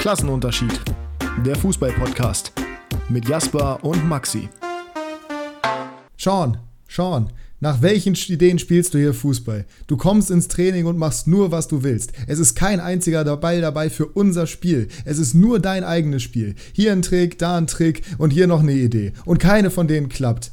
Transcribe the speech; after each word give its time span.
Klassenunterschied. 0.00 0.80
Der 1.44 1.54
Fußball-Podcast 1.56 2.52
mit 3.10 3.28
Jasper 3.28 3.84
und 3.84 4.08
Maxi. 4.08 4.48
Sean, 6.16 6.56
Sean, 6.88 7.28
nach 7.60 7.82
welchen 7.82 8.14
Ideen 8.14 8.58
spielst 8.58 8.94
du 8.94 8.98
hier 8.98 9.12
Fußball? 9.12 9.66
Du 9.88 9.98
kommst 9.98 10.30
ins 10.30 10.48
Training 10.48 10.86
und 10.86 10.96
machst 10.96 11.26
nur, 11.26 11.52
was 11.52 11.68
du 11.68 11.82
willst. 11.82 12.12
Es 12.26 12.38
ist 12.38 12.54
kein 12.54 12.80
einziger 12.80 13.36
Ball 13.36 13.60
dabei 13.60 13.90
für 13.90 14.06
unser 14.06 14.46
Spiel. 14.46 14.88
Es 15.04 15.18
ist 15.18 15.34
nur 15.34 15.60
dein 15.60 15.84
eigenes 15.84 16.22
Spiel. 16.22 16.54
Hier 16.72 16.92
ein 16.92 17.02
Trick, 17.02 17.38
da 17.38 17.58
ein 17.58 17.66
Trick 17.66 18.00
und 18.16 18.30
hier 18.30 18.46
noch 18.46 18.60
eine 18.60 18.72
Idee. 18.72 19.12
Und 19.26 19.36
keine 19.36 19.70
von 19.70 19.86
denen 19.86 20.08
klappt. 20.08 20.52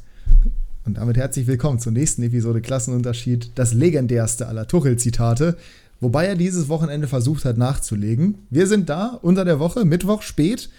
Und 0.84 0.98
damit 0.98 1.16
herzlich 1.16 1.48
willkommen 1.48 1.80
zur 1.80 1.94
nächsten 1.94 2.22
Episode 2.24 2.60
Klassenunterschied, 2.60 3.52
das 3.56 3.74
legendärste 3.74 4.48
aller 4.50 4.68
Tuchel-Zitate. 4.68 5.56
Wobei 6.00 6.26
er 6.26 6.36
dieses 6.36 6.70
Wochenende 6.70 7.08
versucht 7.08 7.46
hat 7.46 7.58
nachzulegen. 7.58 8.46
Wir 8.50 8.68
sind 8.68 8.90
da 8.90 9.18
unter 9.22 9.46
der 9.46 9.60
Woche, 9.60 9.86
Mittwoch 9.86 10.22
spät. 10.22 10.70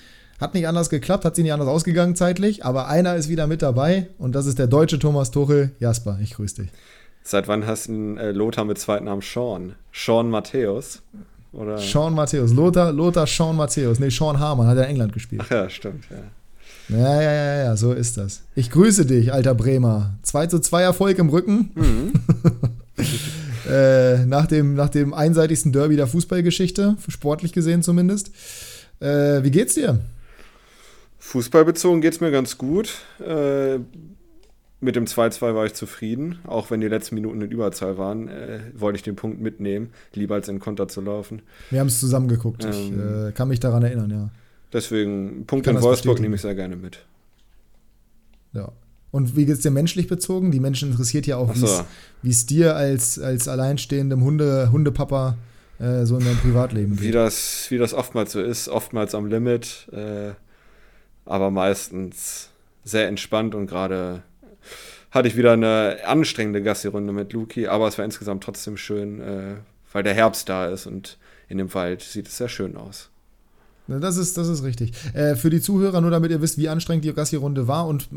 Hat 0.41 0.55
nicht 0.55 0.69
anders 0.69 0.89
geklappt, 0.89 1.25
hat 1.25 1.35
sich 1.35 1.43
nicht 1.43 1.53
anders 1.53 1.69
ausgegangen 1.69 2.15
zeitlich, 2.15 2.65
aber 2.65 2.87
einer 2.87 3.17
ist 3.17 3.29
wieder 3.29 3.49
mit 3.49 3.61
dabei 3.61 4.09
und 4.19 4.37
das 4.37 4.47
ist 4.47 4.61
der 4.61 4.69
deutsche 4.69 5.01
Thomas 5.01 5.33
Tuchel. 5.33 5.73
Jasper, 5.81 6.19
ich 6.23 6.35
grüße 6.35 6.63
dich. 6.63 6.71
Seit 7.25 7.49
wann 7.49 7.67
hast 7.67 7.89
du 7.89 7.93
einen 7.93 8.17
äh, 8.19 8.31
Lothar 8.31 8.65
mit 8.65 8.79
zweiten 8.79 9.07
Namen 9.07 9.21
Sean? 9.21 9.75
Sean 9.93 10.31
Matthäus? 10.31 11.03
Oder? 11.53 11.79
Sean 11.79 12.15
Matthäus. 12.15 12.53
Lothar, 12.53 12.93
Lothar 12.93 13.27
Sean 13.27 13.57
Matthäus. 13.57 13.99
Nee, 13.99 14.11
Sean 14.11 14.39
Harman 14.39 14.69
hat 14.69 14.77
ja 14.77 14.85
in 14.85 14.91
England 14.91 15.13
gespielt. 15.13 15.43
Ach 15.45 15.51
ja, 15.51 15.69
stimmt, 15.69 16.05
ja. 16.11 16.97
Ja, 16.97 17.21
ja, 17.21 17.33
ja, 17.33 17.65
ja, 17.65 17.77
so 17.77 17.93
ist 17.93 18.17
das. 18.17 18.43
Ich 18.55 18.71
grüße 18.71 19.05
dich, 19.05 19.33
alter 19.33 19.55
Bremer. 19.55 20.15
2 20.23 20.47
zu 20.47 20.59
2 20.59 20.83
Erfolg 20.83 21.19
im 21.19 21.29
Rücken. 21.29 21.71
Mhm. 21.75 22.13
äh, 23.69 24.27
nach, 24.27 24.47
dem, 24.47 24.75
nach 24.75 24.89
dem 24.89 25.15
einseitigsten 25.15 25.73
Derby 25.73 25.97
der 25.97 26.07
Fußballgeschichte, 26.07 26.97
sportlich 27.09 27.53
gesehen 27.53 27.83
zumindest. 27.83 28.31
Äh, 29.01 29.43
wie 29.43 29.51
geht's 29.51 29.75
dir? 29.75 30.01
Fußballbezogen 31.19 32.01
geht's 32.01 32.21
mir 32.21 32.31
ganz 32.31 32.59
gut. 32.59 32.91
Äh, 33.21 33.79
mit 34.81 34.95
dem 34.95 35.07
2-2 35.07 35.55
war 35.55 35.67
ich 35.67 35.75
zufrieden, 35.75 36.39
auch 36.47 36.71
wenn 36.71 36.81
die 36.81 36.89
letzten 36.89 37.17
Minuten 37.17 37.41
in 37.43 37.51
Überzahl 37.51 37.99
waren, 37.99 38.29
äh, 38.29 38.61
wollte 38.75 38.97
ich 38.97 39.03
den 39.03 39.17
Punkt 39.17 39.41
mitnehmen, 39.41 39.91
lieber 40.15 40.37
als 40.37 40.49
in 40.49 40.61
Konter 40.61 40.87
zu 40.87 41.01
laufen. 41.01 41.43
Wir 41.71 41.81
haben 41.81 41.89
es 41.89 41.99
zusammen 41.99 42.29
geguckt, 42.29 42.65
ähm, 42.65 42.71
ich 42.71 42.93
äh, 42.93 43.33
kann 43.33 43.49
mich 43.49 43.59
daran 43.59 43.83
erinnern, 43.83 44.11
ja. 44.11 44.31
Deswegen, 44.73 45.47
Punkt 45.47 45.67
in 45.67 45.81
Wolfsburg 45.81 46.21
nehme 46.21 46.37
ich 46.37 46.43
sehr 46.43 46.55
gerne 46.55 46.77
mit. 46.77 47.05
Ja. 48.53 48.71
Und 49.11 49.37
wie 49.37 49.47
geht 49.47 49.57
es 49.57 49.63
dir 49.63 49.71
menschlich 49.71 50.07
bezogen? 50.07 50.51
Die 50.51 50.61
Menschen 50.61 50.91
interessiert 50.91 51.27
ja 51.27 51.37
auch, 51.37 51.55
so. 51.55 51.85
wie 52.23 52.31
es 52.31 52.47
dir 52.47 52.77
als, 52.77 53.19
als 53.19 53.49
alleinstehendem 53.49 54.23
Hunde, 54.23 54.71
Hundepapa 54.71 55.39
äh, 55.79 56.05
so 56.05 56.19
in 56.19 56.25
deinem 56.25 56.39
Privatleben 56.39 56.97
geht. 56.97 57.05
Wie 57.05 57.13
das, 57.13 57.67
wie 57.71 57.79
das 57.79 57.95
oftmals 57.95 58.33
so 58.33 58.43
ist, 58.43 58.69
oftmals 58.69 59.15
am 59.15 59.27
Limit, 59.27 59.89
äh, 59.93 60.33
aber 61.25 61.51
meistens 61.51 62.51
sehr 62.85 63.09
entspannt 63.09 63.55
und 63.55 63.67
gerade 63.67 64.23
hatte 65.11 65.29
ich 65.29 65.37
wieder 65.37 65.53
eine 65.53 65.99
anstrengende 66.05 66.63
Gassi-Runde 66.63 67.13
mit 67.13 67.33
Luki, 67.33 67.67
aber 67.67 67.89
es 67.89 67.97
war 67.97 68.05
insgesamt 68.05 68.45
trotzdem 68.45 68.77
schön, 68.77 69.21
äh, 69.21 69.55
weil 69.93 70.03
der 70.03 70.15
Herbst 70.15 70.49
da 70.49 70.67
ist 70.67 70.87
und 70.87 71.19
in 71.49 71.59
dem 71.59 71.73
Wald 71.73 72.03
sieht 72.03 72.29
es 72.29 72.37
sehr 72.37 72.49
schön 72.49 72.77
aus. 72.77 73.11
Das 73.89 74.19
ist, 74.19 74.37
das 74.37 74.49
ist 74.49 74.63
richtig. 74.63 74.93
Äh, 75.15 75.35
für 75.35 75.49
die 75.49 75.61
Zuhörer, 75.61 76.01
nur 76.01 76.11
damit 76.11 76.31
ihr 76.31 76.43
wisst, 76.43 76.59
wie 76.59 76.69
anstrengend 76.69 77.05
die 77.05 77.13
Gassi-Runde 77.13 77.67
war 77.69 77.87
und 77.87 78.09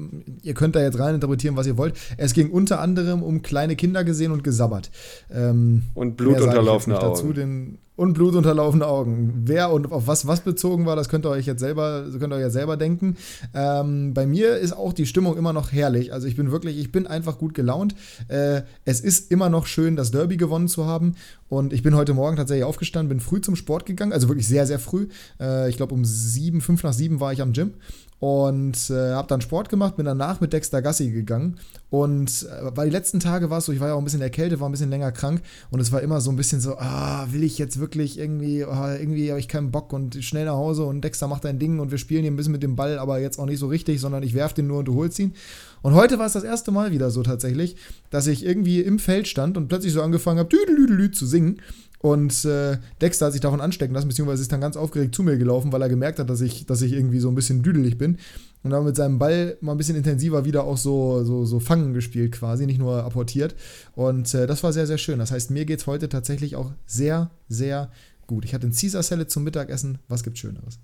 ihr 0.43 0.53
könnt 0.53 0.75
da 0.75 0.81
jetzt 0.81 0.99
rein 0.99 1.15
interpretieren, 1.15 1.55
was 1.55 1.65
ihr 1.65 1.77
wollt. 1.77 1.95
Es 2.17 2.33
ging 2.33 2.51
unter 2.51 2.81
anderem 2.81 3.23
um 3.23 3.41
kleine 3.41 3.77
Kinder 3.77 4.03
gesehen 4.03 4.31
und 4.31 4.43
gesabbert. 4.43 4.91
Ähm, 5.31 5.83
und 5.93 6.17
blutunterlaufene 6.17 6.99
Augen. 6.99 7.07
Dazu, 7.09 7.33
den, 7.33 7.77
und 8.01 8.13
blutunterlaufene 8.13 8.87
Augen. 8.87 9.43
Wer 9.45 9.71
und 9.71 9.91
auf 9.91 10.07
was 10.07 10.25
was 10.25 10.41
bezogen 10.41 10.87
war, 10.87 10.95
das 10.95 11.07
könnt 11.07 11.23
ihr 11.23 11.29
euch 11.29 11.45
jetzt 11.45 11.59
selber, 11.59 12.07
könnt 12.17 12.33
ihr 12.33 12.37
euch 12.37 12.41
jetzt 12.41 12.53
selber 12.53 12.75
denken. 12.75 13.15
Ähm, 13.53 14.15
bei 14.15 14.25
mir 14.25 14.57
ist 14.57 14.73
auch 14.73 14.91
die 14.91 15.05
Stimmung 15.05 15.37
immer 15.37 15.53
noch 15.53 15.71
herrlich. 15.71 16.11
Also 16.11 16.25
ich 16.25 16.35
bin 16.35 16.49
wirklich, 16.49 16.79
ich 16.79 16.91
bin 16.91 17.05
einfach 17.05 17.37
gut 17.37 17.53
gelaunt. 17.53 17.93
Äh, 18.27 18.63
es 18.85 19.01
ist 19.01 19.31
immer 19.31 19.49
noch 19.49 19.67
schön, 19.67 19.95
das 19.95 20.09
Derby 20.09 20.37
gewonnen 20.37 20.67
zu 20.67 20.87
haben. 20.87 21.13
Und 21.47 21.73
ich 21.73 21.83
bin 21.83 21.93
heute 21.93 22.15
Morgen 22.15 22.37
tatsächlich 22.37 22.63
aufgestanden, 22.63 23.09
bin 23.09 23.19
früh 23.19 23.39
zum 23.39 23.55
Sport 23.55 23.85
gegangen, 23.85 24.13
also 24.13 24.29
wirklich 24.29 24.47
sehr, 24.47 24.65
sehr 24.65 24.79
früh. 24.79 25.07
Äh, 25.39 25.69
ich 25.69 25.77
glaube 25.77 25.93
um 25.93 26.03
sieben, 26.03 26.61
fünf 26.61 26.81
nach 26.81 26.93
sieben 26.93 27.19
war 27.19 27.33
ich 27.33 27.41
am 27.43 27.53
Gym 27.53 27.73
und 28.21 28.91
äh, 28.91 29.13
habe 29.13 29.27
dann 29.27 29.41
Sport 29.41 29.69
gemacht, 29.69 29.95
bin 29.95 30.05
danach 30.05 30.41
mit 30.41 30.53
Dexter 30.53 30.83
Gassi 30.83 31.09
gegangen. 31.09 31.57
Und 31.89 32.43
äh, 32.43 32.75
weil 32.77 32.87
die 32.87 32.95
letzten 32.95 33.19
Tage 33.19 33.49
war 33.49 33.57
es 33.57 33.65
so, 33.65 33.71
ich 33.71 33.79
war 33.79 33.87
ja 33.87 33.95
auch 33.95 33.97
ein 33.97 34.03
bisschen 34.03 34.21
erkältet, 34.21 34.59
war 34.59 34.69
ein 34.69 34.71
bisschen 34.71 34.91
länger 34.91 35.11
krank. 35.11 35.41
Und 35.71 35.79
es 35.79 35.91
war 35.91 36.01
immer 36.01 36.21
so 36.21 36.29
ein 36.29 36.35
bisschen 36.35 36.61
so, 36.61 36.77
ah, 36.77 37.25
will 37.31 37.43
ich 37.43 37.57
jetzt 37.57 37.79
wirklich 37.79 38.19
irgendwie, 38.19 38.63
oh, 38.63 38.69
irgendwie 38.69 39.31
habe 39.31 39.39
ich 39.39 39.47
keinen 39.47 39.71
Bock 39.71 39.91
und 39.91 40.23
schnell 40.23 40.45
nach 40.45 40.53
Hause 40.53 40.85
und 40.85 41.01
Dexter 41.01 41.27
macht 41.27 41.47
ein 41.47 41.57
Ding 41.57 41.79
und 41.79 41.89
wir 41.89 41.97
spielen 41.97 42.21
hier 42.21 42.31
ein 42.31 42.35
bisschen 42.35 42.51
mit 42.51 42.61
dem 42.61 42.75
Ball, 42.75 42.99
aber 42.99 43.19
jetzt 43.19 43.39
auch 43.39 43.47
nicht 43.47 43.57
so 43.57 43.65
richtig, 43.65 43.99
sondern 43.99 44.21
ich 44.21 44.35
werfe 44.35 44.53
den 44.53 44.67
nur 44.67 44.77
und 44.77 44.85
du 44.85 44.93
holst 44.93 45.17
ihn. 45.17 45.33
Und 45.81 45.95
heute 45.95 46.19
war 46.19 46.27
es 46.27 46.33
das 46.33 46.43
erste 46.43 46.69
Mal 46.69 46.91
wieder 46.91 47.09
so 47.09 47.23
tatsächlich, 47.23 47.75
dass 48.11 48.27
ich 48.27 48.45
irgendwie 48.45 48.81
im 48.81 48.99
Feld 48.99 49.27
stand 49.27 49.57
und 49.57 49.67
plötzlich 49.67 49.93
so 49.93 50.03
angefangen 50.03 50.37
habe, 50.37 51.11
zu 51.11 51.25
singen 51.25 51.59
und 52.01 52.45
äh, 52.45 52.77
Dexter 52.99 53.27
hat 53.27 53.33
sich 53.33 53.41
davon 53.41 53.61
anstecken 53.61 53.93
lassen, 53.93 54.07
beziehungsweise 54.07 54.41
ist 54.41 54.51
dann 54.51 54.59
ganz 54.59 54.75
aufgeregt 54.75 55.13
zu 55.13 55.21
mir 55.21 55.37
gelaufen, 55.37 55.71
weil 55.71 55.83
er 55.83 55.89
gemerkt 55.89 56.17
hat, 56.17 56.31
dass 56.31 56.41
ich, 56.41 56.65
dass 56.65 56.81
ich 56.81 56.93
irgendwie 56.93 57.19
so 57.19 57.29
ein 57.29 57.35
bisschen 57.35 57.61
düdelig 57.61 57.99
bin. 57.99 58.17
Und 58.63 58.71
dann 58.71 58.83
mit 58.85 58.95
seinem 58.95 59.19
Ball 59.19 59.57
mal 59.61 59.73
ein 59.73 59.77
bisschen 59.77 59.95
intensiver 59.95 60.43
wieder 60.43 60.63
auch 60.63 60.77
so, 60.77 61.23
so, 61.23 61.45
so 61.45 61.59
Fangen 61.59 61.93
gespielt 61.93 62.31
quasi, 62.31 62.65
nicht 62.65 62.79
nur 62.79 63.03
apportiert. 63.03 63.55
Und 63.93 64.33
äh, 64.33 64.47
das 64.47 64.63
war 64.63 64.73
sehr, 64.73 64.87
sehr 64.87 64.97
schön. 64.97 65.19
Das 65.19 65.31
heißt, 65.31 65.51
mir 65.51 65.65
geht 65.65 65.79
es 65.79 65.87
heute 65.87 66.09
tatsächlich 66.09 66.55
auch 66.55 66.71
sehr, 66.87 67.29
sehr 67.49 67.91
gut. 68.25 68.45
Ich 68.45 68.55
hatte 68.55 68.65
ein 68.65 68.73
Caesar 68.73 69.03
Salad 69.03 69.29
zum 69.29 69.43
Mittagessen. 69.43 69.99
Was 70.07 70.23
gibt 70.23 70.39
Schöneres? 70.39 70.79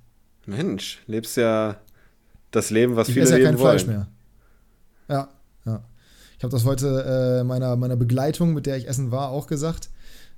Mensch, 0.45 1.01
lebst 1.07 1.35
ja 1.37 1.77
das 2.51 2.69
Leben, 2.69 2.95
was 2.95 3.09
ich 3.09 3.15
viele 3.15 3.29
ja 3.29 3.37
kein 3.43 3.57
wollen. 3.57 3.79
Fleisch 3.79 3.87
mehr. 3.87 4.07
Ja, 5.09 5.29
ja. 5.65 5.83
Ich 6.37 6.43
habe 6.43 6.51
das 6.51 6.63
heute 6.65 7.39
äh, 7.39 7.43
meiner, 7.43 7.75
meiner 7.75 7.95
Begleitung, 7.95 8.53
mit 8.53 8.67
der 8.67 8.77
ich 8.77 8.87
essen 8.87 9.09
war, 9.11 9.29
auch 9.29 9.47
gesagt. 9.47 9.89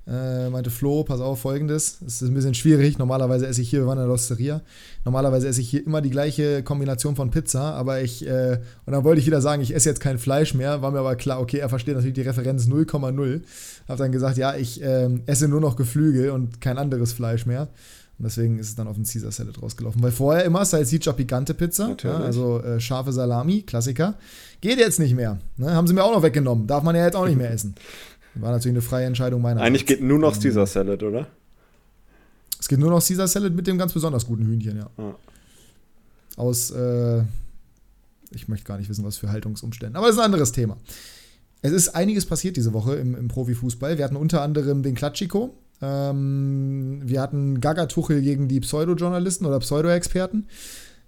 Äh, 0.06 0.48
meinte 0.50 0.70
Flo, 0.70 1.04
pass 1.04 1.20
auf, 1.20 1.40
folgendes. 1.40 1.98
Es 2.04 2.22
ist 2.22 2.28
ein 2.28 2.34
bisschen 2.34 2.54
schwierig. 2.54 2.98
Normalerweise 2.98 3.46
esse 3.46 3.60
ich 3.60 3.70
hier, 3.70 3.80
wir 3.80 3.86
waren 3.86 3.98
in 3.98 4.04
der 4.04 4.08
Losteria. 4.08 4.62
Normalerweise 5.04 5.46
esse 5.46 5.60
ich 5.60 5.70
hier 5.70 5.86
immer 5.86 6.00
die 6.00 6.10
gleiche 6.10 6.62
Kombination 6.62 7.16
von 7.16 7.30
Pizza, 7.30 7.74
aber 7.74 8.00
ich, 8.00 8.26
äh, 8.26 8.58
und 8.86 8.92
dann 8.92 9.04
wollte 9.04 9.20
ich 9.20 9.26
wieder 9.26 9.40
sagen, 9.40 9.62
ich 9.62 9.74
esse 9.74 9.88
jetzt 9.88 10.00
kein 10.00 10.18
Fleisch 10.18 10.54
mehr. 10.54 10.82
War 10.82 10.90
mir 10.90 11.00
aber 11.00 11.16
klar, 11.16 11.40
okay, 11.40 11.58
er 11.58 11.68
versteht 11.68 11.94
natürlich 11.94 12.14
die 12.14 12.22
Referenz 12.22 12.66
0,0. 12.66 13.42
Hab 13.88 13.98
dann 13.98 14.10
gesagt, 14.10 14.36
ja, 14.36 14.56
ich 14.56 14.82
äh, 14.82 15.08
esse 15.26 15.48
nur 15.48 15.60
noch 15.60 15.76
Geflügel 15.76 16.30
und 16.30 16.60
kein 16.60 16.78
anderes 16.78 17.12
Fleisch 17.12 17.46
mehr. 17.46 17.68
Und 18.18 18.24
deswegen 18.24 18.58
ist 18.58 18.68
es 18.68 18.74
dann 18.74 18.86
auf 18.86 18.96
den 18.96 19.04
Caesar 19.04 19.32
Salad 19.32 19.62
rausgelaufen. 19.62 20.02
Weil 20.02 20.12
vorher 20.12 20.44
immer 20.44 20.62
Salsiccia 20.64 21.12
Picante 21.12 21.54
Pizza, 21.54 21.96
ja, 22.02 22.18
also 22.18 22.60
äh, 22.60 22.78
scharfe 22.78 23.12
Salami, 23.12 23.62
Klassiker. 23.62 24.16
Geht 24.60 24.78
jetzt 24.78 24.98
nicht 24.98 25.14
mehr. 25.14 25.38
Ne? 25.56 25.72
Haben 25.72 25.86
sie 25.86 25.94
mir 25.94 26.04
auch 26.04 26.14
noch 26.14 26.22
weggenommen. 26.22 26.66
Darf 26.66 26.82
man 26.82 26.94
ja 26.94 27.06
jetzt 27.06 27.16
auch 27.16 27.26
nicht 27.26 27.38
mehr 27.38 27.50
essen. 27.50 27.74
War 28.34 28.52
natürlich 28.52 28.74
eine 28.74 28.82
freie 28.82 29.06
Entscheidung 29.06 29.42
meiner 29.42 29.60
Eigentlich 29.60 29.86
geht 29.86 30.02
nur 30.02 30.18
noch 30.18 30.34
ähm, 30.34 30.42
Caesar 30.42 30.66
Salad, 30.66 31.02
oder? 31.02 31.26
Es 32.58 32.68
geht 32.68 32.78
nur 32.78 32.90
noch 32.90 33.04
Caesar 33.04 33.26
Salad 33.26 33.54
mit 33.54 33.66
dem 33.66 33.78
ganz 33.78 33.92
besonders 33.92 34.26
guten 34.26 34.44
Hühnchen, 34.46 34.76
ja. 34.76 34.90
Ah. 34.96 35.14
Aus, 36.36 36.70
äh, 36.70 37.22
ich 38.30 38.48
möchte 38.48 38.66
gar 38.66 38.78
nicht 38.78 38.88
wissen, 38.88 39.04
was 39.04 39.16
für 39.16 39.30
Haltungsumständen. 39.30 39.96
Aber 39.96 40.06
das 40.06 40.16
ist 40.16 40.20
ein 40.20 40.26
anderes 40.26 40.52
Thema. 40.52 40.76
Es 41.62 41.72
ist 41.72 41.90
einiges 41.90 42.26
passiert 42.26 42.56
diese 42.56 42.72
Woche 42.72 42.94
im, 42.94 43.14
im 43.14 43.28
Profifußball. 43.28 43.98
Wir 43.98 44.04
hatten 44.04 44.16
unter 44.16 44.42
anderem 44.42 44.82
den 44.82 44.94
Klatschiko. 44.94 45.54
Ähm, 45.82 47.00
wir 47.04 47.20
hatten 47.20 47.60
Gagatuchel 47.60 48.22
gegen 48.22 48.48
die 48.48 48.60
Pseudo-Journalisten 48.60 49.46
oder 49.46 49.58
Pseudo-Experten. 49.58 50.46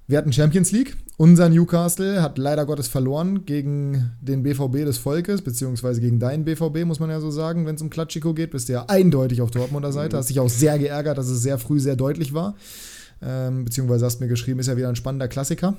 Wir 0.06 0.18
hatten 0.18 0.32
Champions 0.32 0.72
League. 0.72 0.96
Unser 1.16 1.48
Newcastle 1.48 2.22
hat 2.22 2.38
leider 2.38 2.66
Gottes 2.66 2.88
verloren 2.88 3.44
gegen 3.44 4.12
den 4.20 4.42
BVB 4.42 4.84
des 4.84 4.98
Volkes, 4.98 5.42
beziehungsweise 5.42 6.00
gegen 6.00 6.18
deinen 6.18 6.44
BVB, 6.44 6.84
muss 6.84 7.00
man 7.00 7.10
ja 7.10 7.20
so 7.20 7.30
sagen. 7.30 7.66
Wenn 7.66 7.76
es 7.76 7.82
um 7.82 7.90
Klatschiko 7.90 8.34
geht, 8.34 8.50
bist 8.50 8.68
du 8.68 8.72
ja 8.72 8.86
eindeutig 8.88 9.40
auf 9.40 9.50
Dortmunder 9.50 9.92
Seite. 9.92 10.16
Mhm. 10.16 10.18
Hast 10.18 10.30
dich 10.30 10.40
auch 10.40 10.48
sehr 10.48 10.78
geärgert, 10.78 11.18
dass 11.18 11.28
es 11.28 11.42
sehr 11.42 11.58
früh 11.58 11.78
sehr 11.78 11.96
deutlich 11.96 12.34
war. 12.34 12.56
Ähm, 13.22 13.64
beziehungsweise 13.64 14.04
hast 14.04 14.20
mir 14.20 14.28
geschrieben, 14.28 14.58
ist 14.58 14.66
ja 14.66 14.76
wieder 14.76 14.88
ein 14.88 14.96
spannender 14.96 15.28
Klassiker. 15.28 15.76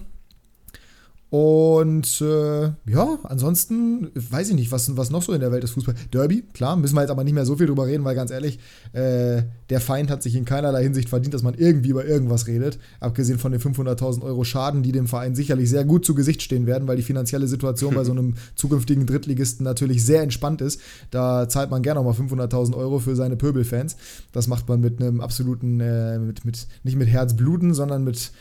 Und 1.34 2.22
äh, 2.22 2.66
ja, 2.86 3.18
ansonsten 3.24 4.12
weiß 4.14 4.50
ich 4.50 4.56
nicht, 4.56 4.72
was, 4.72 4.96
was 4.98 5.10
noch 5.10 5.24
so 5.24 5.34
in 5.34 5.40
der 5.40 5.52
Welt 5.52 5.64
des 5.64 5.72
Fußballs. 5.72 5.98
Derby, 6.12 6.44
klar, 6.54 6.76
müssen 6.76 6.94
wir 6.94 7.02
jetzt 7.02 7.10
aber 7.10 7.24
nicht 7.24 7.34
mehr 7.34 7.48
so 7.48 7.56
viel 7.56 7.66
drüber 7.66 7.88
reden, 7.88 8.04
weil 8.04 8.14
ganz 8.14 8.30
ehrlich, 8.30 8.60
äh, 8.92 9.42
der 9.72 9.82
Feind 9.82 10.12
hat 10.12 10.22
sich 10.22 10.36
in 10.36 10.46
keinerlei 10.46 10.84
Hinsicht 10.84 11.10
verdient, 11.10 11.34
dass 11.34 11.42
man 11.42 11.56
irgendwie 11.56 11.90
über 11.90 12.06
irgendwas 12.06 12.46
redet. 12.46 12.78
Abgesehen 13.00 13.40
von 13.40 13.52
den 13.52 13.60
500.000 13.60 14.22
Euro 14.22 14.44
Schaden, 14.44 14.84
die 14.84 14.92
dem 14.92 15.08
Verein 15.08 15.34
sicherlich 15.34 15.72
sehr 15.72 15.86
gut 15.86 16.06
zu 16.06 16.14
Gesicht 16.14 16.44
stehen 16.44 16.68
werden, 16.68 16.88
weil 16.88 16.98
die 16.98 17.02
finanzielle 17.02 17.48
Situation 17.48 17.96
bei 17.96 18.04
so 18.04 18.12
einem 18.12 18.36
zukünftigen 18.54 19.08
Drittligisten 19.08 19.64
natürlich 19.64 20.06
sehr 20.06 20.22
entspannt 20.22 20.62
ist. 20.62 20.82
Da 21.10 21.50
zahlt 21.50 21.72
man 21.72 21.82
gerne 21.82 22.00
nochmal 22.04 22.14
500.000 22.14 22.76
Euro 22.76 23.00
für 23.00 23.16
seine 23.16 23.38
Pöbelfans. 23.38 23.98
Das 24.34 24.46
macht 24.46 24.70
man 24.70 24.82
mit 24.82 25.02
einem 25.02 25.20
absoluten, 25.20 25.80
äh, 25.80 26.20
mit, 26.20 26.46
mit, 26.46 26.68
nicht 26.84 26.96
mit 26.96 27.08
Herzbluten, 27.08 27.74
sondern 27.74 28.04
mit 28.04 28.32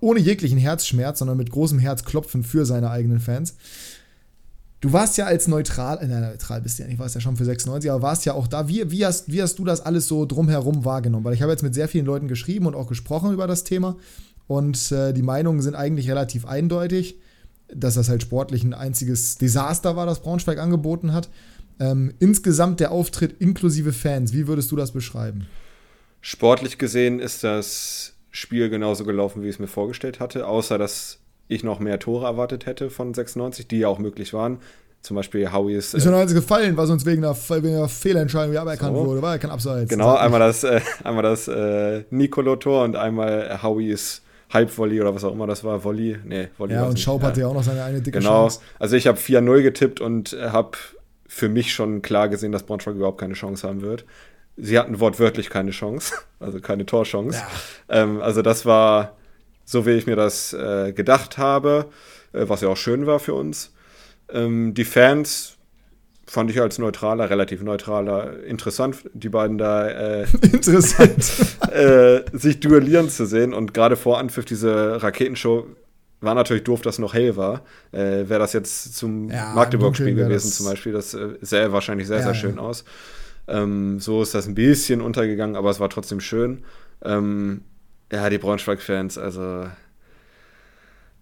ohne 0.00 0.20
jeglichen 0.20 0.58
Herzschmerz, 0.58 1.18
sondern 1.18 1.36
mit 1.36 1.50
großem 1.50 1.78
Herzklopfen 1.78 2.44
für 2.44 2.66
seine 2.66 2.90
eigenen 2.90 3.20
Fans. 3.20 3.56
Du 4.80 4.92
warst 4.92 5.16
ja 5.16 5.26
als 5.26 5.46
neutral, 5.46 5.98
äh, 5.98 6.08
nein, 6.08 6.22
neutral 6.22 6.60
bist 6.60 6.78
du 6.78 6.82
ja 6.82 6.88
nicht, 6.88 6.98
warst 6.98 7.14
ja 7.14 7.20
schon 7.20 7.36
für 7.36 7.44
96, 7.44 7.90
aber 7.90 8.02
warst 8.02 8.24
ja 8.24 8.34
auch 8.34 8.48
da. 8.48 8.68
Wie, 8.68 8.90
wie, 8.90 9.06
hast, 9.06 9.30
wie 9.30 9.40
hast 9.40 9.58
du 9.58 9.64
das 9.64 9.80
alles 9.80 10.08
so 10.08 10.26
drumherum 10.26 10.84
wahrgenommen? 10.84 11.24
Weil 11.24 11.34
ich 11.34 11.42
habe 11.42 11.52
jetzt 11.52 11.62
mit 11.62 11.72
sehr 11.72 11.88
vielen 11.88 12.04
Leuten 12.04 12.26
geschrieben 12.26 12.66
und 12.66 12.74
auch 12.74 12.88
gesprochen 12.88 13.32
über 13.32 13.46
das 13.46 13.62
Thema 13.62 13.96
und 14.48 14.90
äh, 14.90 15.12
die 15.12 15.22
Meinungen 15.22 15.62
sind 15.62 15.76
eigentlich 15.76 16.10
relativ 16.10 16.46
eindeutig, 16.46 17.16
dass 17.72 17.94
das 17.94 18.08
halt 18.08 18.22
sportlich 18.22 18.64
ein 18.64 18.74
einziges 18.74 19.38
Desaster 19.38 19.96
war, 19.96 20.04
das 20.04 20.20
Braunschweig 20.20 20.58
angeboten 20.58 21.12
hat. 21.12 21.30
Ähm, 21.78 22.12
insgesamt 22.18 22.80
der 22.80 22.90
Auftritt 22.90 23.40
inklusive 23.40 23.92
Fans, 23.92 24.32
wie 24.32 24.48
würdest 24.48 24.70
du 24.72 24.76
das 24.76 24.90
beschreiben? 24.90 25.46
Sportlich 26.20 26.76
gesehen 26.78 27.18
ist 27.18 27.44
das 27.44 28.11
Spiel 28.32 28.70
genauso 28.70 29.04
gelaufen, 29.04 29.42
wie 29.42 29.48
ich 29.48 29.56
es 29.56 29.58
mir 29.60 29.68
vorgestellt 29.68 30.18
hatte, 30.18 30.46
außer 30.46 30.78
dass 30.78 31.18
ich 31.48 31.62
noch 31.62 31.78
mehr 31.78 31.98
Tore 31.98 32.26
erwartet 32.26 32.66
hätte 32.66 32.88
von 32.90 33.12
96, 33.12 33.68
die 33.68 33.80
ja 33.80 33.88
auch 33.88 33.98
möglich 33.98 34.32
waren. 34.32 34.58
Zum 35.02 35.16
Beispiel 35.16 35.52
Howies. 35.52 35.94
Ist 35.94 36.06
nur 36.06 36.16
eins 36.16 36.32
gefallen, 36.32 36.76
was 36.76 36.88
uns 36.88 37.04
wegen 37.04 37.24
einer, 37.24 37.34
wegen 37.34 37.76
einer 37.76 37.88
Fehlentscheidung 37.88 38.56
aberkannt 38.56 38.96
so. 38.96 39.04
wurde. 39.04 39.20
War 39.20 39.34
ja 39.34 39.38
kein 39.38 39.50
Abseits. 39.50 39.90
Genau, 39.90 40.14
einmal 40.16 40.40
das, 40.40 40.64
äh, 40.64 40.80
einmal 41.04 41.24
das 41.24 41.48
äh, 41.48 42.04
Nicolo-Tor 42.10 42.84
und 42.84 42.96
einmal 42.96 43.62
Howies 43.62 44.22
Halbvolley 44.50 45.00
oder 45.00 45.14
was 45.14 45.24
auch 45.24 45.32
immer 45.32 45.46
das 45.46 45.64
war. 45.64 45.82
Volley? 45.84 46.18
Nee, 46.24 46.48
Volley. 46.56 46.74
Ja, 46.74 46.84
und 46.84 46.98
Schaub 46.98 47.22
hatte 47.22 47.40
ja 47.40 47.48
auch 47.48 47.54
noch 47.54 47.64
seine 47.64 47.82
eine 47.82 48.00
dicke 48.00 48.20
genau. 48.20 48.44
Chance. 48.44 48.60
Genau. 48.60 48.76
Also 48.78 48.96
ich 48.96 49.06
habe 49.06 49.18
4-0 49.18 49.62
getippt 49.62 50.00
und 50.00 50.36
habe 50.40 50.78
für 51.26 51.48
mich 51.48 51.72
schon 51.72 52.00
klar 52.02 52.28
gesehen, 52.28 52.52
dass 52.52 52.62
Braunschweig 52.62 52.94
überhaupt 52.94 53.18
keine 53.18 53.34
Chance 53.34 53.66
haben 53.66 53.82
wird. 53.82 54.04
Sie 54.56 54.78
hatten 54.78 55.00
wortwörtlich 55.00 55.50
keine 55.50 55.70
Chance, 55.70 56.14
also 56.40 56.60
keine 56.60 56.86
Torchance. 56.86 57.38
Ja. 57.88 58.02
Ähm, 58.02 58.20
also 58.20 58.42
das 58.42 58.66
war 58.66 59.16
so, 59.64 59.86
wie 59.86 59.92
ich 59.92 60.06
mir 60.06 60.16
das 60.16 60.52
äh, 60.52 60.92
gedacht 60.92 61.38
habe, 61.38 61.86
äh, 62.32 62.48
was 62.48 62.60
ja 62.60 62.68
auch 62.68 62.76
schön 62.76 63.06
war 63.06 63.18
für 63.18 63.34
uns. 63.34 63.72
Ähm, 64.30 64.74
die 64.74 64.84
Fans 64.84 65.56
fand 66.26 66.50
ich 66.50 66.60
als 66.60 66.78
neutraler, 66.78 67.28
relativ 67.30 67.62
neutraler, 67.62 68.42
interessant, 68.44 68.96
die 69.12 69.28
beiden 69.28 69.58
da 69.58 69.88
äh, 69.88 70.26
interessant 70.42 71.30
äh, 71.72 72.22
sich 72.32 72.60
duellieren 72.60 73.08
zu 73.10 73.26
sehen 73.26 73.52
und 73.52 73.74
gerade 73.74 73.96
vor 73.96 74.18
Anpfiff 74.18 74.44
diese 74.44 75.02
Raketenshow 75.02 75.66
war 76.20 76.34
natürlich 76.34 76.62
doof, 76.62 76.82
dass 76.82 76.98
noch 76.98 77.14
hell 77.14 77.36
war. 77.36 77.62
Äh, 77.90 78.28
Wäre 78.28 78.38
das 78.38 78.52
jetzt 78.52 78.96
zum 78.96 79.28
ja, 79.28 79.52
Magdeburg-Spiel 79.54 80.14
gewesen 80.14 80.52
zum 80.52 80.66
Beispiel, 80.66 80.92
das 80.92 81.14
äh, 81.14 81.30
sähe 81.40 81.72
wahrscheinlich 81.72 82.06
sehr, 82.06 82.18
ja, 82.18 82.22
sehr 82.22 82.34
schön 82.34 82.56
ja. 82.56 82.62
aus. 82.62 82.84
Ähm, 83.48 84.00
so 84.00 84.22
ist 84.22 84.34
das 84.34 84.46
ein 84.46 84.54
bisschen 84.54 85.00
untergegangen, 85.00 85.56
aber 85.56 85.70
es 85.70 85.80
war 85.80 85.90
trotzdem 85.90 86.20
schön. 86.20 86.64
Ähm, 87.04 87.62
ja, 88.12 88.28
die 88.30 88.38
Braunschweig-Fans, 88.38 89.18
also 89.18 89.66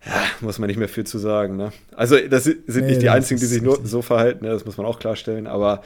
ja, 0.05 0.23
muss 0.41 0.59
man 0.59 0.69
nicht 0.69 0.79
mehr 0.79 0.89
viel 0.89 1.05
zu 1.05 1.19
sagen. 1.19 1.57
Ne? 1.57 1.73
Also, 1.95 2.17
das 2.29 2.45
sind 2.45 2.67
nee, 2.67 2.83
nicht 2.83 3.03
die 3.03 3.11
einzigen, 3.11 3.39
die 3.39 3.47
sich 3.47 3.63
nur 3.63 3.81
so 3.85 4.03
verhalten, 4.03 4.45
ne? 4.45 4.51
das 4.51 4.65
muss 4.65 4.77
man 4.77 4.87
auch 4.87 4.99
klarstellen, 4.99 5.47
aber. 5.47 5.83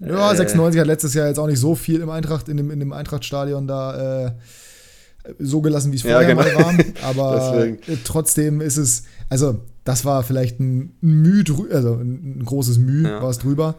Ja, 0.00 0.32
äh, 0.32 0.36
96 0.36 0.80
hat 0.80 0.86
letztes 0.86 1.14
Jahr 1.14 1.28
jetzt 1.28 1.38
auch 1.38 1.46
nicht 1.46 1.60
so 1.60 1.74
viel 1.74 2.00
im 2.00 2.10
Eintracht, 2.10 2.48
in 2.48 2.56
dem, 2.56 2.70
in 2.70 2.80
dem 2.80 2.92
Eintrachtstadion 2.92 3.66
da 3.66 4.26
äh, 4.26 4.32
so 5.38 5.60
gelassen, 5.60 5.92
wie 5.92 5.96
es 5.96 6.02
vorher 6.02 6.22
ja, 6.22 6.28
genau. 6.28 6.42
mal 6.42 6.54
war. 6.54 6.74
Aber 7.02 7.76
trotzdem 8.04 8.60
ist 8.60 8.76
es, 8.76 9.04
also, 9.28 9.60
das 9.84 10.04
war 10.04 10.22
vielleicht 10.22 10.58
ein 10.60 10.96
Müh, 11.00 11.44
also 11.70 11.94
ein 11.94 12.42
großes 12.44 12.78
Müh 12.78 13.08
ja. 13.08 13.22
war 13.22 13.30
es 13.30 13.38
drüber. 13.38 13.76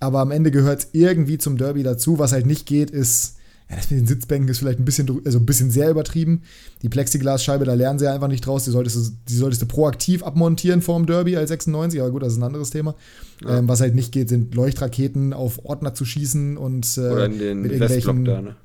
Aber 0.00 0.20
am 0.20 0.30
Ende 0.30 0.50
gehört 0.50 0.80
es 0.80 0.88
irgendwie 0.92 1.38
zum 1.38 1.56
Derby 1.56 1.82
dazu. 1.82 2.18
Was 2.18 2.32
halt 2.32 2.46
nicht 2.46 2.66
geht, 2.66 2.90
ist 2.90 3.36
ja, 3.70 3.76
das 3.76 3.90
mit 3.90 4.00
den 4.00 4.06
Sitzbänken 4.06 4.48
ist 4.48 4.58
vielleicht 4.58 4.78
ein 4.78 4.84
bisschen, 4.84 5.22
also 5.24 5.38
ein 5.38 5.46
bisschen 5.46 5.70
sehr 5.70 5.90
übertrieben. 5.90 6.42
Die 6.82 6.90
Plexiglasscheibe, 6.90 7.64
da 7.64 7.72
lernen 7.72 7.98
sie 7.98 8.04
ja 8.04 8.14
einfach 8.14 8.28
nicht 8.28 8.46
draus. 8.46 8.64
Die 8.64 8.70
solltest, 8.70 8.96
du, 8.96 9.12
die 9.28 9.34
solltest 9.34 9.62
du 9.62 9.66
proaktiv 9.66 10.22
abmontieren 10.22 10.82
vorm 10.82 11.06
Derby 11.06 11.36
als 11.36 11.48
96, 11.48 12.00
aber 12.00 12.10
gut, 12.10 12.22
das 12.22 12.34
ist 12.34 12.38
ein 12.38 12.42
anderes 12.42 12.70
Thema. 12.70 12.94
Ja. 13.42 13.58
Ähm, 13.58 13.68
was 13.68 13.80
halt 13.80 13.94
nicht 13.94 14.12
geht, 14.12 14.28
sind 14.28 14.54
Leuchtraketen 14.54 15.32
auf 15.32 15.64
Ordner 15.64 15.94
zu 15.94 16.04
schießen 16.04 16.58
und 16.58 16.98
äh, 16.98 17.00
Oder 17.00 17.26
in 17.26 17.38
den 17.38 17.62
mit 17.62 17.72
irgendwelchen, 17.72 18.24
da, 18.24 18.42
ne? 18.42 18.56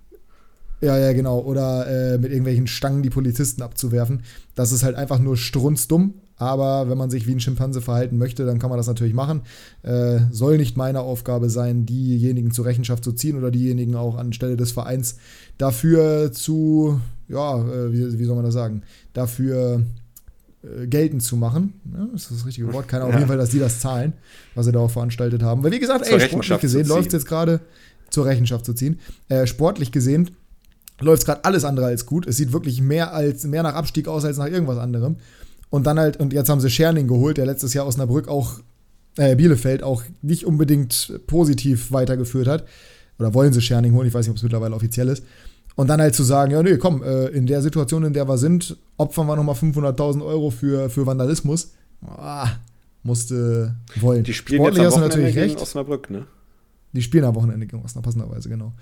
Ja, 0.82 0.98
ja, 0.98 1.14
genau. 1.14 1.40
Oder 1.40 1.88
äh, 1.88 2.18
mit 2.18 2.32
irgendwelchen 2.32 2.68
Stangen 2.68 3.04
die 3.04 3.10
Polizisten 3.10 3.62
abzuwerfen. 3.62 4.24
Das 4.56 4.72
ist 4.72 4.84
halt 4.84 4.96
einfach 4.96 5.20
nur 5.20 5.38
strunzdumm. 5.38 6.14
Aber 6.40 6.90
wenn 6.90 6.98
man 6.98 7.10
sich 7.10 7.28
wie 7.28 7.34
ein 7.34 7.42
Schimpanse 7.42 7.82
verhalten 7.82 8.18
möchte, 8.18 8.46
dann 8.46 8.60
kann 8.60 8.70
man 8.70 8.78
das 8.78 8.88
natürlich 8.88 9.14
machen. 9.14 9.42
Äh, 9.84 10.20
soll 10.32 10.58
nicht 10.58 10.78
meine 10.78 11.02
Aufgabe 11.02 11.50
sein, 11.50 11.86
diejenigen 11.86 12.52
zur 12.52 12.66
Rechenschaft 12.66 13.04
zu 13.04 13.12
ziehen 13.12 13.38
oder 13.38 13.52
diejenigen 13.52 13.96
auch 13.96 14.16
anstelle 14.16 14.56
des 14.56 14.72
Vereins 14.72 15.18
dafür 15.58 16.32
zu, 16.32 17.02
ja, 17.28 17.58
äh, 17.58 17.92
wie, 17.92 18.18
wie, 18.20 18.24
soll 18.24 18.36
man 18.36 18.46
das 18.46 18.54
sagen, 18.54 18.84
dafür 19.12 19.84
äh, 20.64 20.88
geltend 20.88 21.24
zu 21.24 21.36
machen. 21.36 21.74
Ja, 21.94 22.08
ist 22.16 22.32
das, 22.32 22.38
das 22.38 22.48
richtige 22.48 22.72
Wort? 22.72 22.88
Keine 22.88 23.04
Ahnung, 23.04 23.12
ja. 23.12 23.16
auf 23.18 23.20
jeden 23.20 23.28
Fall, 23.28 23.38
dass 23.38 23.50
die 23.50 23.60
das 23.60 23.82
zahlen, 23.82 24.14
was 24.56 24.66
sie 24.66 24.72
da 24.72 24.80
auch 24.80 24.92
veranstaltet 24.92 25.44
haben. 25.44 25.62
Weil 25.62 25.74
wie 25.74 25.80
gesagt, 25.80 26.08
ey, 26.08 26.22
sportlich 26.22 26.60
gesehen 26.60 26.88
läuft 26.88 27.08
es 27.08 27.14
jetzt 27.14 27.26
gerade 27.26 27.60
zur 28.10 28.26
Rechenschaft 28.26 28.64
zu 28.66 28.74
ziehen. 28.74 29.00
Äh, 29.28 29.46
sportlich 29.46 29.92
gesehen 29.92 30.32
läuft 31.00 31.22
es 31.22 31.26
gerade 31.26 31.46
alles 31.46 31.66
andere 31.66 31.88
als 31.88 32.06
gut. 32.06 32.28
Es 32.28 32.38
sieht 32.38 32.52
wirklich 32.52 32.82
mehr 32.82 33.14
als 33.14 33.44
mehr 33.46 33.64
nach 33.64 33.76
Abstieg 33.76 34.08
aus 34.08 34.26
als 34.26 34.38
nach 34.38 34.48
irgendwas 34.48 34.78
anderem. 34.78 35.18
Und 35.70 35.86
dann 35.86 36.00
halt, 36.00 36.18
und 36.18 36.34
jetzt 36.34 36.50
haben 36.50 36.60
sie 36.60 36.70
Scherning 36.70 37.08
geholt, 37.08 37.38
der 37.38 37.46
letztes 37.46 37.74
Jahr 37.74 37.86
Osnabrück 37.86 38.28
auch, 38.28 38.60
äh, 39.18 39.36
Bielefeld 39.36 39.84
auch 39.84 40.04
nicht 40.22 40.46
unbedingt 40.46 41.20
positiv 41.28 41.92
weitergeführt 41.92 42.48
hat. 42.48 42.66
Oder 43.20 43.34
wollen 43.34 43.54
sie 43.54 43.62
Scherning 43.62 43.94
holen, 43.94 44.08
ich 44.08 44.14
weiß 44.14 44.26
nicht, 44.26 44.32
ob 44.32 44.38
es 44.38 44.44
mittlerweile 44.44 44.74
offiziell 44.76 45.10
ist. 45.10 45.24
Und 45.76 45.88
dann 45.88 46.02
halt 46.02 46.16
zu 46.16 46.24
sagen, 46.24 46.52
ja, 46.52 46.64
nee, 46.64 46.78
komm, 46.78 47.04
äh, 47.04 47.28
in 47.28 47.46
der 47.46 47.62
Situation, 47.62 48.04
in 48.04 48.14
der 48.14 48.28
wir 48.28 48.38
sind, 48.38 48.78
opfern 48.98 49.28
wir 49.28 49.36
nochmal 49.36 49.56
500.000 49.56 50.26
Euro 50.26 50.50
für, 50.50 50.90
für 50.90 51.06
Vandalismus. 51.06 51.72
Ah, 52.06 52.50
musste 53.04 53.76
wollen. 54.00 54.24
Die 54.24 54.34
spielen 54.34 54.62
Sportlich 54.62 54.84
jetzt 54.84 54.94
am 54.94 55.02
Wochenende 55.02 55.18
natürlich 55.18 55.36
gegen 55.36 55.52
recht. 55.52 55.62
Osnabrück, 55.62 56.10
ne? 56.10 56.26
Die 56.94 57.02
spielen 57.02 57.24
am 57.24 57.36
Wochenende 57.36 57.66
gegen 57.66 57.84
Osnabrück, 57.84 58.14
passenderweise, 58.14 58.50
genau. 58.50 58.74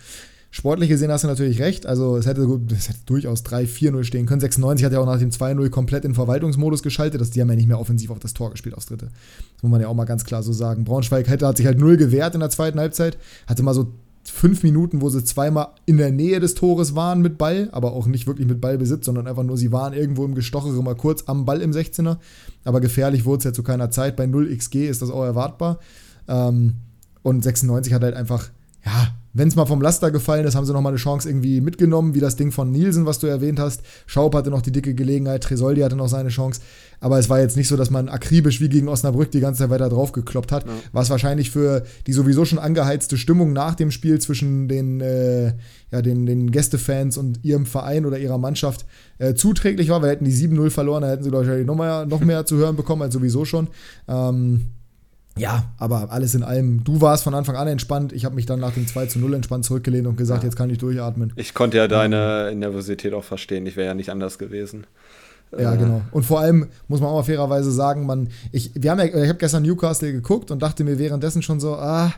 Sportlich 0.58 0.90
gesehen 0.90 1.12
hast 1.12 1.24
du 1.24 1.28
natürlich 1.28 1.60
recht. 1.60 1.86
Also 1.86 2.18
es 2.18 2.26
hätte, 2.26 2.42
es 2.76 2.90
hätte 2.90 2.98
durchaus 3.06 3.46
3-4-0 3.46 4.04
stehen 4.04 4.26
können. 4.26 4.42
96 4.42 4.84
hat 4.84 4.92
ja 4.92 5.00
auch 5.00 5.06
nach 5.06 5.20
dem 5.20 5.30
2-0 5.30 5.70
komplett 5.70 6.04
in 6.04 6.16
Verwaltungsmodus 6.16 6.82
geschaltet. 6.82 7.22
Das, 7.22 7.30
die 7.30 7.40
haben 7.42 7.50
ja 7.50 7.56
nicht 7.56 7.68
mehr 7.68 7.80
offensiv 7.80 8.10
auf 8.10 8.18
das 8.18 8.34
Tor 8.34 8.50
gespielt 8.50 8.74
aufs 8.74 8.88
dritte. 8.88 9.06
Das 9.54 9.62
muss 9.62 9.70
man 9.70 9.82
ja 9.82 9.88
auch 9.88 9.94
mal 9.94 10.06
ganz 10.06 10.26
klar 10.26 10.42
so 10.42 10.54
sagen. 10.54 10.84
Braunschweig 10.84 11.28
hätte, 11.28 11.46
hat 11.46 11.58
sich 11.58 11.68
halt 11.68 11.78
null 11.78 11.96
gewehrt 11.96 12.34
in 12.34 12.40
der 12.40 12.50
zweiten 12.50 12.80
Halbzeit. 12.80 13.20
Hatte 13.46 13.62
mal 13.62 13.76
so 13.76 13.92
fünf 14.24 14.64
Minuten, 14.64 15.00
wo 15.02 15.10
sie 15.10 15.24
zweimal 15.24 15.68
in 15.86 15.98
der 15.98 16.12
Nähe 16.12 16.40
des 16.40 16.56
Tores 16.56 16.96
waren 16.96 17.22
mit 17.22 17.38
Ball, 17.38 17.70
aber 17.72 17.94
auch 17.94 18.08
nicht 18.08 18.26
wirklich 18.26 18.48
mit 18.48 18.60
Ballbesitz, 18.60 19.06
sondern 19.06 19.28
einfach 19.28 19.44
nur, 19.44 19.58
sie 19.58 19.72
waren 19.72 19.94
irgendwo 19.94 20.26
im 20.26 20.34
Gestochere 20.34 20.82
mal 20.82 20.96
kurz 20.96 21.26
am 21.28 21.46
Ball 21.46 21.62
im 21.62 21.70
16er. 21.70 22.18
Aber 22.64 22.82
gefährlich 22.82 23.26
wurde 23.26 23.38
es 23.38 23.44
ja 23.44 23.54
zu 23.54 23.62
keiner 23.62 23.92
Zeit. 23.92 24.16
Bei 24.16 24.26
0 24.26 24.58
XG 24.58 24.90
ist 24.90 25.04
das 25.04 25.12
auch 25.12 25.24
erwartbar. 25.24 25.78
Ähm, 26.28 26.78
und 27.22 27.44
96 27.44 27.94
hat 27.94 28.02
halt 28.02 28.16
einfach, 28.16 28.50
ja, 28.84 29.10
wenn 29.38 29.48
es 29.48 29.56
mal 29.56 29.68
vom 29.68 29.82
Laster 29.82 30.10
gefallen 30.10 30.46
ist, 30.46 30.56
haben 30.56 30.66
sie 30.66 30.74
nochmal 30.74 30.92
eine 30.92 30.98
Chance 30.98 31.30
irgendwie 31.30 31.62
mitgenommen, 31.62 32.16
wie 32.16 32.20
das 32.20 32.36
Ding 32.36 32.52
von 32.52 32.72
Nielsen, 32.72 33.06
was 33.06 33.20
du 33.20 33.28
erwähnt 33.28 33.60
hast. 33.60 33.84
Schaub 34.08 34.34
hatte 34.34 34.50
noch 34.50 34.64
die 34.64 34.72
dicke 34.72 34.96
Gelegenheit, 34.96 35.44
Tresoldi 35.44 35.82
hatte 35.82 35.96
noch 35.96 36.08
seine 36.08 36.30
Chance. 36.30 36.62
Aber 37.00 37.20
es 37.20 37.30
war 37.30 37.40
jetzt 37.40 37.56
nicht 37.56 37.68
so, 37.68 37.78
dass 37.78 37.92
man 37.92 38.10
akribisch 38.10 38.60
wie 38.62 38.70
gegen 38.70 38.88
Osnabrück 38.88 39.30
die 39.30 39.40
ganze 39.40 39.60
Zeit 39.60 39.70
weiter 39.70 39.90
drauf 39.90 40.12
gekloppt 40.12 40.52
hat. 40.52 40.66
Ja. 40.66 40.74
Was 40.92 41.12
wahrscheinlich 41.12 41.52
für 41.52 41.84
die 42.08 42.14
sowieso 42.14 42.46
schon 42.46 42.58
angeheizte 42.58 43.16
Stimmung 43.18 43.54
nach 43.54 43.76
dem 43.76 43.92
Spiel 43.92 44.20
zwischen 44.20 44.68
den, 44.68 45.02
äh, 45.02 45.54
ja, 45.92 46.02
den, 46.02 46.26
den 46.26 46.50
Gästefans 46.50 47.18
und 47.18 47.44
ihrem 47.44 47.68
Verein 47.68 48.08
oder 48.08 48.18
ihrer 48.18 48.40
Mannschaft 48.40 48.88
äh, 49.20 49.36
zuträglich 49.36 49.90
war. 49.90 50.02
Wir 50.02 50.10
hätten 50.10 50.26
die 50.26 50.34
7-0 50.34 50.72
verloren, 50.72 51.04
da 51.04 51.10
hätten 51.10 51.24
sie, 51.24 51.30
glaube 51.30 51.60
ich, 51.60 51.66
noch 51.66 51.76
mehr, 51.76 52.08
noch 52.08 52.22
mehr 52.22 52.46
zu 52.48 52.58
hören 52.58 52.76
bekommen 52.76 53.04
als 53.04 53.14
sowieso 53.14 53.46
schon. 53.46 53.68
Ähm, 54.08 54.72
ja, 55.38 55.64
aber 55.78 56.12
alles 56.12 56.36
in 56.36 56.44
allem, 56.44 56.84
du 56.84 57.02
warst 57.02 57.24
von 57.24 57.34
Anfang 57.34 57.56
an 57.56 57.68
entspannt. 57.68 58.14
Ich 58.14 58.26
habe 58.26 58.36
mich 58.36 58.46
dann 58.46 58.60
nach 58.60 58.74
dem 58.74 58.88
2 58.88 59.08
zu 59.08 59.20
0 59.20 59.34
entspannt 59.34 59.66
zurückgelehnt 59.66 60.08
und 60.08 60.18
gesagt, 60.18 60.44
ja. 60.44 60.48
jetzt 60.48 60.56
kann 60.56 60.70
ich 60.70 60.78
durchatmen. 60.78 61.34
Ich 61.36 61.54
konnte 61.54 61.78
ja 61.78 61.88
deine 61.88 62.54
Nervosität 62.56 63.14
auch 63.14 63.24
verstehen. 63.24 63.66
Ich 63.66 63.76
wäre 63.76 63.88
ja 63.88 63.94
nicht 63.94 64.10
anders 64.10 64.38
gewesen. 64.38 64.88
Ja, 65.58 65.74
äh. 65.74 65.78
genau. 65.78 66.02
Und 66.12 66.26
vor 66.26 66.40
allem 66.40 66.68
muss 66.88 67.00
man 67.00 67.10
auch 67.10 67.16
mal 67.16 67.24
fairerweise 67.24 67.72
sagen, 67.72 68.06
man, 68.06 68.30
ich, 68.52 68.72
wir 68.76 68.92
haben 68.92 69.00
ja, 69.00 69.06
ich 69.06 69.30
habe 69.30 69.36
gestern 69.36 69.64
Newcastle 69.64 70.12
geguckt 70.12 70.52
und 70.52 70.62
dachte 70.62 70.84
mir 70.84 71.00
währenddessen 71.00 71.42
schon 71.42 71.60
so, 71.60 71.76
ah, 71.76 72.14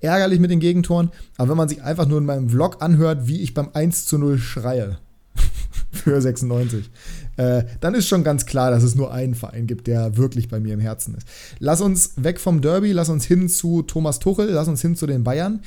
ärgerlich 0.00 0.40
mit 0.40 0.50
den 0.50 0.60
Gegentoren. 0.60 1.10
Aber 1.36 1.50
wenn 1.50 1.56
man 1.56 1.68
sich 1.68 1.82
einfach 1.82 2.06
nur 2.06 2.18
in 2.18 2.24
meinem 2.24 2.48
Vlog 2.48 2.82
anhört, 2.82 3.26
wie 3.26 3.42
ich 3.42 3.54
beim 3.54 3.70
1 3.72 4.06
zu 4.06 4.18
0 4.18 4.38
schreie 4.38 4.98
für 5.90 6.20
96, 6.20 6.90
äh, 7.36 7.64
dann 7.80 7.94
ist 7.94 8.08
schon 8.08 8.24
ganz 8.24 8.46
klar, 8.46 8.70
dass 8.70 8.82
es 8.82 8.94
nur 8.94 9.12
einen 9.12 9.34
Verein 9.34 9.66
gibt, 9.66 9.86
der 9.86 10.16
wirklich 10.16 10.48
bei 10.48 10.60
mir 10.60 10.74
im 10.74 10.80
Herzen 10.80 11.14
ist. 11.14 11.26
Lass 11.58 11.80
uns 11.80 12.12
weg 12.16 12.38
vom 12.40 12.60
Derby, 12.60 12.92
lass 12.92 13.08
uns 13.08 13.24
hin 13.24 13.48
zu 13.48 13.82
Thomas 13.82 14.18
Tuchel, 14.18 14.50
lass 14.50 14.68
uns 14.68 14.82
hin 14.82 14.96
zu 14.96 15.06
den 15.06 15.24
Bayern. 15.24 15.60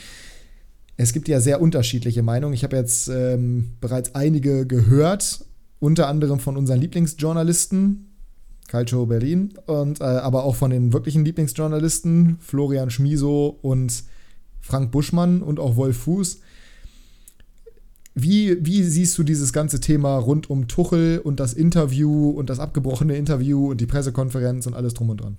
Es 0.98 1.12
gibt 1.12 1.28
ja 1.28 1.40
sehr 1.42 1.62
unterschiedliche 1.62 2.24
Meinungen. 2.24 2.54
Ich 2.54 2.64
habe 2.64 2.78
jetzt 2.78 3.10
ähm, 3.10 3.72
bereits 3.82 4.16
einige 4.16 4.66
gehört, 4.66 5.44
unter 5.80 6.08
anderem 6.08 6.40
von 6.40 6.56
unseren 6.56 6.80
Lieblingsjournalisten, 6.80 8.12
Calcio 8.68 9.06
Berlin, 9.06 9.54
und, 9.66 10.02
äh, 10.02 10.04
aber 10.04 10.46
auch 10.46 10.56
von 10.56 10.72
den 10.72 10.94
wirklichen 10.94 11.26
Lieblingsjournalisten, 11.26 12.38
Florian 12.40 12.90
Schmiso 12.90 13.60
und 13.62 14.04
Frank 14.62 14.92
Buschmann 14.92 15.42
und 15.42 15.60
auch 15.60 15.76
Wolf 15.76 15.98
Fuß. 15.98 16.40
Wie, 18.18 18.66
wie 18.66 18.82
siehst 18.82 19.18
du 19.18 19.24
dieses 19.24 19.52
ganze 19.52 19.82
Thema 19.82 20.18
rund 20.18 20.50
um 20.50 20.70
Tuchel 20.70 21.20
und 21.20 21.42
das 21.42 21.54
Interview 21.54 22.30
und 22.30 22.50
das 22.50 22.60
abgebrochene 22.60 23.18
Interview 23.18 23.72
und 23.72 23.82
die 23.82 23.86
Pressekonferenz 23.86 24.66
und 24.68 24.74
alles 24.74 24.94
drum 24.94 25.10
und 25.10 25.18
dran? 25.18 25.38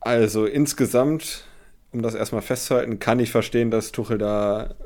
Also 0.00 0.46
insgesamt, 0.46 1.44
um 1.90 2.00
das 2.00 2.14
erstmal 2.14 2.42
festzuhalten, 2.42 3.00
kann 3.00 3.18
ich 3.18 3.32
verstehen, 3.32 3.72
dass 3.72 3.90
Tuchel 3.90 4.18
da 4.18 4.76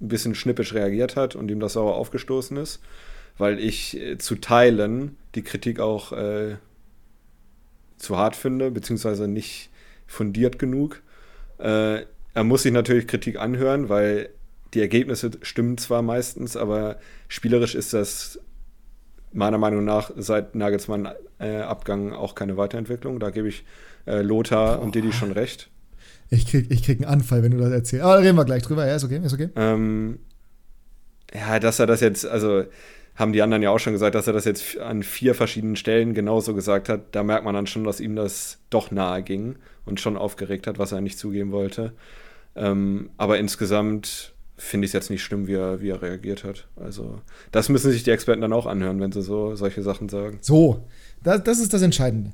ein 0.00 0.08
bisschen 0.08 0.36
schnippisch 0.36 0.72
reagiert 0.72 1.16
hat 1.16 1.34
und 1.34 1.50
ihm 1.50 1.58
das 1.58 1.72
sauer 1.72 1.96
aufgestoßen 1.96 2.56
ist, 2.56 2.80
weil 3.38 3.58
ich 3.58 3.96
äh, 4.00 4.18
zu 4.18 4.36
Teilen 4.36 5.16
die 5.34 5.42
Kritik 5.42 5.80
auch 5.80 6.12
äh, 6.12 6.56
zu 7.96 8.16
hart 8.16 8.36
finde, 8.36 8.70
beziehungsweise 8.70 9.26
nicht 9.26 9.68
fundiert 10.06 10.60
genug. 10.60 11.02
Äh, 11.58 12.04
er 12.34 12.44
muss 12.44 12.62
sich 12.62 12.72
natürlich 12.72 13.08
Kritik 13.08 13.36
anhören, 13.36 13.88
weil 13.88 14.30
die 14.74 14.80
Ergebnisse 14.80 15.30
stimmen 15.42 15.78
zwar 15.78 16.02
meistens, 16.02 16.56
aber 16.56 16.98
spielerisch 17.28 17.74
ist 17.74 17.92
das 17.92 18.38
meiner 19.32 19.58
Meinung 19.58 19.84
nach 19.84 20.10
seit 20.16 20.54
Nagelsmann 20.54 21.08
äh, 21.38 21.56
Abgang 21.58 22.12
auch 22.12 22.34
keine 22.34 22.56
Weiterentwicklung. 22.56 23.20
Da 23.20 23.30
gebe 23.30 23.48
ich 23.48 23.64
äh, 24.06 24.22
Lothar 24.22 24.76
Boah. 24.76 24.82
und 24.82 24.94
Didi 24.94 25.12
schon 25.12 25.32
recht. 25.32 25.70
Ich 26.30 26.46
krieg, 26.46 26.70
ich 26.70 26.84
krieg 26.84 27.00
einen 27.00 27.10
Anfall, 27.10 27.42
wenn 27.42 27.52
du 27.52 27.58
das 27.58 27.72
erzählst. 27.72 28.04
Aber 28.04 28.20
reden 28.20 28.36
wir 28.36 28.44
gleich 28.44 28.62
drüber. 28.62 28.86
Ja, 28.86 28.94
ist 28.94 29.04
okay, 29.04 29.20
ist 29.22 29.32
okay. 29.32 29.48
Ähm, 29.56 30.20
ja, 31.34 31.58
dass 31.58 31.78
er 31.78 31.86
das 31.86 32.00
jetzt, 32.00 32.26
also 32.26 32.64
haben 33.16 33.32
die 33.32 33.42
anderen 33.42 33.62
ja 33.62 33.70
auch 33.70 33.78
schon 33.78 33.92
gesagt, 33.92 34.14
dass 34.14 34.26
er 34.26 34.32
das 34.32 34.44
jetzt 34.44 34.78
an 34.78 35.02
vier 35.02 35.34
verschiedenen 35.34 35.76
Stellen 35.76 36.14
genauso 36.14 36.54
gesagt 36.54 36.88
hat. 36.88 37.14
Da 37.14 37.22
merkt 37.22 37.44
man 37.44 37.54
dann 37.54 37.66
schon, 37.66 37.84
dass 37.84 38.00
ihm 38.00 38.16
das 38.16 38.58
doch 38.70 38.90
nahe 38.90 39.22
ging 39.22 39.56
und 39.84 40.00
schon 40.00 40.16
aufgeregt 40.16 40.66
hat, 40.66 40.78
was 40.78 40.92
er 40.92 41.00
nicht 41.00 41.18
zugeben 41.18 41.52
wollte. 41.52 41.92
Ähm, 42.54 43.10
aber 43.16 43.38
insgesamt 43.38 44.32
finde 44.60 44.84
ich 44.84 44.90
es 44.90 44.92
jetzt 44.92 45.10
nicht 45.10 45.22
schlimm, 45.22 45.46
wie 45.46 45.54
er, 45.54 45.80
wie 45.80 45.88
er 45.88 46.02
reagiert 46.02 46.44
hat. 46.44 46.68
Also, 46.76 47.20
das 47.50 47.68
müssen 47.68 47.90
sich 47.90 48.04
die 48.04 48.10
Experten 48.10 48.42
dann 48.42 48.52
auch 48.52 48.66
anhören, 48.66 49.00
wenn 49.00 49.10
sie 49.10 49.22
so 49.22 49.56
solche 49.56 49.82
Sachen 49.82 50.08
sagen. 50.08 50.38
So, 50.42 50.84
das, 51.22 51.42
das 51.42 51.58
ist 51.58 51.72
das 51.72 51.82
Entscheidende 51.82 52.32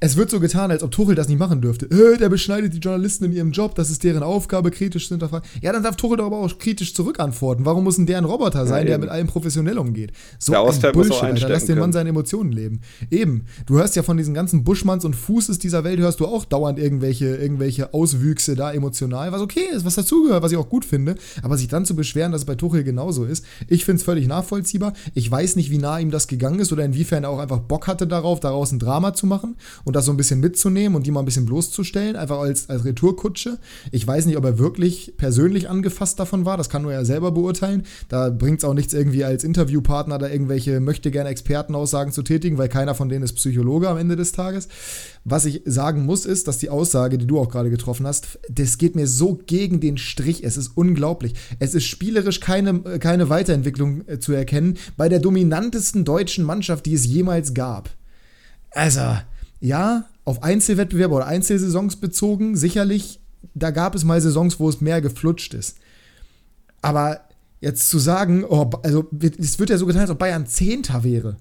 es 0.00 0.16
wird 0.16 0.30
so 0.30 0.40
getan, 0.40 0.70
als 0.70 0.82
ob 0.82 0.90
Tuchel 0.90 1.14
das 1.14 1.28
nicht 1.28 1.38
machen 1.38 1.60
dürfte. 1.60 1.86
Äh, 1.86 2.18
der 2.18 2.28
beschneidet 2.28 2.74
die 2.74 2.78
Journalisten 2.78 3.24
in 3.24 3.32
ihrem 3.32 3.50
Job, 3.52 3.74
das 3.74 3.90
ist 3.90 4.04
deren 4.04 4.22
Aufgabe, 4.22 4.70
kritisch 4.70 5.08
zu 5.08 5.14
hinterfragen. 5.14 5.48
Ja, 5.62 5.72
dann 5.72 5.82
darf 5.82 5.96
Tuchel 5.96 6.18
doch 6.18 6.26
aber 6.26 6.38
auch 6.38 6.58
kritisch 6.58 6.94
zurückantworten. 6.94 7.64
Warum 7.64 7.84
muss 7.84 7.96
denn 7.96 8.06
der 8.06 8.18
ein 8.18 8.24
Roboter 8.24 8.66
sein, 8.66 8.84
ja, 8.84 8.90
der 8.90 8.98
mit 8.98 9.08
allem 9.08 9.26
professionell 9.26 9.78
umgeht? 9.78 10.12
So 10.38 10.52
der 10.52 10.60
ein 10.62 10.92
Bullshit, 10.92 11.22
Alter. 11.22 11.48
Lass 11.48 11.64
den 11.64 11.78
Mann 11.78 11.92
seine 11.92 12.10
Emotionen 12.10 12.52
leben. 12.52 12.80
Eben. 13.10 13.46
Du 13.64 13.78
hörst 13.78 13.96
ja 13.96 14.02
von 14.02 14.16
diesen 14.16 14.34
ganzen 14.34 14.64
Buschmanns 14.64 15.04
und 15.04 15.14
Fußes 15.14 15.58
dieser 15.58 15.84
Welt, 15.84 15.98
hörst 15.98 16.20
du 16.20 16.26
auch 16.26 16.44
dauernd 16.44 16.78
irgendwelche, 16.78 17.36
irgendwelche 17.36 17.94
Auswüchse 17.94 18.54
da 18.54 18.72
emotional, 18.72 19.32
was 19.32 19.40
okay 19.40 19.68
ist, 19.72 19.84
was 19.84 19.94
dazugehört, 19.94 20.42
was 20.42 20.52
ich 20.52 20.58
auch 20.58 20.68
gut 20.68 20.84
finde. 20.84 21.16
Aber 21.42 21.56
sich 21.56 21.68
dann 21.68 21.84
zu 21.84 21.96
beschweren, 21.96 22.32
dass 22.32 22.42
es 22.42 22.46
bei 22.46 22.54
Tuchel 22.54 22.84
genauso 22.84 23.24
ist, 23.24 23.44
ich 23.68 23.84
finde 23.84 24.00
es 24.00 24.04
völlig 24.04 24.26
nachvollziehbar. 24.26 24.92
Ich 25.14 25.30
weiß 25.30 25.56
nicht, 25.56 25.70
wie 25.70 25.78
nah 25.78 25.98
ihm 25.98 26.10
das 26.10 26.28
gegangen 26.28 26.60
ist 26.60 26.72
oder 26.72 26.84
inwiefern 26.84 27.24
er 27.24 27.30
auch 27.30 27.38
einfach 27.38 27.60
Bock 27.60 27.86
hatte 27.86 28.06
darauf, 28.06 28.40
daraus 28.40 28.72
ein 28.72 28.78
Drama 28.78 29.14
zu 29.14 29.26
machen 29.26 29.56
und 29.86 29.94
das 29.94 30.04
so 30.04 30.10
ein 30.10 30.16
bisschen 30.16 30.40
mitzunehmen 30.40 30.96
und 30.96 31.06
die 31.06 31.12
mal 31.12 31.20
ein 31.20 31.24
bisschen 31.26 31.46
bloßzustellen, 31.46 32.16
einfach 32.16 32.40
als, 32.40 32.68
als 32.68 32.84
Retourkutsche. 32.84 33.58
Ich 33.92 34.04
weiß 34.04 34.26
nicht, 34.26 34.36
ob 34.36 34.44
er 34.44 34.58
wirklich 34.58 35.14
persönlich 35.16 35.70
angefasst 35.70 36.18
davon 36.18 36.44
war, 36.44 36.56
das 36.56 36.68
kann 36.68 36.82
nur 36.82 36.92
er 36.92 37.04
selber 37.04 37.30
beurteilen. 37.30 37.84
Da 38.08 38.30
bringt 38.30 38.58
es 38.58 38.64
auch 38.64 38.74
nichts 38.74 38.92
irgendwie 38.92 39.22
als 39.22 39.44
Interviewpartner 39.44 40.18
da 40.18 40.28
irgendwelche 40.28 40.80
möchte 40.80 41.12
gerne 41.12 41.30
Expertenaussagen 41.30 42.12
zu 42.12 42.22
tätigen, 42.22 42.58
weil 42.58 42.68
keiner 42.68 42.96
von 42.96 43.08
denen 43.08 43.22
ist 43.22 43.34
Psychologe 43.34 43.88
am 43.88 43.96
Ende 43.96 44.16
des 44.16 44.32
Tages. 44.32 44.66
Was 45.24 45.44
ich 45.44 45.62
sagen 45.64 46.04
muss, 46.04 46.26
ist, 46.26 46.48
dass 46.48 46.58
die 46.58 46.68
Aussage, 46.68 47.16
die 47.16 47.26
du 47.28 47.38
auch 47.38 47.48
gerade 47.48 47.70
getroffen 47.70 48.08
hast, 48.08 48.40
das 48.50 48.78
geht 48.78 48.96
mir 48.96 49.06
so 49.06 49.38
gegen 49.46 49.78
den 49.78 49.98
Strich. 49.98 50.42
Es 50.42 50.56
ist 50.56 50.72
unglaublich. 50.76 51.34
Es 51.60 51.76
ist 51.76 51.84
spielerisch 51.84 52.40
keine, 52.40 52.80
keine 52.98 53.28
Weiterentwicklung 53.28 54.02
äh, 54.08 54.18
zu 54.18 54.32
erkennen 54.32 54.78
bei 54.96 55.08
der 55.08 55.20
dominantesten 55.20 56.04
deutschen 56.04 56.44
Mannschaft, 56.44 56.86
die 56.86 56.94
es 56.94 57.06
jemals 57.06 57.54
gab. 57.54 57.90
Also, 58.72 59.00
ja, 59.60 60.04
auf 60.24 60.42
Einzelwettbewerbe 60.42 61.14
oder 61.14 61.26
Einzelsaisons 61.26 61.96
bezogen, 61.96 62.56
sicherlich, 62.56 63.20
da 63.54 63.70
gab 63.70 63.94
es 63.94 64.04
mal 64.04 64.20
Saisons, 64.20 64.58
wo 64.58 64.68
es 64.68 64.80
mehr 64.80 65.00
geflutscht 65.00 65.54
ist. 65.54 65.78
Aber 66.82 67.20
jetzt 67.60 67.88
zu 67.88 67.98
sagen, 67.98 68.44
oh, 68.44 68.70
also 68.82 69.08
es 69.38 69.58
wird 69.58 69.70
ja 69.70 69.78
so 69.78 69.86
getan, 69.86 70.02
als 70.02 70.10
ob 70.10 70.18
Bayern 70.18 70.46
Zehnter 70.46 71.04
wäre. 71.04 71.36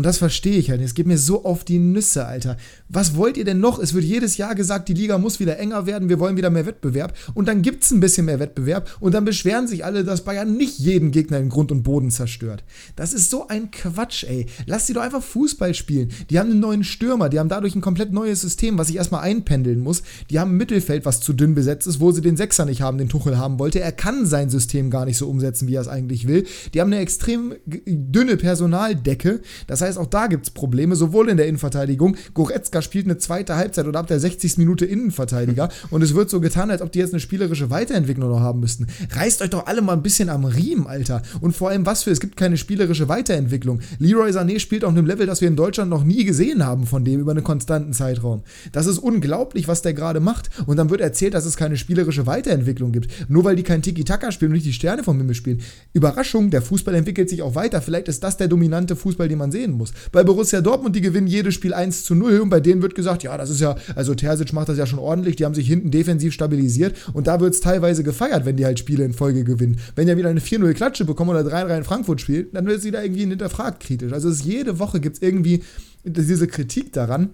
Und 0.00 0.06
das 0.06 0.16
verstehe 0.16 0.56
ich 0.56 0.70
halt. 0.70 0.80
Es 0.80 0.94
geht 0.94 1.06
mir 1.06 1.18
so 1.18 1.44
auf 1.44 1.62
die 1.62 1.78
Nüsse, 1.78 2.24
Alter. 2.24 2.56
Was 2.88 3.16
wollt 3.16 3.36
ihr 3.36 3.44
denn 3.44 3.60
noch? 3.60 3.78
Es 3.78 3.92
wird 3.92 4.02
jedes 4.02 4.38
Jahr 4.38 4.54
gesagt, 4.54 4.88
die 4.88 4.94
Liga 4.94 5.18
muss 5.18 5.40
wieder 5.40 5.58
enger 5.58 5.84
werden, 5.84 6.08
wir 6.08 6.18
wollen 6.18 6.38
wieder 6.38 6.48
mehr 6.48 6.64
Wettbewerb. 6.64 7.12
Und 7.34 7.48
dann 7.48 7.60
gibt 7.60 7.84
es 7.84 7.90
ein 7.90 8.00
bisschen 8.00 8.24
mehr 8.24 8.40
Wettbewerb. 8.40 8.96
Und 9.00 9.12
dann 9.12 9.26
beschweren 9.26 9.68
sich 9.68 9.84
alle, 9.84 10.02
dass 10.02 10.24
Bayern 10.24 10.56
nicht 10.56 10.78
jeden 10.78 11.10
Gegner 11.10 11.36
in 11.36 11.50
Grund 11.50 11.70
und 11.70 11.82
Boden 11.82 12.10
zerstört. 12.10 12.64
Das 12.96 13.12
ist 13.12 13.28
so 13.28 13.46
ein 13.48 13.70
Quatsch, 13.70 14.24
ey. 14.24 14.46
Lass 14.64 14.86
sie 14.86 14.94
doch 14.94 15.02
einfach 15.02 15.22
Fußball 15.22 15.74
spielen. 15.74 16.10
Die 16.30 16.38
haben 16.38 16.50
einen 16.50 16.60
neuen 16.60 16.82
Stürmer, 16.82 17.28
die 17.28 17.38
haben 17.38 17.50
dadurch 17.50 17.74
ein 17.74 17.82
komplett 17.82 18.10
neues 18.10 18.40
System, 18.40 18.78
was 18.78 18.88
ich 18.88 18.96
erstmal 18.96 19.20
einpendeln 19.20 19.80
muss. 19.80 20.02
Die 20.30 20.40
haben 20.40 20.52
ein 20.52 20.56
Mittelfeld, 20.56 21.04
was 21.04 21.20
zu 21.20 21.34
dünn 21.34 21.54
besetzt 21.54 21.86
ist, 21.86 22.00
wo 22.00 22.10
sie 22.10 22.22
den 22.22 22.38
Sechser 22.38 22.64
nicht 22.64 22.80
haben, 22.80 22.96
den 22.96 23.10
Tuchel 23.10 23.36
haben 23.36 23.58
wollte. 23.58 23.80
Er 23.80 23.92
kann 23.92 24.24
sein 24.24 24.48
System 24.48 24.88
gar 24.88 25.04
nicht 25.04 25.18
so 25.18 25.28
umsetzen, 25.28 25.68
wie 25.68 25.74
er 25.74 25.82
es 25.82 25.88
eigentlich 25.88 26.26
will. 26.26 26.46
Die 26.72 26.80
haben 26.80 26.90
eine 26.90 27.02
extrem 27.02 27.52
dünne 27.66 28.38
Personaldecke. 28.38 29.42
Das 29.66 29.82
heißt, 29.82 29.89
heißt, 29.90 29.98
auch 29.98 30.06
da 30.06 30.26
gibt 30.26 30.46
es 30.46 30.50
Probleme, 30.50 30.96
sowohl 30.96 31.28
in 31.28 31.36
der 31.36 31.46
Innenverteidigung. 31.46 32.16
Goretzka 32.34 32.82
spielt 32.82 33.06
eine 33.06 33.18
zweite 33.18 33.56
Halbzeit 33.56 33.86
oder 33.86 33.98
ab 33.98 34.06
der 34.06 34.20
60. 34.20 34.58
Minute 34.58 34.86
Innenverteidiger 34.86 35.68
und 35.90 36.02
es 36.02 36.14
wird 36.14 36.30
so 36.30 36.40
getan, 36.40 36.70
als 36.70 36.82
ob 36.82 36.92
die 36.92 36.98
jetzt 36.98 37.12
eine 37.12 37.20
spielerische 37.20 37.70
Weiterentwicklung 37.70 38.30
noch 38.30 38.40
haben 38.40 38.60
müssten. 38.60 38.86
Reißt 39.12 39.42
euch 39.42 39.50
doch 39.50 39.66
alle 39.66 39.82
mal 39.82 39.92
ein 39.92 40.02
bisschen 40.02 40.28
am 40.28 40.44
Riemen, 40.44 40.86
Alter. 40.86 41.22
Und 41.40 41.54
vor 41.54 41.70
allem, 41.70 41.86
was 41.86 42.04
für, 42.04 42.10
es 42.10 42.20
gibt 42.20 42.36
keine 42.36 42.56
spielerische 42.56 43.08
Weiterentwicklung. 43.08 43.80
Leroy 43.98 44.30
Sané 44.30 44.60
spielt 44.60 44.84
auf 44.84 44.90
einem 44.90 45.06
Level, 45.06 45.26
das 45.26 45.40
wir 45.40 45.48
in 45.48 45.56
Deutschland 45.56 45.90
noch 45.90 46.04
nie 46.04 46.24
gesehen 46.24 46.64
haben 46.64 46.86
von 46.86 47.04
dem 47.04 47.20
über 47.20 47.32
einen 47.32 47.44
konstanten 47.44 47.92
Zeitraum. 47.92 48.42
Das 48.72 48.86
ist 48.86 48.98
unglaublich, 48.98 49.68
was 49.68 49.82
der 49.82 49.94
gerade 49.94 50.20
macht. 50.20 50.50
Und 50.66 50.76
dann 50.76 50.90
wird 50.90 51.00
erzählt, 51.00 51.34
dass 51.34 51.44
es 51.44 51.56
keine 51.56 51.76
spielerische 51.76 52.26
Weiterentwicklung 52.26 52.92
gibt. 52.92 53.28
Nur 53.28 53.44
weil 53.44 53.56
die 53.56 53.62
kein 53.62 53.82
Tiki-Taka 53.82 54.32
spielen 54.32 54.50
und 54.50 54.54
nicht 54.54 54.66
die 54.66 54.72
Sterne 54.72 55.04
vom 55.04 55.18
Himmel 55.18 55.34
spielen. 55.34 55.60
Überraschung, 55.92 56.50
der 56.50 56.62
Fußball 56.62 56.94
entwickelt 56.94 57.28
sich 57.28 57.42
auch 57.42 57.54
weiter. 57.54 57.80
Vielleicht 57.82 58.08
ist 58.08 58.22
das 58.22 58.36
der 58.36 58.48
dominante 58.48 58.96
Fußball, 58.96 59.28
den 59.28 59.38
man 59.38 59.52
sehen 59.52 59.69
muss. 59.72 59.92
Bei 60.12 60.22
Borussia 60.22 60.60
Dortmund, 60.60 60.96
die 60.96 61.00
gewinnen 61.00 61.26
jedes 61.26 61.54
Spiel 61.54 61.74
1 61.74 62.04
zu 62.04 62.14
0 62.14 62.40
und 62.40 62.50
bei 62.50 62.60
denen 62.60 62.82
wird 62.82 62.94
gesagt, 62.94 63.22
ja, 63.22 63.36
das 63.36 63.50
ist 63.50 63.60
ja, 63.60 63.76
also 63.94 64.14
Terzic 64.14 64.52
macht 64.52 64.68
das 64.68 64.78
ja 64.78 64.86
schon 64.86 64.98
ordentlich, 64.98 65.36
die 65.36 65.44
haben 65.44 65.54
sich 65.54 65.66
hinten 65.66 65.90
defensiv 65.90 66.32
stabilisiert 66.32 66.96
und 67.12 67.26
da 67.26 67.40
wird 67.40 67.54
es 67.54 67.60
teilweise 67.60 68.02
gefeiert, 68.02 68.44
wenn 68.44 68.56
die 68.56 68.64
halt 68.64 68.78
Spiele 68.78 69.04
in 69.04 69.12
Folge 69.12 69.44
gewinnen. 69.44 69.78
Wenn 69.94 70.08
ja 70.08 70.16
wieder 70.16 70.28
eine 70.28 70.40
4-0 70.40 70.72
Klatsche 70.74 71.04
bekommen 71.04 71.30
oder 71.30 71.40
3-3 71.40 71.78
in 71.78 71.84
Frankfurt 71.84 72.20
spielt, 72.20 72.54
dann 72.54 72.66
wird 72.66 72.82
sie 72.82 72.90
da 72.90 73.02
irgendwie 73.02 73.26
hinterfragt 73.26 73.80
kritisch. 73.80 74.12
Also 74.12 74.28
es 74.28 74.44
jede 74.44 74.78
Woche 74.78 75.00
gibt 75.00 75.16
es 75.16 75.22
irgendwie 75.22 75.62
diese 76.04 76.46
Kritik 76.46 76.92
daran. 76.92 77.30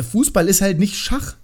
Fußball 0.00 0.48
ist 0.48 0.60
halt 0.60 0.78
nicht 0.78 0.96
Schach. 0.96 1.36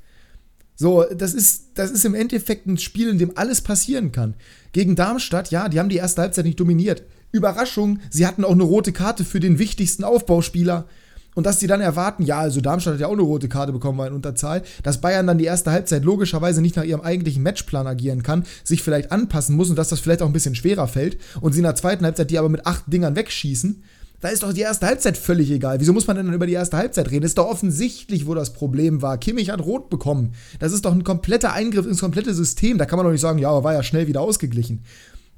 So, 0.80 1.04
das 1.04 1.34
ist, 1.34 1.72
das 1.74 1.90
ist 1.90 2.06
im 2.06 2.14
Endeffekt 2.14 2.66
ein 2.66 2.78
Spiel, 2.78 3.10
in 3.10 3.18
dem 3.18 3.36
alles 3.36 3.60
passieren 3.60 4.12
kann. 4.12 4.34
Gegen 4.72 4.96
Darmstadt, 4.96 5.50
ja, 5.50 5.68
die 5.68 5.78
haben 5.78 5.90
die 5.90 5.98
erste 5.98 6.22
Halbzeit 6.22 6.46
nicht 6.46 6.58
dominiert. 6.58 7.02
Überraschung, 7.32 8.00
sie 8.10 8.26
hatten 8.26 8.44
auch 8.44 8.52
eine 8.52 8.62
rote 8.62 8.92
Karte 8.92 9.25
für 9.25 9.40
den 9.40 9.58
wichtigsten 9.58 10.04
Aufbauspieler. 10.04 10.87
Und 11.34 11.46
dass 11.46 11.60
sie 11.60 11.68
dann 11.68 11.80
erwarten, 11.80 12.25
ja, 12.25 12.40
also 12.40 12.60
Darmstadt 12.60 12.94
hat 12.94 13.00
ja 13.00 13.06
auch 13.06 13.12
eine 13.12 13.22
rote 13.22 13.49
Karte 13.49 13.72
bekommen, 13.72 13.99
war 13.99 14.08
in 14.08 14.12
Unterzahl, 14.12 14.62
dass 14.82 15.00
Bayern 15.00 15.28
dann 15.28 15.38
die 15.38 15.44
erste 15.44 15.70
Halbzeit 15.70 16.04
logischerweise 16.04 16.60
nicht 16.60 16.75
nach 16.76 16.84
ihrem 16.84 17.02
eigentlichen 17.02 17.42
Matchplan 17.42 17.87
agieren 17.87 18.22
kann, 18.25 18.44
sich 18.64 18.82
vielleicht 18.82 19.12
anpassen 19.12 19.56
muss 19.56 19.70
und 19.70 19.76
dass 19.76 19.88
das 19.88 20.00
vielleicht 20.00 20.22
auch 20.22 20.26
ein 20.26 20.32
bisschen 20.32 20.56
schwerer 20.56 20.88
fällt 20.88 21.18
und 21.40 21.52
sie 21.52 21.60
in 21.60 21.64
der 21.64 21.76
zweiten 21.76 22.04
Halbzeit 22.04 22.30
die 22.30 22.38
aber 22.38 22.49
mit 22.49 22.66
acht 22.66 22.84
Dingern 22.88 23.14
wegschießen. 23.14 23.82
Da 24.20 24.28
ist 24.28 24.42
doch 24.42 24.52
die 24.52 24.60
erste 24.60 24.87
Halbzeit 24.87 25.16
völlig 25.16 25.50
egal. 25.50 25.80
Wieso 25.80 25.94
muss 25.94 26.06
man 26.06 26.16
denn 26.16 26.26
dann 26.26 26.34
über 26.34 26.46
die 26.46 26.52
erste 26.52 26.76
Halbzeit 26.76 27.10
reden? 27.10 27.25
ist 27.25 27.38
doch 27.38 27.49
offensichtlich, 27.49 28.26
wo 28.26 28.34
das 28.34 28.52
Problem 28.52 29.00
war. 29.00 29.16
Kimmich 29.16 29.49
hat 29.49 29.64
rot 29.64 29.88
bekommen. 29.88 30.32
Das 30.58 30.72
ist 30.72 30.84
doch 30.84 30.92
ein 30.92 31.04
kompletter 31.04 31.54
Eingriff 31.54 31.87
ins 31.87 32.00
komplette 32.00 32.34
System. 32.34 32.76
Da 32.76 32.84
kann 32.84 32.99
man 32.99 33.06
doch 33.06 33.12
nicht 33.12 33.22
sagen, 33.22 33.38
ja, 33.38 33.49
aber 33.49 33.64
war 33.64 33.72
ja 33.72 33.82
schnell 33.82 34.08
wieder 34.08 34.20
ausgeglichen. 34.20 34.82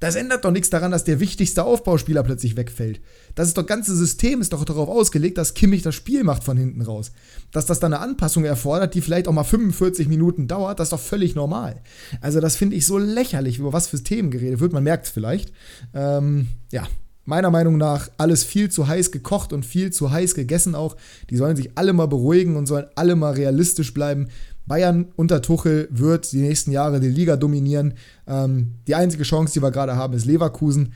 Das 0.03 0.17
ändert 0.17 0.45
doch 0.45 0.51
nichts 0.51 0.69
daran, 0.69 0.91
dass 0.91 1.05
der 1.05 1.21
wichtigste 1.21 1.63
Aufbauspieler 1.63 2.25
plötzlich 2.25 2.57
wegfällt. 2.57 3.01
Das 3.37 3.47
ist 3.47 3.57
doch 3.57 3.65
ganze 3.65 3.95
System 3.95 4.41
ist 4.41 4.53
doch 4.53 4.65
darauf 4.65 4.89
ausgelegt, 4.89 5.39
dass 5.39 5.55
Kimmich 5.55 5.83
das 5.83 5.95
Spiel 5.95 6.25
macht 6.25 6.43
von 6.43 6.57
hinten 6.57 6.83
raus. 6.83 7.13
Dass 7.53 7.67
das 7.67 7.79
dann 7.79 7.95
eine 7.95 8.03
Anpassung 8.03 8.45
erfordert, 8.45 8.95
die 8.95 9.01
vielleicht 9.01 9.29
auch 9.29 9.33
mal 9.33 9.45
45 9.45 10.09
Minuten 10.09 10.49
dauert, 10.49 10.81
das 10.81 10.87
ist 10.87 10.93
doch 10.93 10.99
völlig 10.99 11.37
normal. 11.37 11.83
Also 12.21 12.41
das 12.41 12.57
finde 12.57 12.75
ich 12.75 12.85
so 12.85 12.99
lächerlich, 12.99 13.61
über 13.61 13.73
was 13.73 13.87
für 13.87 14.03
Themen 14.03 14.33
geredet 14.33 14.59
wird. 14.59 14.73
Man 14.73 14.83
merkt 14.83 15.07
es 15.07 15.13
vielleicht. 15.13 15.53
Ähm, 15.95 16.49
ja, 16.73 16.89
meiner 17.25 17.53
Meinung 17.53 17.77
nach 17.77 18.11
alles 18.19 18.43
viel 18.43 18.71
zu 18.71 18.89
heiß 18.89 19.13
gekocht 19.13 19.53
und 19.53 19.65
viel 19.65 19.93
zu 19.93 20.11
heiß 20.11 20.35
gegessen 20.35 20.75
auch. 20.75 20.97
Die 21.31 21.37
sollen 21.37 21.55
sich 21.55 21.71
alle 21.77 21.93
mal 21.93 22.09
beruhigen 22.09 22.57
und 22.57 22.67
sollen 22.67 22.87
alle 22.97 23.15
mal 23.15 23.35
realistisch 23.35 23.95
bleiben. 23.95 24.31
Bayern 24.67 25.09
unter 25.17 25.43
Tuchel 25.43 25.89
wird 25.91 26.33
die 26.33 26.41
nächsten 26.41 26.71
Jahre 26.71 27.01
die 27.01 27.09
Liga 27.09 27.37
dominieren. 27.37 27.95
Ähm, 28.27 28.75
die 28.87 28.95
einzige 28.95 29.25
Chance, 29.25 29.55
die 29.55 29.63
wir 29.63 29.71
gerade 29.71 29.97
haben, 29.97 30.15
ist 30.15 30.27
Leverkusen. 30.27 30.93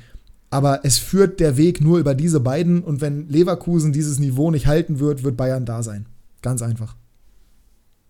Aber 0.51 0.81
es 0.85 0.99
führt 0.99 1.41
der 1.41 1.57
Weg 1.57 1.81
nur 1.81 1.99
über 1.99 2.15
diese 2.15 2.41
beiden. 2.41 2.83
Und 2.83 3.01
wenn 3.01 3.29
Leverkusen 3.29 3.93
dieses 3.93 4.19
Niveau 4.19 4.51
nicht 4.51 4.67
halten 4.67 5.01
wird, 5.01 5.25
wird 5.25 5.37
Bayern 5.37 5.65
da 5.65 5.83
sein. 5.83 6.07
Ganz 6.43 6.63
einfach. 6.63 6.95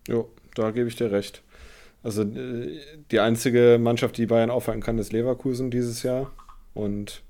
Jo, 0.07 0.29
da 0.55 0.71
gebe 0.71 0.87
ich 0.87 0.95
dir 0.95 1.11
recht. 1.11 1.41
Also 2.03 2.21
äh, 2.21 2.79
die 3.11 3.19
einzige 3.19 3.79
Mannschaft, 3.81 4.17
die 4.17 4.27
Bayern 4.27 4.51
aufhalten 4.51 4.81
kann, 4.81 4.99
ist 4.99 5.11
Leverkusen 5.11 5.71
dieses 5.71 6.03
Jahr. 6.03 6.31
Und 6.73 7.23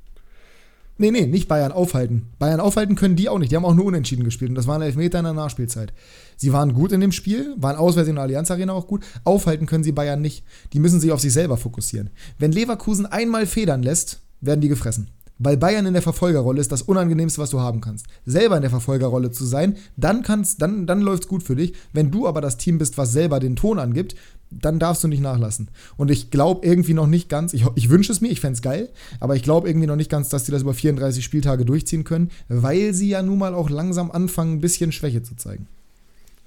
Nee, 1.00 1.12
nee, 1.12 1.28
nicht 1.28 1.48
Bayern 1.48 1.72
aufhalten. 1.72 2.28
Bayern 2.40 2.60
aufhalten 2.60 2.96
können 2.96 3.16
die 3.16 3.30
auch 3.30 3.38
nicht. 3.38 3.52
Die 3.52 3.56
haben 3.56 3.66
auch 3.66 3.76
nur 3.76 3.86
unentschieden 3.86 4.24
gespielt 4.24 4.50
und 4.50 4.56
das 4.56 4.66
waren 4.66 4.82
Elfmeter 4.82 5.20
in 5.20 5.26
der 5.26 5.34
Nachspielzeit. 5.34 5.94
Sie 6.38 6.53
waren 6.53 6.74
gut 6.74 6.91
in 6.91 7.01
dem 7.01 7.12
Spiel, 7.12 7.53
waren 7.58 7.75
auswärts 7.75 8.08
in 8.08 8.15
der 8.15 8.24
Allianz 8.24 8.51
Arena 8.51 8.74
auch 8.74 8.88
gut. 8.88 9.03
Aufhalten 9.24 9.65
können 9.65 9.84
sie 9.84 9.91
Bayern 9.91 10.22
nicht. 10.22 10.46
Die 10.72 10.79
müssen 10.79 11.00
sich 11.00 11.12
auf 11.12 11.20
sich 11.20 11.34
selber 11.34 11.58
fokussieren. 11.58 12.12
Wenn 12.39 12.51
Leverkusen 12.51 13.06
einmal 13.06 13.48
federn 13.48 13.84
lässt, 13.84 14.20
werden 14.39 14.62
die 14.62 14.70
gefressen. 14.70 15.10
Weil 15.39 15.58
Bayern 15.58 15.86
in 15.86 15.94
der 15.94 16.01
Verfolgerrolle 16.01 16.62
ist 16.62 16.72
das 16.72 16.82
Unangenehmste, 16.82 17.39
was 17.39 17.51
du 17.51 17.60
haben 17.60 17.82
kannst. 17.82 18.08
Selber 18.25 18.56
in 18.56 18.62
der 18.62 18.72
Verfolgerrolle 18.72 19.32
zu 19.32 19.46
sein, 19.46 19.77
dann 19.96 20.24
kannst, 20.24 20.62
dann, 20.62 20.88
dann 20.88 21.01
läuft's 21.01 21.27
gut 21.27 21.44
für 21.44 21.56
dich. 21.56 21.74
Wenn 21.94 22.10
du 22.10 22.27
aber 22.27 22.41
das 22.41 22.58
Team 22.58 22.79
bist, 22.79 22.98
was 22.98 23.12
selber 23.12 23.39
den 23.39 23.56
Ton 23.56 23.77
angibt, 23.77 24.15
dann 24.50 24.79
darfst 24.79 25.03
du 25.03 25.08
nicht 25.08 25.22
nachlassen. 25.22 25.70
Und 25.98 26.10
ich 26.10 26.32
glaube 26.32 26.65
irgendwie 26.65 26.94
noch 26.94 27.08
nicht 27.08 27.29
ganz, 27.29 27.53
ich, 27.53 27.65
ich 27.75 27.89
wünsche 27.89 28.12
es 28.12 28.22
mir, 28.22 28.29
ich 28.29 28.39
fände 28.39 28.56
es 28.56 28.62
geil, 28.62 28.89
aber 29.20 29.36
ich 29.36 29.44
glaube 29.44 29.67
irgendwie 29.67 29.88
noch 29.88 29.96
nicht 29.96 30.10
ganz, 30.10 30.29
dass 30.29 30.46
sie 30.46 30.51
das 30.51 30.62
über 30.62 30.74
34 30.74 31.24
Spieltage 31.24 31.65
durchziehen 31.65 32.03
können, 32.03 32.32
weil 32.48 32.94
sie 32.94 33.10
ja 33.10 33.22
nun 33.22 33.39
mal 33.39 33.53
auch 33.53 33.70
langsam 33.70 34.10
anfangen, 34.10 34.53
ein 34.53 34.62
bisschen 34.62 34.91
Schwäche 34.91 35.22
zu 35.22 35.36
zeigen. 35.36 35.67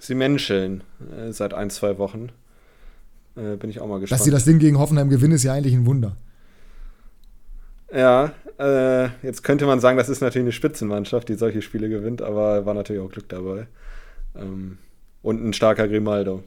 Sie 0.00 0.14
menscheln 0.14 0.83
äh, 1.16 1.30
seit 1.30 1.54
ein, 1.54 1.71
zwei 1.71 1.99
Wochen. 1.99 2.30
Äh, 3.37 3.57
bin 3.57 3.71
ich 3.71 3.80
auch 3.80 3.87
mal 3.87 4.00
gespannt. 4.00 4.19
Dass 4.19 4.25
sie 4.25 4.30
das 4.30 4.45
Ding 4.45 4.59
gegen 4.59 4.78
Hoffenheim 4.78 5.11
gewinnen, 5.11 5.35
ist 5.35 5.45
ja 5.45 5.52
eigentlich 5.52 5.75
ein 5.75 5.87
Wunder. 5.87 6.16
Ja, 7.92 8.33
äh, 8.59 9.09
jetzt 9.23 9.42
könnte 9.42 9.66
man 9.66 9.80
sagen, 9.80 9.99
das 9.99 10.09
ist 10.09 10.23
natürlich 10.23 10.45
eine 10.45 10.52
Spitzenmannschaft, 10.52 11.28
die 11.28 11.35
solche 11.35 11.61
Spiele 11.61 11.88
gewinnt, 11.88 12.23
aber 12.23 12.64
war 12.64 12.75
natürlich 12.75 13.02
auch 13.02 13.11
Glück 13.11 13.28
dabei. 13.28 13.66
Ähm, 14.37 14.78
und 15.23 15.45
ein 15.45 15.52
starker 15.52 15.87
Grimaldo, 15.87 16.42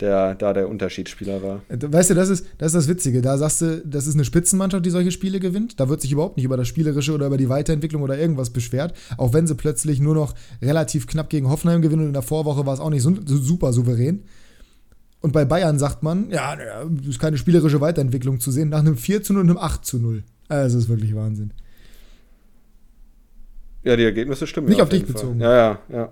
der 0.00 0.34
da 0.34 0.52
der 0.52 0.68
Unterschiedsspieler 0.68 1.42
war. 1.42 1.62
Weißt 1.68 2.10
du, 2.10 2.14
das 2.14 2.28
ist, 2.28 2.46
das 2.58 2.68
ist 2.68 2.74
das 2.74 2.88
Witzige. 2.88 3.20
Da 3.20 3.36
sagst 3.36 3.60
du, 3.60 3.82
das 3.84 4.06
ist 4.06 4.14
eine 4.14 4.24
Spitzenmannschaft, 4.24 4.86
die 4.86 4.90
solche 4.90 5.10
Spiele 5.10 5.40
gewinnt. 5.40 5.80
Da 5.80 5.88
wird 5.88 6.00
sich 6.00 6.12
überhaupt 6.12 6.36
nicht 6.36 6.44
über 6.44 6.56
das 6.56 6.68
Spielerische 6.68 7.12
oder 7.12 7.26
über 7.26 7.36
die 7.36 7.48
Weiterentwicklung 7.48 8.02
oder 8.02 8.16
irgendwas 8.16 8.50
beschwert. 8.50 8.94
Auch 9.16 9.32
wenn 9.32 9.46
sie 9.46 9.54
plötzlich 9.54 10.00
nur 10.00 10.14
noch 10.14 10.34
relativ 10.62 11.06
knapp 11.06 11.30
gegen 11.30 11.48
Hoffenheim 11.48 11.82
gewinnen 11.82 12.02
und 12.02 12.08
in 12.08 12.12
der 12.12 12.22
Vorwoche 12.22 12.64
war 12.64 12.74
es 12.74 12.80
auch 12.80 12.90
nicht 12.90 13.02
so, 13.02 13.14
so 13.24 13.36
super 13.36 13.72
souverän. 13.72 14.22
Und 15.20 15.32
bei 15.32 15.44
Bayern 15.44 15.78
sagt 15.78 16.02
man, 16.04 16.30
ja, 16.30 16.56
es 17.00 17.08
ist 17.08 17.18
keine 17.18 17.36
spielerische 17.38 17.80
Weiterentwicklung 17.80 18.38
zu 18.38 18.52
sehen, 18.52 18.68
nach 18.68 18.78
einem 18.78 18.96
4 18.96 19.22
zu 19.24 19.32
0 19.32 19.42
und 19.42 19.50
einem 19.50 19.58
8 19.58 19.84
zu 19.84 19.98
0. 19.98 20.22
Also, 20.48 20.76
das 20.76 20.84
ist 20.84 20.88
wirklich 20.88 21.14
Wahnsinn. 21.14 21.52
Ja, 23.82 23.96
die 23.96 24.04
Ergebnisse 24.04 24.46
stimmen. 24.46 24.68
Nicht 24.68 24.78
ja, 24.78 24.84
auf 24.84 24.90
dich 24.90 25.04
bezogen. 25.04 25.40
Ja, 25.40 25.54
ja, 25.54 25.78
ja. 25.88 26.08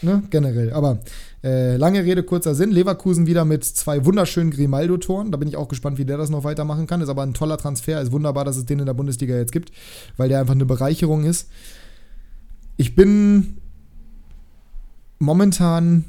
Ne, 0.00 0.22
generell. 0.30 0.72
Aber 0.72 1.00
äh, 1.44 1.76
lange 1.76 2.04
Rede, 2.04 2.22
kurzer 2.22 2.54
Sinn. 2.54 2.70
Leverkusen 2.70 3.26
wieder 3.26 3.44
mit 3.44 3.64
zwei 3.64 4.04
wunderschönen 4.04 4.50
Grimaldo-Toren. 4.50 5.30
Da 5.30 5.38
bin 5.38 5.48
ich 5.48 5.56
auch 5.56 5.68
gespannt, 5.68 5.98
wie 5.98 6.04
der 6.04 6.18
das 6.18 6.30
noch 6.30 6.44
weitermachen 6.44 6.86
kann. 6.86 7.00
Ist 7.00 7.08
aber 7.08 7.22
ein 7.22 7.34
toller 7.34 7.58
Transfer. 7.58 8.00
Ist 8.00 8.12
wunderbar, 8.12 8.44
dass 8.44 8.56
es 8.56 8.66
den 8.66 8.80
in 8.80 8.86
der 8.86 8.94
Bundesliga 8.94 9.36
jetzt 9.36 9.52
gibt, 9.52 9.70
weil 10.16 10.28
der 10.28 10.40
einfach 10.40 10.54
eine 10.54 10.66
Bereicherung 10.66 11.24
ist. 11.24 11.48
Ich 12.76 12.94
bin 12.94 13.58
momentan 15.18 16.04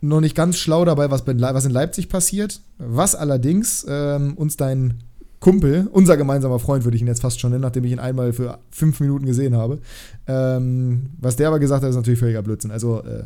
noch 0.00 0.20
nicht 0.20 0.36
ganz 0.36 0.56
schlau 0.56 0.84
dabei, 0.84 1.10
was, 1.10 1.22
in 1.22 1.70
Leipzig 1.70 2.08
passiert. 2.08 2.60
Was 2.78 3.14
allerdings 3.14 3.86
ähm, 3.88 4.34
uns 4.34 4.56
dein 4.56 5.02
Kumpel, 5.40 5.88
unser 5.92 6.16
gemeinsamer 6.16 6.58
Freund, 6.58 6.84
würde 6.84 6.96
ich 6.96 7.02
ihn 7.02 7.06
jetzt 7.06 7.20
fast 7.20 7.38
schon 7.38 7.50
nennen, 7.50 7.62
nachdem 7.62 7.84
ich 7.84 7.92
ihn 7.92 7.98
einmal 7.98 8.32
für 8.32 8.58
fünf 8.70 9.00
Minuten 9.00 9.26
gesehen 9.26 9.56
habe. 9.56 9.78
Ähm, 10.26 11.10
was 11.20 11.36
der 11.36 11.48
aber 11.48 11.58
gesagt 11.58 11.82
hat, 11.82 11.90
ist 11.90 11.96
natürlich 11.96 12.18
völliger 12.18 12.42
Blödsinn. 12.42 12.70
Also 12.70 13.02
äh, 13.02 13.24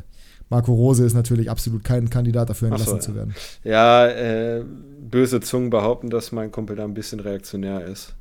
Marco 0.50 0.72
Rose 0.72 1.04
ist 1.04 1.14
natürlich 1.14 1.50
absolut 1.50 1.84
kein 1.84 2.08
Kandidat 2.08 2.48
dafür, 2.48 2.68
entlassen 2.68 3.00
so, 3.00 3.08
zu 3.08 3.14
werden. 3.14 3.34
Ja, 3.64 4.06
äh, 4.06 4.64
böse 5.10 5.40
Zungen 5.40 5.70
behaupten, 5.70 6.10
dass 6.10 6.32
mein 6.32 6.50
Kumpel 6.50 6.76
da 6.76 6.84
ein 6.84 6.94
bisschen 6.94 7.20
reaktionär 7.20 7.84
ist. 7.84 8.14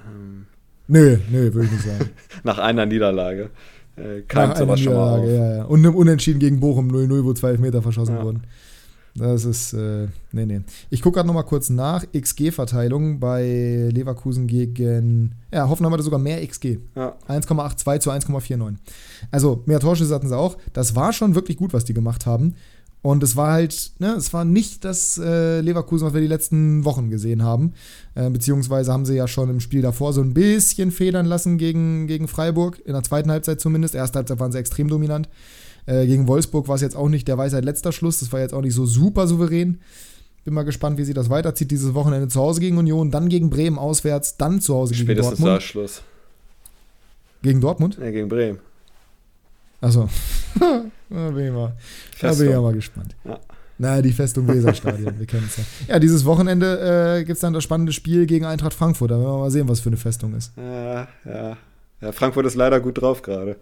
Ähm. 0.00 0.46
Nö, 0.88 1.18
nö, 1.30 1.54
würde 1.54 1.66
ich 1.66 1.72
nicht 1.72 1.84
sagen. 1.84 2.10
Nach 2.42 2.58
einer 2.58 2.84
Niederlage. 2.84 3.50
Äh, 3.96 4.22
Nach 4.34 4.60
einer 4.60 4.74
Niederlage, 4.74 5.34
ja, 5.34 5.56
ja. 5.58 5.64
Und 5.64 5.80
einem 5.80 5.94
Unentschieden 5.94 6.40
gegen 6.40 6.60
Bochum 6.60 6.90
0-0, 6.90 7.24
wo 7.24 7.32
zwei 7.32 7.56
Meter 7.58 7.80
verschossen 7.80 8.16
ja. 8.16 8.22
wurden. 8.24 8.42
Das 9.14 9.44
ist, 9.44 9.72
äh, 9.72 10.06
nee, 10.32 10.46
nee. 10.46 10.60
Ich 10.88 11.02
gucke 11.02 11.16
gerade 11.16 11.26
nochmal 11.26 11.44
kurz 11.44 11.68
nach. 11.68 12.04
XG-Verteilung 12.12 13.18
bei 13.18 13.88
Leverkusen 13.92 14.46
gegen, 14.46 15.32
ja, 15.52 15.68
Hoffenheim 15.68 15.92
hatte 15.92 16.02
sogar 16.02 16.20
mehr 16.20 16.46
XG. 16.46 16.78
Ja. 16.94 17.16
1,82 17.28 18.00
zu 18.00 18.10
1,49. 18.10 18.76
Also, 19.30 19.62
mehr 19.66 19.80
Torschüsse 19.80 20.14
hatten 20.14 20.28
sie 20.28 20.36
auch. 20.36 20.56
Das 20.72 20.94
war 20.94 21.12
schon 21.12 21.34
wirklich 21.34 21.56
gut, 21.56 21.72
was 21.72 21.84
die 21.84 21.94
gemacht 21.94 22.26
haben. 22.26 22.54
Und 23.02 23.22
es 23.22 23.34
war 23.34 23.52
halt, 23.52 23.92
ne, 23.98 24.12
es 24.12 24.32
war 24.34 24.44
nicht 24.44 24.84
das 24.84 25.16
äh, 25.16 25.60
Leverkusen, 25.60 26.06
was 26.06 26.12
wir 26.12 26.20
die 26.20 26.26
letzten 26.26 26.84
Wochen 26.84 27.08
gesehen 27.08 27.42
haben. 27.42 27.72
Äh, 28.14 28.28
beziehungsweise 28.28 28.92
haben 28.92 29.06
sie 29.06 29.14
ja 29.14 29.26
schon 29.26 29.48
im 29.48 29.60
Spiel 29.60 29.80
davor 29.80 30.12
so 30.12 30.20
ein 30.20 30.34
bisschen 30.34 30.90
federn 30.90 31.24
lassen 31.24 31.56
gegen, 31.56 32.06
gegen 32.06 32.28
Freiburg, 32.28 32.78
in 32.84 32.92
der 32.92 33.02
zweiten 33.02 33.30
Halbzeit 33.30 33.60
zumindest. 33.60 33.94
Erste 33.94 34.18
Halbzeit 34.18 34.38
waren 34.38 34.52
sie 34.52 34.58
extrem 34.58 34.88
dominant. 34.88 35.28
Äh, 35.90 36.06
gegen 36.06 36.28
Wolfsburg 36.28 36.68
war 36.68 36.76
es 36.76 36.82
jetzt 36.82 36.96
auch 36.96 37.08
nicht 37.08 37.26
der 37.26 37.36
Weisheit 37.36 37.64
letzter 37.64 37.90
Schluss. 37.90 38.20
Das 38.20 38.32
war 38.32 38.38
jetzt 38.38 38.54
auch 38.54 38.62
nicht 38.62 38.74
so 38.74 38.86
super 38.86 39.26
souverän. 39.26 39.80
Bin 40.44 40.54
mal 40.54 40.62
gespannt, 40.62 40.98
wie 40.98 41.04
sie 41.04 41.14
das 41.14 41.30
weiterzieht. 41.30 41.70
Dieses 41.70 41.94
Wochenende 41.94 42.28
zu 42.28 42.40
Hause 42.40 42.60
gegen 42.60 42.78
Union, 42.78 43.10
dann 43.10 43.28
gegen 43.28 43.50
Bremen 43.50 43.76
auswärts, 43.76 44.36
dann 44.36 44.60
zu 44.60 44.74
Hause 44.74 44.94
gegen 44.94 45.06
Spätestens 45.06 45.38
Dortmund. 45.38 45.62
Spätestens 45.62 45.96
da 45.96 46.00
Schluss. 46.00 47.42
Gegen 47.42 47.60
Dortmund? 47.60 47.98
Ja, 48.00 48.10
gegen 48.10 48.28
Bremen. 48.28 48.60
Achso. 49.80 50.08
da 50.60 51.30
bin 51.30 51.46
ich 51.46 51.52
mal, 51.52 51.72
da 52.20 52.34
bin 52.34 52.46
ich 52.46 52.50
ja 52.52 52.60
mal 52.60 52.72
gespannt. 52.72 53.16
Ja. 53.24 53.40
Na, 53.78 54.02
die 54.02 54.12
Festung 54.12 54.46
Weserstadion, 54.46 55.18
wir 55.18 55.26
kennen 55.26 55.46
es 55.48 55.56
ja. 55.56 55.64
Ja, 55.88 55.98
dieses 55.98 56.24
Wochenende 56.24 57.16
äh, 57.18 57.24
gibt 57.24 57.36
es 57.36 57.40
dann 57.40 57.54
das 57.54 57.64
spannende 57.64 57.92
Spiel 57.92 58.26
gegen 58.26 58.44
Eintracht 58.44 58.74
Frankfurt. 58.74 59.10
Da 59.10 59.16
werden 59.16 59.32
wir 59.32 59.38
mal 59.38 59.50
sehen, 59.50 59.68
was 59.68 59.80
für 59.80 59.88
eine 59.88 59.96
Festung 59.96 60.34
ist. 60.34 60.52
Ja, 60.56 61.08
ja. 61.24 61.56
Ja, 62.02 62.12
Frankfurt 62.12 62.46
ist 62.46 62.54
leider 62.54 62.78
gut 62.80 63.00
drauf 63.00 63.22
gerade. 63.22 63.56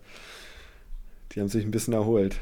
Die 1.33 1.41
haben 1.41 1.49
sich 1.49 1.65
ein 1.65 1.71
bisschen 1.71 1.95
erholt. 1.95 2.37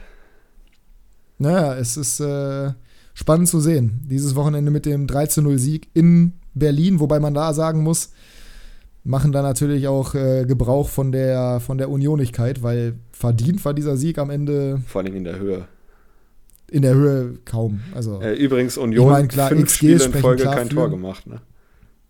Naja, 1.38 1.74
es 1.74 1.96
ist 1.96 2.20
äh, 2.20 2.72
spannend 3.14 3.48
zu 3.48 3.60
sehen. 3.60 4.00
Dieses 4.04 4.34
Wochenende 4.34 4.70
mit 4.70 4.86
dem 4.86 5.06
13-0-Sieg 5.06 5.88
in 5.94 6.34
Berlin, 6.54 7.00
wobei 7.00 7.20
man 7.20 7.34
da 7.34 7.52
sagen 7.52 7.82
muss, 7.82 8.12
machen 9.04 9.32
da 9.32 9.42
natürlich 9.42 9.88
auch 9.88 10.14
äh, 10.14 10.44
Gebrauch 10.46 10.88
von 10.88 11.12
der, 11.12 11.60
von 11.60 11.78
der 11.78 11.90
Unionigkeit, 11.90 12.62
weil 12.62 12.94
verdient 13.12 13.64
war 13.64 13.74
dieser 13.74 13.96
Sieg 13.96 14.18
am 14.18 14.30
Ende. 14.30 14.80
Vor 14.86 15.02
allem 15.02 15.14
in 15.14 15.24
der 15.24 15.38
Höhe. 15.38 15.66
In 16.70 16.82
der 16.82 16.94
Höhe 16.94 17.38
kaum. 17.44 17.80
Also, 17.94 18.20
äh, 18.20 18.34
übrigens, 18.34 18.76
Union 18.76 19.06
ich 19.06 19.12
mein, 19.12 19.28
klar, 19.28 19.48
fünf 19.48 19.66
XGs 19.66 19.76
Spiele 19.76 20.04
in 20.04 20.12
Folge 20.14 20.44
kein 20.44 20.68
Tor 20.68 20.90
gemacht. 20.90 21.26
Ne? 21.26 21.40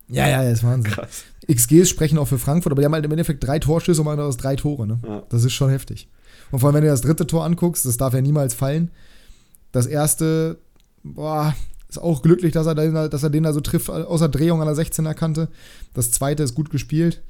Ja, 0.09 0.27
ja, 0.27 0.43
das 0.43 0.59
ist 0.59 0.63
Wahnsinn. 0.63 0.91
Krass. 0.91 1.25
XGs 1.51 1.89
sprechen 1.89 2.17
auch 2.17 2.27
für 2.27 2.39
Frankfurt, 2.39 2.71
aber 2.71 2.81
die 2.81 2.85
haben 2.85 2.93
halt 2.93 3.05
im 3.05 3.11
Endeffekt 3.11 3.45
drei 3.45 3.59
Torschüsse 3.59 4.01
und 4.01 4.05
machen 4.05 4.19
aus 4.19 4.37
drei 4.37 4.55
Tore. 4.55 4.87
Ne? 4.87 4.99
Ja. 5.05 5.23
Das 5.29 5.43
ist 5.43 5.53
schon 5.53 5.69
heftig. 5.69 6.09
Und 6.51 6.59
vor 6.59 6.67
allem, 6.67 6.75
wenn 6.75 6.83
du 6.83 6.89
das 6.89 7.01
dritte 7.01 7.27
Tor 7.27 7.45
anguckst, 7.45 7.85
das 7.85 7.97
darf 7.97 8.13
ja 8.13 8.21
niemals 8.21 8.53
fallen. 8.53 8.91
Das 9.71 9.85
erste, 9.85 10.57
boah, 11.03 11.53
ist 11.89 12.01
auch 12.01 12.21
glücklich, 12.21 12.51
dass 12.53 12.67
er, 12.67 12.75
den, 12.75 12.93
dass 12.93 13.23
er 13.23 13.29
den 13.29 13.43
da 13.43 13.53
so 13.53 13.61
trifft, 13.61 13.89
außer 13.89 14.29
Drehung 14.29 14.61
an 14.61 14.73
der 14.73 14.75
16er 14.75 15.13
Kante. 15.13 15.49
Das 15.93 16.11
zweite 16.11 16.43
ist 16.43 16.55
gut 16.55 16.69
gespielt. 16.69 17.21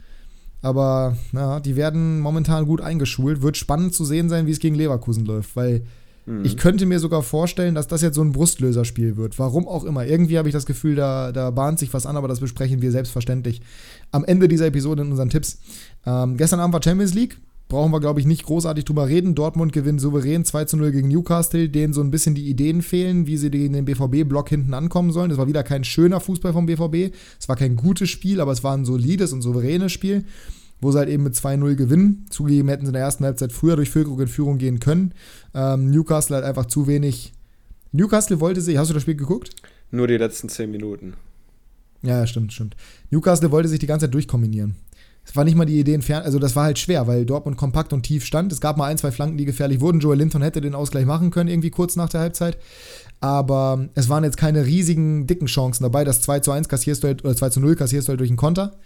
Aber 0.62 1.16
na, 1.32 1.60
die 1.60 1.76
werden 1.76 2.20
momentan 2.20 2.66
gut 2.66 2.82
eingeschult. 2.82 3.42
Wird 3.42 3.58
spannend 3.58 3.94
zu 3.94 4.06
sehen 4.06 4.30
sein, 4.30 4.48
wie 4.48 4.52
es 4.52 4.60
gegen 4.60 4.76
Leverkusen 4.76 5.26
läuft, 5.26 5.56
weil 5.56 5.84
mhm. 6.26 6.44
ich 6.44 6.58
könnte 6.58 6.88
mir 6.88 7.00
sogar 7.00 7.22
vorstellen, 7.22 7.76
dass 7.76 7.88
das 7.88 8.02
jetzt 8.02 8.16
so 8.16 8.24
ein 8.24 8.32
Brustlöserspiel 8.32 9.18
wird. 9.18 9.38
Warum 9.38 9.68
auch 9.68 9.84
immer. 9.84 10.06
Irgendwie 10.06 10.38
habe 10.38 10.50
ich 10.50 10.54
das 10.54 10.66
Gefühl, 10.66 10.96
da, 10.96 11.32
da 11.32 11.52
bahnt 11.52 11.78
sich 11.78 11.94
was 11.94 12.08
an, 12.08 12.18
aber 12.18 12.28
das 12.28 12.40
besprechen 12.40 12.82
wir 12.82 12.92
selbstverständlich 12.92 13.62
am 14.12 14.26
Ende 14.26 14.48
dieser 14.48 14.66
Episode 14.66 15.04
in 15.04 15.12
unseren 15.12 15.30
Tipps. 15.30 15.60
Ähm, 16.06 16.38
gestern 16.38 16.60
Abend 16.60 16.74
war 16.74 16.82
Champions 16.82 17.14
League 17.14 17.38
brauchen 17.68 17.92
wir, 17.92 18.00
glaube 18.00 18.20
ich, 18.20 18.26
nicht 18.26 18.44
großartig 18.44 18.86
drüber 18.86 19.08
reden. 19.08 19.36
Dortmund 19.36 19.74
gewinnt 19.74 20.00
souverän 20.00 20.46
2 20.46 20.66
zu 20.66 20.78
0 20.78 20.92
gegen 20.92 21.10
Newcastle, 21.10 21.70
denen 21.70 21.94
so 21.94 22.02
ein 22.02 22.12
bisschen 22.12 22.36
die 22.36 22.48
Ideen 22.50 22.82
fehlen, 22.82 23.28
wie 23.28 23.38
sie 23.38 23.48
in 23.48 23.74
den 23.74 23.86
BVB-Block 23.86 24.50
hinten 24.50 24.74
ankommen 24.74 25.12
sollen. 25.12 25.30
Das 25.30 25.38
war 25.38 25.48
wieder 25.48 25.64
kein 25.64 25.84
schöner 25.84 26.20
Fußball 26.20 26.54
vom 26.54 26.66
BVB. 26.66 27.14
Es 27.40 27.50
war 27.50 27.56
kein 27.56 27.76
gutes 27.76 28.10
Spiel, 28.10 28.40
aber 28.40 28.52
es 28.52 28.64
war 28.64 28.76
ein 28.76 28.86
solides 28.86 29.34
und 29.34 29.42
souveränes 29.42 29.92
Spiel, 29.92 30.24
wo 30.80 30.92
sie 30.92 30.98
halt 30.98 31.10
eben 31.10 31.24
mit 31.24 31.34
2-0 31.34 31.76
gewinnen. 31.76 32.26
Zugegeben 32.30 32.70
hätten 32.70 32.86
sie 32.86 32.90
in 32.90 32.94
der 32.94 33.04
ersten 33.04 33.26
Halbzeit 33.26 33.52
früher 33.52 33.76
durch 33.76 33.90
Füllkrug 33.90 34.22
in 34.22 34.28
Führung 34.28 34.58
gehen 34.58 34.80
können. 34.80 35.14
Ähm, 35.54 35.92
Newcastle 35.92 36.38
hat 36.38 36.46
einfach 36.46 36.68
zu 36.68 36.88
wenig. 36.88 37.34
Newcastle 37.92 38.40
wollte 38.40 38.62
sich, 38.62 38.78
hast 38.78 38.90
du 38.90 38.94
das 38.94 39.04
Spiel 39.04 39.16
geguckt? 39.16 39.56
Nur 39.92 40.08
die 40.08 40.18
letzten 40.18 40.48
10 40.48 40.72
Minuten. 40.72 41.16
Ja, 42.02 42.26
stimmt, 42.28 42.54
stimmt. 42.54 42.76
Newcastle 43.10 43.52
wollte 43.52 43.70
sich 43.70 43.80
die 43.80 43.88
ganze 43.88 44.06
Zeit 44.06 44.14
durchkombinieren. 44.14 44.76
Es 45.28 45.36
war 45.36 45.44
nicht 45.44 45.56
mal 45.56 45.66
die 45.66 45.78
Idee 45.78 45.94
entfernt, 45.94 46.26
also 46.26 46.40
das 46.40 46.56
war 46.56 46.64
halt 46.64 46.80
schwer, 46.80 47.06
weil 47.06 47.26
Dortmund 47.26 47.58
kompakt 47.58 47.92
und 47.92 48.04
tief 48.04 48.24
stand. 48.24 48.52
Es 48.54 48.62
gab 48.62 48.78
mal 48.78 48.86
ein, 48.86 48.98
zwei 48.98 49.12
Flanken, 49.12 49.38
die 49.38 49.44
gefährlich 49.44 49.82
wurden. 49.82 50.00
Joel 50.00 50.18
Linton 50.18 50.42
hätte 50.42 50.62
den 50.62 50.74
Ausgleich 50.74 51.06
machen 51.06 51.32
können, 51.32 51.50
irgendwie 51.50 51.70
kurz 51.70 51.98
nach 51.98 52.08
der 52.08 52.22
Halbzeit. 52.22 52.58
Aber 53.20 53.90
es 53.94 54.08
waren 54.08 54.24
jetzt 54.24 54.38
keine 54.38 54.66
riesigen, 54.66 55.28
dicken 55.28 55.48
Chancen 55.48 55.84
dabei. 55.84 56.06
Das 56.06 56.22
2 56.22 56.40
zu 56.40 56.52
1 56.52 56.70
kassierst 56.70 57.04
du 57.04 57.08
halt, 57.08 57.26
oder 57.26 57.36
2 57.36 57.50
zu 57.50 57.60
0 57.60 57.76
kassierst 57.76 58.08
du 58.08 58.12
halt 58.12 58.20
durch 58.22 58.30
einen 58.30 58.38
Konter. 58.38 58.78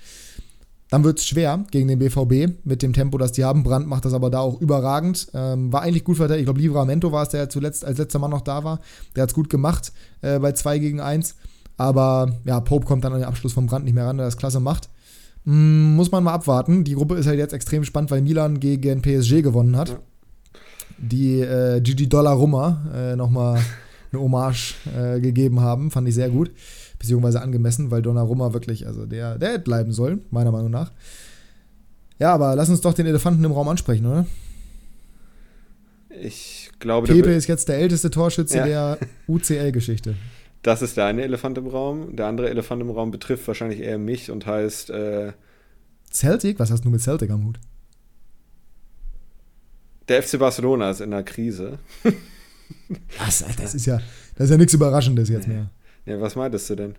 Dann 0.90 1.04
wird 1.04 1.20
es 1.20 1.26
schwer 1.26 1.64
gegen 1.72 1.88
den 1.88 2.00
BVB 2.00 2.66
mit 2.66 2.82
dem 2.82 2.92
Tempo, 2.92 3.18
das 3.18 3.32
die 3.32 3.46
haben. 3.46 3.64
Brandt 3.64 3.88
macht 3.88 4.04
das 4.06 4.14
aber 4.14 4.30
da 4.30 4.40
auch 4.40 4.60
überragend. 4.60 5.28
Ähm, 5.34 5.72
war 5.72 5.84
eigentlich 5.84 6.04
gut 6.04 6.18
verteidigt. 6.18 6.42
Ich 6.42 6.46
glaube, 6.48 6.60
Livramento 6.60 7.12
war 7.12 7.24
es, 7.24 7.30
der 7.30 7.50
zuletzt 7.50 7.86
als 7.86 7.98
letzter 7.98 8.20
Mann 8.20 8.32
noch 8.32 8.42
da 8.42 8.64
war. 8.64 8.80
Der 9.16 9.24
hat 9.24 9.30
es 9.30 9.36
gut 9.36 9.50
gemacht 9.50 9.94
äh, 10.22 10.40
bei 10.40 10.54
2 10.54 10.80
gegen 10.80 11.00
1. 11.00 11.36
Aber 11.78 12.34
ja, 12.46 12.60
Pope 12.60 12.86
kommt 12.86 13.06
dann 13.06 13.14
an 13.14 13.20
den 13.20 13.28
Abschluss 13.28 13.54
von 13.54 13.68
Brandt 13.68 13.86
nicht 13.86 13.94
mehr 13.94 14.06
ran, 14.06 14.18
der 14.18 14.26
das 14.26 14.38
klasse 14.38 14.60
macht. 14.60 14.90
Mm, 15.46 15.96
muss 15.96 16.12
man 16.12 16.24
mal 16.24 16.34
abwarten. 16.34 16.84
Die 16.84 16.94
Gruppe 16.94 17.16
ist 17.16 17.28
halt 17.28 17.40
jetzt 17.40 17.54
extrem 17.54 17.84
spannend, 17.84 18.12
weil 18.12 18.22
Milan 18.22 18.60
gegen 18.60 19.02
PSG 19.02 19.42
gewonnen 19.42 19.76
hat. 19.76 19.90
Ja. 19.90 20.00
Die 20.98 21.40
äh, 21.40 21.82
Gigi 21.82 22.08
Dollarumma 22.08 22.92
äh, 22.94 23.16
nochmal 23.16 23.60
eine 24.12 24.22
Hommage 24.22 24.76
äh, 24.96 25.20
gegeben 25.20 25.62
haben. 25.62 25.90
Fand 25.90 26.08
ich 26.08 26.16
sehr 26.16 26.30
gut. 26.30 26.52
Beziehungsweise 27.00 27.42
angemessen, 27.42 27.90
weil 27.90 28.04
Donnarumma 28.04 28.54
wirklich, 28.54 28.86
also 28.86 29.06
der, 29.08 29.40
der 29.40 29.54
hätte 29.54 29.64
bleiben 29.64 29.92
soll, 29.92 30.20
meiner 30.30 30.52
Meinung 30.52 30.70
nach. 30.70 30.92
Ja, 32.20 32.34
aber 32.34 32.56
lass 32.56 32.70
uns 32.70 32.82
doch 32.82 32.94
den 32.94 33.08
Elefanten 33.08 33.44
im 33.44 33.52
Raum 33.52 33.68
ansprechen, 33.68 34.06
oder? 34.06 34.28
Ich 36.22 36.70
glaube, 36.78 37.08
Pepe 37.08 37.32
ist 37.32 37.48
jetzt 37.48 37.68
der 37.68 37.80
älteste 37.80 38.12
Torschütze 38.12 38.58
ja. 38.58 38.66
der 38.66 38.98
UCL-Geschichte. 39.28 40.16
Das 40.62 40.82
ist 40.82 40.98
der 40.98 41.06
eine 41.06 41.24
Elefant 41.24 41.58
im 41.58 41.68
Raum. 41.68 42.16
Der 42.16 42.28
andere 42.28 42.50
Elefant 42.50 42.82
im 42.82 42.90
Raum 42.92 43.12
betrifft 43.12 43.48
wahrscheinlich 43.48 43.80
eher 43.80 43.98
mich 43.98 44.30
und 44.30 44.46
heißt. 44.46 44.92
Äh, 44.92 45.34
Celtic? 46.12 46.60
Was 46.60 46.72
hast 46.72 46.86
du 46.86 46.90
mit 46.90 47.02
Celtic 47.02 47.32
am 47.32 47.46
Hut? 47.46 47.60
Der 50.08 50.22
FC 50.22 50.38
Barcelona 50.38 50.92
ist 50.92 51.02
in 51.02 51.14
einer 51.14 51.24
Krise. 51.24 51.80
das, 53.18 53.46
das, 53.58 53.74
ist 53.74 53.86
ja, 53.86 54.02
das 54.36 54.46
ist 54.46 54.52
ja 54.52 54.58
nichts 54.58 54.74
Überraschendes 54.74 55.30
jetzt 55.30 55.48
mehr. 55.48 55.70
Ja, 56.06 56.20
was 56.20 56.36
meintest 56.36 56.70
du 56.70 56.76
denn? 56.76 56.96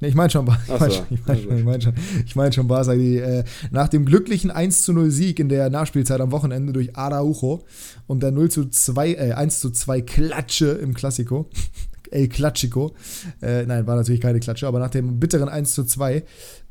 Nee, 0.00 0.08
ich 0.08 0.14
meine 0.16 0.30
schon, 0.30 0.46
ich 0.46 0.80
mein 0.80 0.90
schon, 0.90 1.06
ich 1.10 1.26
mein 1.26 1.38
schon, 1.38 1.56
ich 1.56 1.64
mein 1.64 1.80
schon, 1.80 1.94
ich 2.26 2.36
mein 2.36 2.52
schon 2.52 2.66
Barca, 2.66 2.94
die 2.94 3.18
äh, 3.18 3.44
nach 3.70 3.86
dem 3.86 4.04
glücklichen 4.04 4.50
1 4.50 4.82
zu 4.82 4.92
0 4.92 5.12
Sieg 5.12 5.38
in 5.38 5.48
der 5.48 5.70
Nachspielzeit 5.70 6.20
am 6.20 6.32
Wochenende 6.32 6.72
durch 6.72 6.96
Araujo 6.96 7.64
und 8.08 8.20
der 8.20 8.32
0 8.32 8.50
zu 8.50 8.68
2, 8.68 9.12
äh, 9.12 9.32
1 9.34 9.60
zu 9.60 9.70
2 9.70 10.00
Klatsche 10.02 10.70
im 10.72 10.92
Klassiko, 10.94 11.48
El 12.12 12.28
Klatschico, 12.28 12.92
äh, 13.40 13.64
nein, 13.64 13.86
war 13.86 13.96
natürlich 13.96 14.20
keine 14.20 14.40
Klatsche, 14.40 14.66
aber 14.66 14.78
nach 14.78 14.90
dem 14.90 15.18
bitteren 15.18 15.48
1 15.48 15.74
zu 15.74 15.84
2, 15.84 16.22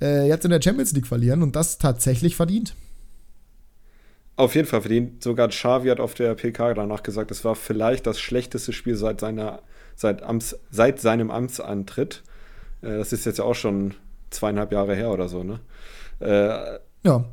äh, 0.01 0.27
jetzt 0.27 0.45
in 0.45 0.51
der 0.51 0.61
Champions 0.61 0.93
League 0.93 1.07
verlieren 1.07 1.43
und 1.43 1.55
das 1.55 1.77
tatsächlich 1.77 2.35
verdient. 2.35 2.75
Auf 4.35 4.55
jeden 4.55 4.67
Fall 4.67 4.81
verdient. 4.81 5.23
Sogar 5.23 5.49
Xavi 5.49 5.89
hat 5.89 5.99
auf 5.99 6.13
der 6.13 6.33
PK 6.35 6.73
danach 6.73 7.03
gesagt, 7.03 7.31
es 7.31 7.43
war 7.43 7.55
vielleicht 7.55 8.07
das 8.07 8.19
schlechteste 8.19 8.73
Spiel 8.73 8.95
seit, 8.95 9.19
seiner, 9.19 9.61
seit, 9.95 10.23
Amts, 10.23 10.57
seit 10.71 10.99
seinem 10.99 11.29
Amtsantritt. 11.29 12.23
Äh, 12.81 12.97
das 12.97 13.13
ist 13.13 13.25
jetzt 13.25 13.39
ja 13.39 13.45
auch 13.45 13.55
schon 13.55 13.93
zweieinhalb 14.29 14.71
Jahre 14.71 14.95
her 14.95 15.11
oder 15.11 15.27
so, 15.27 15.43
ne? 15.43 15.59
Äh, 16.19 16.79
ja. 17.03 17.25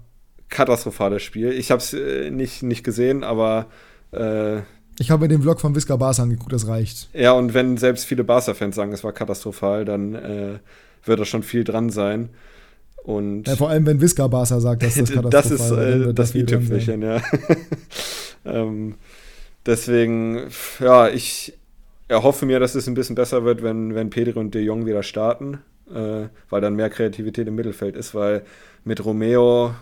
Katastrophales 0.49 1.23
Spiel. 1.23 1.53
Ich 1.53 1.71
habe 1.71 1.81
es 1.81 1.93
äh, 1.93 2.31
nicht, 2.31 2.63
nicht 2.63 2.85
gesehen, 2.85 3.23
aber. 3.23 3.67
Äh, 4.13 4.63
ich 4.99 5.11
habe 5.11 5.23
mir 5.23 5.29
den 5.29 5.43
Vlog 5.43 5.61
von 5.61 5.75
Visca 5.75 5.97
Barca 5.97 6.23
angeguckt, 6.23 6.53
das 6.53 6.67
reicht. 6.67 7.09
Ja, 7.13 7.33
und 7.33 7.55
wenn 7.55 7.77
selbst 7.77 8.05
viele 8.05 8.25
Barca-Fans 8.25 8.77
sagen, 8.77 8.93
es 8.93 9.05
war 9.05 9.13
katastrophal, 9.13 9.85
dann 9.85 10.15
äh, 10.15 10.59
wird 11.05 11.21
da 11.21 11.25
schon 11.25 11.43
viel 11.43 11.65
dran 11.65 11.91
sein. 11.91 12.31
Und 13.05 13.49
ja, 13.49 13.57
vor 13.57 13.71
allem, 13.71 13.87
wenn 13.87 14.01
Visca 14.01 14.27
Barca 14.27 14.61
sagt, 14.61 14.83
dass 14.83 14.95
das 14.95 15.11
katastrophal 15.11 15.31
Das 15.33 15.51
ist 15.51 16.09
äh, 16.09 16.15
das 16.15 16.35
i-Tüpfelchen, 16.35 17.03
ja. 17.03 17.23
ähm, 18.45 18.97
deswegen, 19.65 20.43
ja, 20.81 21.09
ich, 21.09 21.55
erhoffe 22.09 22.47
mir, 22.47 22.59
dass 22.59 22.75
es 22.75 22.89
ein 22.89 22.95
bisschen 22.95 23.15
besser 23.15 23.45
wird, 23.45 23.63
wenn, 23.63 23.95
wenn 23.95 24.11
Pedri 24.11 24.39
und 24.39 24.55
De 24.55 24.63
Jong 24.63 24.87
wieder 24.87 25.03
starten, 25.03 25.59
äh, 25.95 26.29
weil 26.49 26.61
dann 26.61 26.75
mehr 26.75 26.91
Kreativität 26.91 27.47
im 27.47 27.55
Mittelfeld 27.55 27.97
ist, 27.97 28.15
weil 28.15 28.43
mit 28.85 29.05
Romeo, 29.05 29.75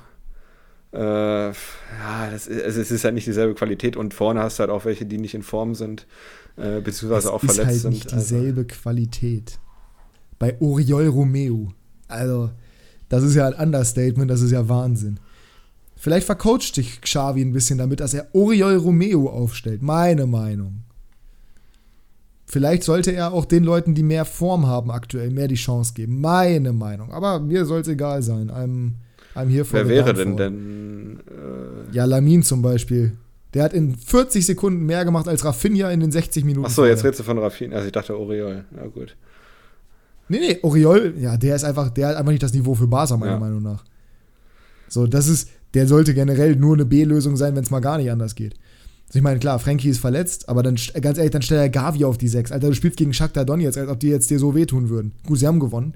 äh, 0.96 1.48
ja, 1.48 2.30
das 2.30 2.46
ist, 2.46 2.64
also 2.64 2.80
es 2.80 2.90
ist 2.90 3.04
halt 3.04 3.14
nicht 3.14 3.26
dieselbe 3.26 3.54
Qualität 3.54 3.96
und 3.96 4.14
vorne 4.14 4.40
hast 4.40 4.58
du 4.58 4.60
halt 4.62 4.70
auch 4.70 4.86
welche, 4.86 5.04
die 5.04 5.18
nicht 5.18 5.34
in 5.34 5.42
Form 5.42 5.74
sind, 5.74 6.06
äh, 6.56 6.80
beziehungsweise 6.80 7.28
es 7.28 7.32
auch 7.34 7.40
verletzt 7.40 7.66
halt 7.66 7.76
sind. 7.76 7.90
nicht 7.90 8.12
also 8.14 8.34
dieselbe 8.34 8.62
also. 8.62 8.80
Qualität. 8.80 9.58
Bei 10.38 10.56
Oriol 10.60 11.08
Romeo. 11.08 11.72
Also, 12.08 12.50
das 13.10 13.24
ist 13.24 13.34
ja 13.34 13.46
ein 13.46 13.54
Understatement, 13.54 14.30
das 14.30 14.40
ist 14.40 14.52
ja 14.52 14.68
Wahnsinn. 14.68 15.20
Vielleicht 15.96 16.26
vercoacht 16.26 16.76
dich 16.76 17.00
Xavi 17.02 17.42
ein 17.42 17.52
bisschen 17.52 17.78
damit, 17.78 18.00
dass 18.00 18.14
er 18.14 18.28
Oriol 18.32 18.76
Romeo 18.76 19.28
aufstellt. 19.28 19.82
Meine 19.82 20.26
Meinung. 20.26 20.84
Vielleicht 22.46 22.84
sollte 22.84 23.10
er 23.10 23.32
auch 23.32 23.44
den 23.44 23.64
Leuten, 23.64 23.94
die 23.94 24.02
mehr 24.02 24.24
Form 24.24 24.66
haben 24.66 24.90
aktuell, 24.90 25.30
mehr 25.30 25.48
die 25.48 25.56
Chance 25.56 25.94
geben. 25.94 26.20
Meine 26.20 26.72
Meinung. 26.72 27.12
Aber 27.12 27.40
mir 27.40 27.66
soll 27.66 27.80
es 27.80 27.88
egal 27.88 28.22
sein. 28.22 28.50
I'm, 28.50 28.92
I'm 29.36 29.48
here 29.48 29.64
for 29.64 29.80
Wer 29.80 29.88
wäre 29.88 30.14
denn 30.14 30.36
denn? 30.36 31.20
Äh 31.28 31.94
ja, 31.94 32.04
Lamin 32.04 32.42
zum 32.42 32.62
Beispiel. 32.62 33.12
Der 33.54 33.64
hat 33.64 33.72
in 33.72 33.96
40 33.96 34.44
Sekunden 34.44 34.84
mehr 34.84 35.04
gemacht 35.04 35.28
als 35.28 35.44
Rafinha 35.44 35.90
in 35.90 36.00
den 36.00 36.10
60 36.12 36.44
Minuten. 36.44 36.66
Achso, 36.66 36.84
jetzt 36.84 37.04
redest 37.04 37.20
du 37.20 37.24
von 37.24 37.38
Rafinha. 37.38 37.76
Also 37.76 37.86
ich 37.86 37.92
dachte 37.92 38.18
Oriol. 38.18 38.64
Ja, 38.76 38.86
gut. 38.86 39.16
Nee, 40.28 40.40
nee, 40.40 40.58
Oriol, 40.62 41.14
ja, 41.18 41.36
der 41.36 41.54
ist 41.54 41.64
einfach, 41.64 41.90
der 41.90 42.08
hat 42.08 42.16
einfach 42.16 42.32
nicht 42.32 42.42
das 42.42 42.52
Niveau 42.52 42.74
für 42.74 42.88
Barca, 42.88 43.16
meiner 43.16 43.32
ja. 43.32 43.38
Meinung 43.38 43.62
nach. 43.62 43.84
So, 44.88 45.06
das 45.06 45.28
ist, 45.28 45.50
der 45.74 45.86
sollte 45.86 46.14
generell 46.14 46.56
nur 46.56 46.74
eine 46.74 46.84
B-Lösung 46.84 47.36
sein, 47.36 47.54
wenn 47.54 47.62
es 47.62 47.70
mal 47.70 47.80
gar 47.80 47.98
nicht 47.98 48.10
anders 48.10 48.34
geht. 48.34 48.54
Also 49.08 49.18
ich 49.18 49.22
meine, 49.22 49.38
klar, 49.38 49.58
Frankie 49.60 49.88
ist 49.88 50.00
verletzt, 50.00 50.48
aber 50.48 50.64
dann, 50.64 50.76
ganz 51.00 51.18
ehrlich, 51.18 51.30
dann 51.30 51.42
stell 51.42 51.58
er 51.58 51.68
Gavi 51.68 52.04
auf 52.04 52.18
die 52.18 52.28
6. 52.28 52.50
Alter, 52.50 52.68
du 52.68 52.74
spielst 52.74 52.96
gegen 52.96 53.12
Shakhtar 53.12 53.44
Donetsk, 53.44 53.78
als 53.78 53.88
ob 53.88 54.00
die 54.00 54.08
jetzt 54.08 54.30
dir 54.30 54.40
so 54.40 54.54
wehtun 54.54 54.88
würden. 54.88 55.12
Gut, 55.26 55.38
sie 55.38 55.46
haben 55.46 55.60
gewonnen, 55.60 55.94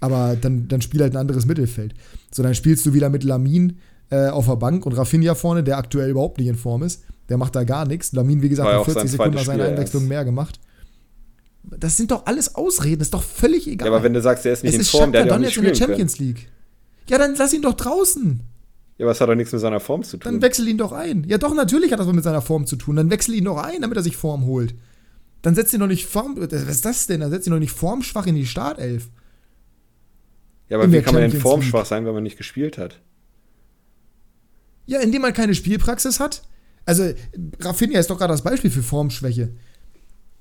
aber 0.00 0.36
dann, 0.40 0.68
dann 0.68 0.80
spiel 0.80 1.02
halt 1.02 1.14
ein 1.14 1.18
anderes 1.18 1.46
Mittelfeld. 1.46 1.94
So, 2.30 2.42
dann 2.42 2.54
spielst 2.54 2.86
du 2.86 2.94
wieder 2.94 3.10
mit 3.10 3.24
Lamin 3.24 3.78
äh, 4.10 4.28
auf 4.28 4.46
der 4.46 4.56
Bank 4.56 4.86
und 4.86 4.92
Rafinha 4.92 5.34
vorne, 5.34 5.62
der 5.62 5.78
aktuell 5.78 6.10
überhaupt 6.10 6.38
nicht 6.38 6.48
in 6.48 6.56
Form 6.56 6.82
ist. 6.82 7.02
Der 7.28 7.36
macht 7.36 7.54
da 7.56 7.64
gar 7.64 7.86
nichts. 7.86 8.12
Lamin, 8.12 8.42
wie 8.42 8.48
gesagt, 8.48 8.68
hat 8.70 8.84
40 8.84 9.10
Sekunden 9.10 9.34
nach 9.34 9.44
seiner 9.44 9.64
Einwechslung 9.64 10.08
mehr 10.08 10.24
gemacht. 10.24 10.60
Das 11.62 11.96
sind 11.96 12.10
doch 12.10 12.24
alles 12.24 12.54
Ausreden, 12.54 13.00
das 13.00 13.08
ist 13.08 13.14
doch 13.14 13.22
völlig 13.22 13.66
egal. 13.66 13.88
Ja, 13.88 13.94
aber 13.94 14.02
wenn 14.02 14.14
du 14.14 14.22
sagst, 14.22 14.44
der 14.44 14.54
ist 14.54 14.64
nicht 14.64 14.74
es 14.74 14.80
in 14.80 14.84
Form, 14.86 15.12
der 15.12 15.22
hat 15.22 15.28
ja 15.28 15.34
auch 15.34 15.38
nicht 15.38 15.56
in 15.56 15.64
der 15.64 15.74
Champions 15.74 16.16
können. 16.16 16.28
League. 16.28 16.48
Ja, 17.10 17.18
dann 17.18 17.34
lass 17.36 17.52
ihn 17.52 17.62
doch 17.62 17.74
draußen. 17.74 18.40
Ja, 18.96 19.04
aber 19.04 19.12
es 19.12 19.20
hat 19.20 19.28
doch 19.28 19.34
nichts 19.34 19.52
mit 19.52 19.60
seiner 19.60 19.80
Form 19.80 20.02
zu 20.02 20.16
tun. 20.16 20.32
Dann 20.32 20.42
wechsel 20.42 20.66
ihn 20.66 20.78
doch 20.78 20.92
ein. 20.92 21.24
Ja, 21.28 21.38
doch, 21.38 21.54
natürlich 21.54 21.92
hat 21.92 22.00
das 22.00 22.06
was 22.06 22.14
mit 22.14 22.24
seiner 22.24 22.42
Form 22.42 22.66
zu 22.66 22.76
tun. 22.76 22.96
Dann 22.96 23.10
wechsel 23.10 23.34
ihn 23.34 23.44
doch 23.44 23.58
ein, 23.58 23.82
damit 23.82 23.96
er 23.96 24.02
sich 24.02 24.16
Form 24.16 24.44
holt. 24.46 24.74
Dann 25.42 25.54
setzt 25.54 25.72
ihn 25.72 25.80
doch 25.80 25.86
nicht 25.86 26.06
Form. 26.06 26.36
Was 26.36 26.52
ist 26.52 26.84
das 26.84 27.06
denn? 27.06 27.20
Dann 27.20 27.30
setzt 27.30 27.46
ihn 27.46 27.52
doch 27.52 27.60
nicht 27.60 27.72
formschwach 27.72 28.26
in 28.26 28.34
die 28.34 28.46
Startelf. 28.46 29.08
Ja, 30.68 30.78
aber 30.78 30.90
wie 30.92 31.00
kann 31.00 31.14
man 31.14 31.30
denn 31.30 31.40
formschwach 31.40 31.86
sein, 31.86 32.04
wenn 32.04 32.14
man 32.14 32.22
nicht 32.22 32.36
gespielt 32.36 32.78
hat? 32.78 33.00
Ja, 34.86 35.00
indem 35.00 35.22
man 35.22 35.32
keine 35.32 35.54
Spielpraxis 35.54 36.20
hat. 36.20 36.42
Also, 36.84 37.12
Rafinha 37.60 37.98
ist 37.98 38.10
doch 38.10 38.18
gerade 38.18 38.32
das 38.32 38.42
Beispiel 38.42 38.70
für 38.70 38.82
Formschwäche. 38.82 39.50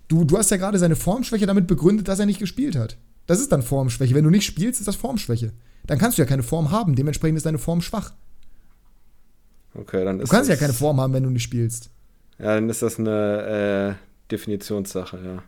Du, 0.08 0.24
du 0.24 0.38
hast 0.38 0.52
ja 0.52 0.58
gerade 0.58 0.80
seine 0.80 0.96
Formschwäche 0.96 1.46
damit 1.46 1.68
begründet, 1.68 2.08
dass 2.08 2.20
er 2.20 2.26
nicht 2.26 2.40
gespielt 2.40 2.78
hat. 2.78 2.98
Das 3.26 3.42
ist 3.42 3.52
dann 3.52 3.62
Formschwäche. 3.62 4.16
Wenn 4.16 4.24
du 4.24 4.30
nicht 4.30 4.46
spielst, 4.46 4.80
ist 4.80 4.88
das 4.88 4.96
Formschwäche. 4.96 5.52
Dann 5.86 5.98
kannst 5.98 6.18
du 6.18 6.22
ja 6.22 6.26
keine 6.26 6.44
Form 6.44 6.72
haben. 6.72 6.96
Dementsprechend 6.96 7.38
ist 7.38 7.46
deine 7.46 7.58
Form 7.58 7.82
schwach. 7.82 8.14
Okay, 9.74 10.06
dann 10.06 10.20
ist 10.20 10.32
Du 10.32 10.36
kannst 10.36 10.50
ja 10.50 10.56
keine 10.56 10.74
Form 10.74 11.00
haben, 11.00 11.14
wenn 11.14 11.24
du 11.24 11.30
nicht 11.30 11.44
spielst. 11.44 11.90
Ja, 12.40 12.56
dann 12.56 12.70
ist 12.70 12.82
das 12.82 13.00
eine 13.00 13.98
äh, 13.98 14.32
Definitionssache, 14.32 15.20
ja. 15.24 15.44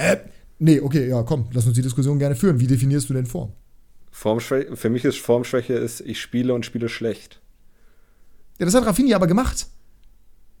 Äh, 0.00 0.18
nee, 0.58 0.80
okay, 0.80 1.08
ja, 1.08 1.22
komm, 1.22 1.46
lass 1.52 1.66
uns 1.66 1.74
die 1.74 1.82
Diskussion 1.82 2.18
gerne 2.18 2.36
führen. 2.36 2.60
Wie 2.60 2.66
definierst 2.66 3.08
du 3.08 3.14
denn 3.14 3.26
Form? 3.26 3.52
Formschwäche, 4.18 4.76
für 4.76 4.90
mich 4.90 5.04
ist 5.04 5.20
Formschwäche 5.20 5.74
ist, 5.74 6.00
ich 6.00 6.20
spiele 6.20 6.52
und 6.52 6.66
spiele 6.66 6.88
schlecht. 6.88 7.40
Ja, 8.58 8.64
das 8.64 8.74
hat 8.74 8.84
Rafinha 8.84 9.14
aber 9.14 9.28
gemacht. 9.28 9.68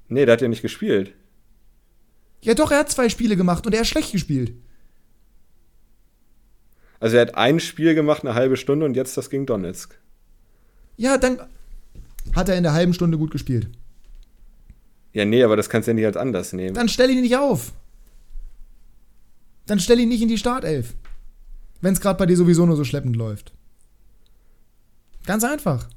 Nee, 0.06 0.24
der 0.26 0.34
hat 0.34 0.42
ja 0.42 0.46
nicht 0.46 0.62
gespielt. 0.62 1.12
Ja, 2.40 2.54
doch, 2.54 2.70
er 2.70 2.78
hat 2.78 2.90
zwei 2.92 3.08
Spiele 3.08 3.36
gemacht 3.36 3.66
und 3.66 3.72
er 3.72 3.80
hat 3.80 3.88
schlecht 3.88 4.12
gespielt. 4.12 4.52
Also 7.00 7.16
er 7.16 7.22
hat 7.22 7.34
ein 7.34 7.58
Spiel 7.58 7.96
gemacht, 7.96 8.22
eine 8.22 8.34
halbe 8.34 8.56
Stunde 8.56 8.86
und 8.86 8.94
jetzt 8.94 9.16
das 9.16 9.28
gegen 9.28 9.44
Donetsk. 9.44 9.98
Ja, 10.96 11.18
dann, 11.18 11.40
hat 12.36 12.48
er 12.48 12.56
in 12.56 12.62
der 12.62 12.74
halben 12.74 12.94
Stunde 12.94 13.18
gut 13.18 13.32
gespielt. 13.32 13.68
Ja, 15.12 15.24
nee, 15.24 15.42
aber 15.42 15.56
das 15.56 15.68
kannst 15.68 15.88
du 15.88 15.90
ja 15.90 15.94
nicht 15.96 16.06
als 16.06 16.16
anders 16.16 16.52
nehmen. 16.52 16.74
Dann 16.74 16.88
stell 16.88 17.10
ihn 17.10 17.22
nicht 17.22 17.36
auf. 17.36 17.72
Dann 19.66 19.80
stell 19.80 19.98
ihn 19.98 20.10
nicht 20.10 20.22
in 20.22 20.28
die 20.28 20.38
Startelf. 20.38 20.94
Wenn 21.80 21.94
es 21.94 22.00
gerade 22.00 22.18
bei 22.18 22.26
dir 22.26 22.36
sowieso 22.36 22.66
nur 22.66 22.76
so 22.76 22.84
schleppend 22.84 23.16
läuft. 23.16 23.52
Ganz 25.26 25.44
einfach. 25.44 25.88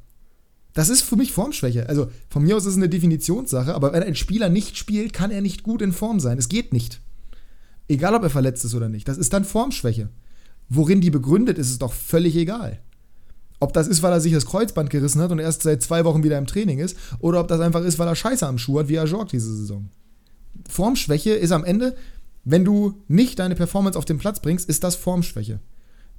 Das 0.74 0.90
ist 0.90 1.02
für 1.02 1.16
mich 1.16 1.32
Formschwäche. 1.32 1.90
Also 1.90 2.10
von 2.30 2.44
mir 2.44 2.56
aus 2.56 2.66
ist 2.66 2.74
es 2.74 2.78
eine 2.78 2.90
Definitionssache, 2.90 3.74
aber 3.74 3.94
wenn 3.94 4.04
ein 4.04 4.16
Spieler 4.16 4.50
nicht 4.50 4.78
spielt, 4.78 5.14
kann 5.14 5.32
er 5.32 5.42
nicht 5.42 5.64
gut 5.64 5.82
in 5.82 5.92
Form 5.92 6.20
sein. 6.20 6.38
Es 6.38 6.50
geht 6.50 6.72
nicht. 6.72 7.02
Egal, 7.88 8.16
ob 8.16 8.24
er 8.24 8.30
verletzt 8.30 8.64
ist 8.64 8.76
oder 8.76 8.88
nicht. 8.88 9.08
Das 9.08 9.18
ist 9.18 9.34
dann 9.34 9.44
Formschwäche. 9.44 10.10
Worin 10.70 11.02
die 11.02 11.10
begründet, 11.10 11.58
ist 11.58 11.70
es 11.70 11.80
doch 11.80 11.92
völlig 11.92 12.36
egal. 12.38 12.80
Ob 13.60 13.74
das 13.74 13.88
ist, 13.88 14.02
weil 14.02 14.14
er 14.14 14.22
sich 14.22 14.34
das 14.34 14.46
Kreuzband 14.46 14.90
gerissen 14.90 15.22
hat 15.22 15.32
und 15.32 15.40
erst 15.40 15.64
seit 15.64 15.84
zwei 15.84 16.06
Wochen 16.06 16.24
wieder 16.24 16.38
im 16.38 16.48
Training 16.48 16.80
ist, 16.80 16.98
oder 17.20 17.42
ob 17.42 17.48
das 17.48 17.60
einfach 17.60 17.84
ist, 17.84 18.00
weil 18.00 18.08
er 18.08 18.16
Scheiße 18.16 18.48
am 18.48 18.58
Schuh 18.58 18.80
hat, 18.80 18.88
wie 18.88 18.96
er 18.96 19.04
Ajorg 19.04 19.30
diese 19.30 19.54
Saison. 19.56 19.90
Formschwäche 20.70 21.32
ist 21.32 21.52
am 21.52 21.66
Ende, 21.66 21.96
wenn 22.44 22.66
du 22.66 23.04
nicht 23.08 23.40
deine 23.40 23.56
Performance 23.56 23.98
auf 23.98 24.06
den 24.06 24.18
Platz 24.18 24.40
bringst, 24.40 24.68
ist 24.70 24.84
das 24.84 24.96
Formschwäche. 24.96 25.60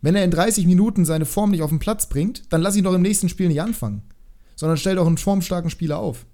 Wenn 0.00 0.14
er 0.14 0.24
in 0.24 0.30
30 0.30 0.66
Minuten 0.66 1.04
seine 1.04 1.26
Form 1.26 1.50
nicht 1.50 1.62
auf 1.62 1.70
den 1.70 1.78
Platz 1.78 2.08
bringt, 2.08 2.52
dann 2.52 2.60
lass 2.60 2.76
ihn 2.76 2.84
doch 2.84 2.94
im 2.94 3.02
nächsten 3.02 3.28
Spiel 3.28 3.48
nicht 3.48 3.60
anfangen. 3.60 4.02
Sondern 4.56 4.76
stell 4.76 4.96
doch 4.96 5.06
einen 5.06 5.18
formstarken 5.18 5.70
Spieler 5.70 5.98
auf. 5.98 6.26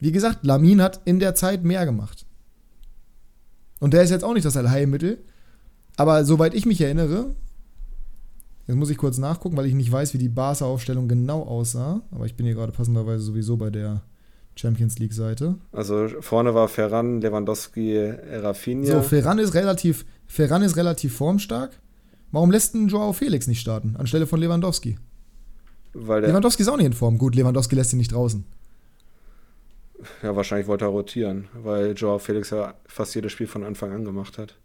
Wie 0.00 0.12
gesagt, 0.12 0.44
Lamin 0.44 0.82
hat 0.82 1.00
in 1.04 1.20
der 1.20 1.34
Zeit 1.34 1.64
mehr 1.64 1.84
gemacht. 1.84 2.26
Und 3.80 3.94
der 3.94 4.02
ist 4.02 4.10
jetzt 4.10 4.24
auch 4.24 4.34
nicht 4.34 4.44
das 4.44 4.56
Allheilmittel. 4.56 5.22
Aber 5.96 6.24
soweit 6.24 6.54
ich 6.54 6.66
mich 6.66 6.80
erinnere, 6.80 7.34
Jetzt 8.66 8.76
muss 8.76 8.90
ich 8.90 8.96
kurz 8.96 9.18
nachgucken, 9.18 9.56
weil 9.56 9.66
ich 9.66 9.74
nicht 9.74 9.90
weiß, 9.90 10.14
wie 10.14 10.18
die 10.18 10.28
Barca-Aufstellung 10.28 11.08
genau 11.08 11.42
aussah. 11.42 12.02
Aber 12.10 12.26
ich 12.26 12.36
bin 12.36 12.46
hier 12.46 12.54
gerade 12.54 12.72
passenderweise 12.72 13.22
sowieso 13.22 13.56
bei 13.56 13.70
der 13.70 14.02
Champions 14.54 14.98
League-Seite. 14.98 15.56
Also 15.72 16.08
vorne 16.20 16.54
war 16.54 16.68
Ferran, 16.68 17.20
Lewandowski, 17.20 17.98
Rafinha. 17.98 18.86
So, 18.86 19.02
Ferran 19.02 19.38
ist 19.38 19.54
relativ, 19.54 20.04
Ferran 20.26 20.62
ist 20.62 20.76
relativ 20.76 21.16
formstark. 21.16 21.78
Warum 22.30 22.50
lässt 22.50 22.74
denn 22.74 22.88
Joao 22.88 23.12
Felix 23.12 23.46
nicht 23.46 23.60
starten, 23.60 23.96
anstelle 23.96 24.26
von 24.26 24.40
Lewandowski? 24.40 24.98
Weil 25.94 26.22
Lewandowski 26.22 26.62
ist 26.62 26.68
auch 26.68 26.76
nicht 26.76 26.86
in 26.86 26.92
Form. 26.94 27.18
Gut, 27.18 27.34
Lewandowski 27.34 27.74
lässt 27.76 27.92
ihn 27.92 27.98
nicht 27.98 28.12
draußen. 28.12 28.44
ja, 30.22 30.34
wahrscheinlich 30.34 30.66
wollte 30.66 30.86
er 30.86 30.88
rotieren, 30.88 31.48
weil 31.62 31.92
Joao 31.92 32.18
Felix 32.18 32.50
ja 32.50 32.74
fast 32.86 33.14
jedes 33.14 33.32
Spiel 33.32 33.46
von 33.46 33.64
Anfang 33.64 33.92
an 33.92 34.04
gemacht 34.04 34.38
hat. 34.38 34.56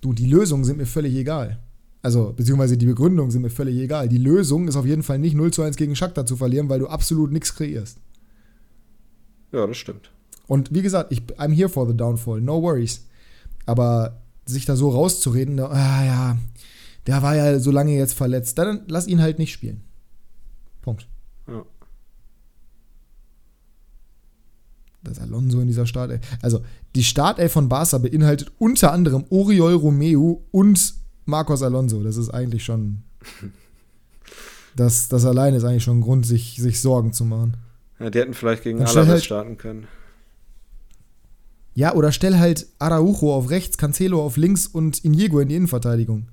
Du, 0.00 0.12
die 0.12 0.26
Lösungen 0.26 0.64
sind 0.64 0.78
mir 0.78 0.86
völlig 0.86 1.14
egal. 1.14 1.58
Also, 2.02 2.32
beziehungsweise 2.34 2.78
die 2.78 2.86
Begründungen 2.86 3.30
sind 3.30 3.42
mir 3.42 3.50
völlig 3.50 3.76
egal. 3.78 4.08
Die 4.08 4.18
Lösung 4.18 4.68
ist 4.68 4.76
auf 4.76 4.86
jeden 4.86 5.02
Fall 5.02 5.18
nicht 5.18 5.34
0 5.34 5.52
zu 5.52 5.62
1 5.62 5.76
gegen 5.76 5.94
Shakhtar 5.94 6.24
zu 6.24 6.36
verlieren, 6.36 6.68
weil 6.68 6.78
du 6.78 6.88
absolut 6.88 7.30
nichts 7.30 7.54
kreierst. 7.54 7.98
Ja, 9.52 9.66
das 9.66 9.76
stimmt. 9.76 10.10
Und 10.46 10.72
wie 10.72 10.82
gesagt, 10.82 11.12
ich, 11.12 11.20
I'm 11.36 11.54
here 11.54 11.68
for 11.68 11.86
the 11.86 11.96
downfall, 11.96 12.40
no 12.40 12.62
worries. 12.62 13.06
Aber 13.66 14.22
sich 14.46 14.64
da 14.64 14.76
so 14.76 14.88
rauszureden, 14.88 15.58
da, 15.58 15.66
ah 15.66 16.04
ja, 16.04 16.38
der 17.06 17.22
war 17.22 17.36
ja 17.36 17.58
so 17.58 17.70
lange 17.70 17.94
jetzt 17.94 18.14
verletzt, 18.14 18.56
dann 18.58 18.82
lass 18.88 19.06
ihn 19.06 19.20
halt 19.20 19.38
nicht 19.38 19.52
spielen. 19.52 19.82
Punkt. 20.80 21.06
Ja. 21.46 21.64
Das 25.02 25.18
Alonso 25.18 25.60
in 25.60 25.66
dieser 25.66 25.86
Startelf. 25.86 26.20
Also, 26.42 26.62
die 26.94 27.04
Startelf 27.04 27.52
von 27.52 27.68
Barca 27.68 27.98
beinhaltet 27.98 28.52
unter 28.58 28.92
anderem 28.92 29.24
Oriol 29.30 29.74
Romeu 29.74 30.36
und 30.50 30.99
Marcos 31.30 31.62
Alonso. 31.62 32.02
Das 32.02 32.16
ist 32.16 32.28
eigentlich 32.30 32.64
schon. 32.64 33.02
Das, 34.76 35.08
das 35.08 35.24
alleine 35.24 35.56
ist 35.56 35.64
eigentlich 35.64 35.84
schon 35.84 35.98
ein 35.98 36.02
Grund, 36.02 36.26
sich, 36.26 36.56
sich 36.60 36.80
Sorgen 36.80 37.12
zu 37.12 37.24
machen. 37.24 37.56
Ja, 37.98 38.10
die 38.10 38.18
hätten 38.18 38.34
vielleicht 38.34 38.62
gegen 38.62 38.80
Alaves 38.82 39.08
halt- 39.08 39.24
starten 39.24 39.56
können. 39.56 39.86
Ja, 41.74 41.94
oder 41.94 42.12
stell 42.12 42.38
halt 42.38 42.66
Araujo 42.78 43.34
auf 43.34 43.48
rechts, 43.50 43.78
Cancelo 43.78 44.22
auf 44.24 44.36
links 44.36 44.66
und 44.66 45.04
Inigo 45.04 45.38
in 45.40 45.48
die 45.48 45.54
Innenverteidigung. 45.56 46.26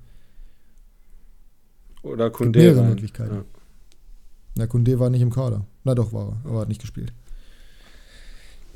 Oder 2.02 2.30
Kunde. 2.30 2.58
mehrere 2.58 2.80
rein. 2.80 2.88
Möglichkeiten. 2.90 3.34
Ja. 3.34 3.44
Na, 4.56 4.66
Kunde 4.66 4.98
war 4.98 5.10
nicht 5.10 5.20
im 5.22 5.30
Kader. 5.30 5.64
Na 5.84 5.94
doch, 5.94 6.12
war 6.12 6.28
er, 6.44 6.50
aber 6.50 6.60
hat 6.60 6.68
nicht 6.68 6.80
gespielt. 6.80 7.12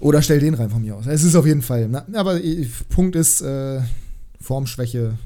Oder 0.01 0.23
stell 0.23 0.41
den 0.41 0.55
rein 0.55 0.71
von 0.71 0.83
mir 0.83 0.97
aus. 0.97 1.07
Es 1.07 1.23
ist 1.25 1.35
auf 1.37 1.47
jeden 1.47 1.63
Fall. 1.63 1.89
Na, 1.89 2.05
aber 2.15 2.43
äh, 2.43 2.67
Punkt 2.89 3.17
ist 3.17 3.41
äh, 3.41 3.81
Formschwäche 4.41 5.19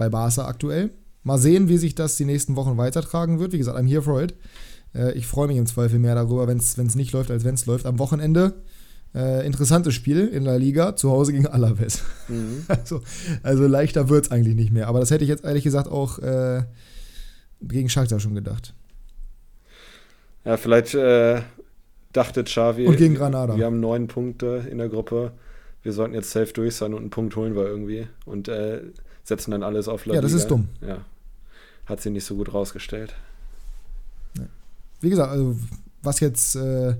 bei 0.00 0.08
Barca 0.08 0.46
aktuell. 0.46 0.90
Mal 1.22 1.38
sehen, 1.38 1.68
wie 1.68 1.76
sich 1.76 1.94
das 1.94 2.16
die 2.16 2.24
nächsten 2.24 2.56
Wochen 2.56 2.78
weitertragen 2.78 3.38
wird. 3.38 3.52
Wie 3.52 3.58
gesagt, 3.58 3.78
I'm 3.78 3.86
here 3.86 4.02
for 4.02 4.20
it. 4.22 4.34
Äh, 4.94 5.12
ich 5.12 5.26
freue 5.26 5.46
mich 5.46 5.58
im 5.58 5.66
Zweifel 5.66 5.98
mehr 5.98 6.14
darüber, 6.14 6.48
wenn 6.48 6.56
es 6.56 6.76
nicht 6.96 7.12
läuft, 7.12 7.30
als 7.30 7.44
wenn 7.44 7.54
es 7.54 7.66
läuft. 7.66 7.84
Am 7.86 7.98
Wochenende 7.98 8.54
äh, 9.14 9.44
interessantes 9.44 9.94
Spiel 9.94 10.26
in 10.28 10.44
der 10.44 10.58
Liga, 10.58 10.96
zu 10.96 11.10
Hause 11.10 11.32
gegen 11.32 11.46
Alaves. 11.46 12.02
Mhm. 12.28 12.64
Also, 12.68 13.02
also 13.42 13.66
leichter 13.66 14.08
wird 14.08 14.24
es 14.26 14.30
eigentlich 14.30 14.56
nicht 14.56 14.72
mehr. 14.72 14.88
Aber 14.88 15.00
das 15.00 15.10
hätte 15.10 15.24
ich 15.24 15.28
jetzt 15.30 15.44
ehrlich 15.44 15.64
gesagt 15.64 15.88
auch 15.88 16.18
äh, 16.20 16.62
gegen 17.60 17.88
Shakhtar 17.90 18.20
schon 18.20 18.34
gedacht. 18.34 18.72
ja, 20.44 20.56
vielleicht 20.56 20.94
äh, 20.94 21.42
dachte 22.12 22.44
Xavi, 22.44 22.86
Und 22.86 22.96
gegen 22.96 23.14
Granada. 23.14 23.56
wir 23.56 23.66
haben 23.66 23.80
neun 23.80 24.06
Punkte 24.08 24.66
in 24.70 24.78
der 24.78 24.88
Gruppe. 24.88 25.32
Wir 25.82 25.92
sollten 25.92 26.14
jetzt 26.14 26.30
safe 26.30 26.52
durch 26.52 26.76
sein 26.76 26.94
und 26.94 27.00
einen 27.00 27.10
Punkt 27.10 27.36
holen 27.36 27.54
wir 27.54 27.66
irgendwie. 27.66 28.06
Und 28.26 28.48
äh, 28.48 28.80
setzen 29.24 29.50
dann 29.52 29.62
alles 29.62 29.88
auf 29.88 30.06
La 30.06 30.14
Ja, 30.14 30.20
das 30.20 30.32
Liga. 30.32 30.42
ist 30.42 30.50
dumm. 30.50 30.68
Ja. 30.80 31.04
Hat 31.86 32.00
sie 32.00 32.10
nicht 32.10 32.24
so 32.24 32.36
gut 32.36 32.52
rausgestellt. 32.54 33.14
Wie 35.00 35.08
gesagt, 35.10 35.30
also 35.32 35.56
was 36.02 36.20
jetzt, 36.20 36.56
äh, 36.56 36.94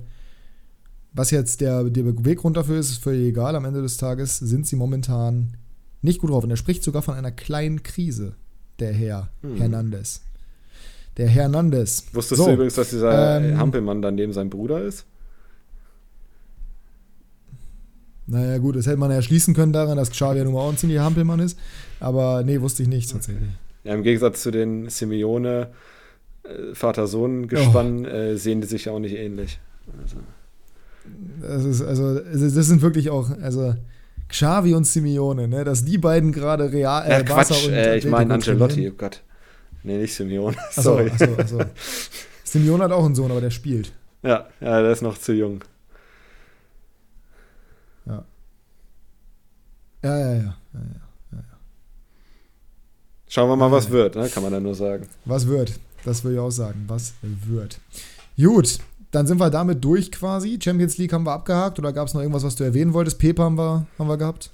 was 1.12 1.30
jetzt 1.30 1.60
der, 1.60 1.84
der 1.84 2.02
Beweggrund 2.04 2.56
dafür 2.56 2.78
ist, 2.78 2.90
ist 2.90 3.02
völlig 3.02 3.28
egal. 3.28 3.54
Am 3.56 3.64
Ende 3.64 3.82
des 3.82 3.96
Tages 3.98 4.38
sind 4.38 4.66
sie 4.66 4.76
momentan 4.76 5.56
nicht 6.02 6.20
gut 6.20 6.30
drauf. 6.30 6.44
Und 6.44 6.50
er 6.50 6.56
spricht 6.56 6.82
sogar 6.82 7.02
von 7.02 7.14
einer 7.14 7.30
kleinen 7.30 7.82
Krise, 7.82 8.34
der 8.78 8.92
Herr 8.92 9.28
Hm. 9.42 9.56
Hernandez. 9.56 10.22
Der 11.18 11.28
Hernandez. 11.28 12.04
Wusstest 12.12 12.38
So, 12.40 12.46
du 12.46 12.52
übrigens, 12.54 12.74
dass 12.76 12.88
dieser 12.90 13.38
ähm, 13.40 13.58
Hampelmann 13.58 14.00
daneben 14.00 14.32
sein 14.32 14.48
Bruder 14.48 14.82
ist? 14.82 15.04
Naja, 18.30 18.58
gut, 18.58 18.76
das 18.76 18.86
hätte 18.86 18.96
man 18.96 19.10
ja 19.10 19.20
schließen 19.22 19.54
können 19.54 19.72
daran, 19.72 19.96
dass 19.96 20.10
Xavi 20.10 20.38
ja 20.38 20.44
nun 20.44 20.54
mal 20.54 20.60
auch 20.60 20.70
ein 20.70 20.76
ziemlicher 20.76 21.02
Hampelmann 21.02 21.40
ist. 21.40 21.58
Aber 21.98 22.42
nee, 22.44 22.60
wusste 22.60 22.82
ich 22.82 22.88
nicht 22.88 23.10
tatsächlich. 23.10 23.48
Ja, 23.84 23.94
im 23.94 24.02
Gegensatz 24.02 24.42
zu 24.42 24.50
den 24.50 24.88
Simeone 24.88 25.68
äh, 26.44 26.74
Vater-Sohn-Gespann 26.74 28.04
Oh. 28.06 28.08
äh, 28.08 28.36
sehen 28.36 28.60
die 28.60 28.66
sich 28.68 28.84
ja 28.86 28.92
auch 28.92 28.98
nicht 29.00 29.16
ähnlich. 29.16 29.58
Also, 30.00 30.16
Das 31.40 31.64
ist, 31.64 31.82
also, 31.82 32.20
das 32.20 32.66
sind 32.66 32.82
wirklich 32.82 33.10
auch, 33.10 33.30
also 33.42 33.74
Xavi 34.28 34.74
und 34.74 34.84
Simeone, 34.86 35.48
ne, 35.48 35.64
dass 35.64 35.84
die 35.84 35.98
beiden 35.98 36.30
gerade 36.30 36.70
real. 36.72 37.08
ja, 37.08 37.18
äh, 37.18 37.24
Barca 37.24 37.34
Quatsch, 37.42 37.68
äh, 37.68 37.96
ich 37.98 38.06
meine 38.06 38.34
Angelotti, 38.34 38.88
oh 38.90 38.94
Gott. 38.96 39.22
Nee, 39.82 39.96
nicht 39.96 40.14
Simeone. 40.14 40.56
Achso, 40.68 40.82
Sorry. 40.82 41.10
achso, 41.10 41.34
achso. 41.36 41.58
Simeone 42.44 42.84
hat 42.84 42.92
auch 42.92 43.04
einen 43.04 43.14
Sohn, 43.14 43.30
aber 43.30 43.40
der 43.40 43.50
spielt. 43.50 43.92
Ja, 44.22 44.46
ja, 44.60 44.82
der 44.82 44.92
ist 44.92 45.02
noch 45.02 45.16
zu 45.18 45.32
jung. 45.32 45.64
Ja, 50.02 50.18
ja, 50.18 50.32
ja. 50.34 50.56
ja, 50.74 50.80
ja. 51.32 51.38
Schauen 53.28 53.48
wir 53.48 53.56
mal, 53.56 53.66
Ja, 53.66 53.72
was 53.72 53.86
ja. 53.86 53.90
wird, 53.92 54.16
ne? 54.16 54.28
kann 54.28 54.42
man 54.42 54.52
dann 54.52 54.62
nur 54.62 54.74
sagen. 54.74 55.06
Was 55.24 55.46
wird? 55.46 55.78
Das 56.04 56.24
will 56.24 56.32
ich 56.34 56.38
auch 56.38 56.50
sagen. 56.50 56.84
Was 56.88 57.12
wird? 57.22 57.78
Gut, 58.40 58.78
dann 59.10 59.26
sind 59.26 59.38
wir 59.38 59.50
damit 59.50 59.84
durch 59.84 60.10
quasi. 60.10 60.58
Champions 60.62 60.96
League 60.98 61.12
haben 61.12 61.24
wir 61.24 61.32
abgehakt 61.32 61.78
oder 61.78 61.92
gab 61.92 62.08
es 62.08 62.14
noch 62.14 62.20
irgendwas, 62.22 62.42
was 62.44 62.56
du 62.56 62.64
erwähnen 62.64 62.94
wolltest? 62.94 63.18
Pepe 63.18 63.42
haben 63.42 63.58
wir, 63.58 63.86
haben 63.98 64.08
wir 64.08 64.16
gehabt. 64.16 64.50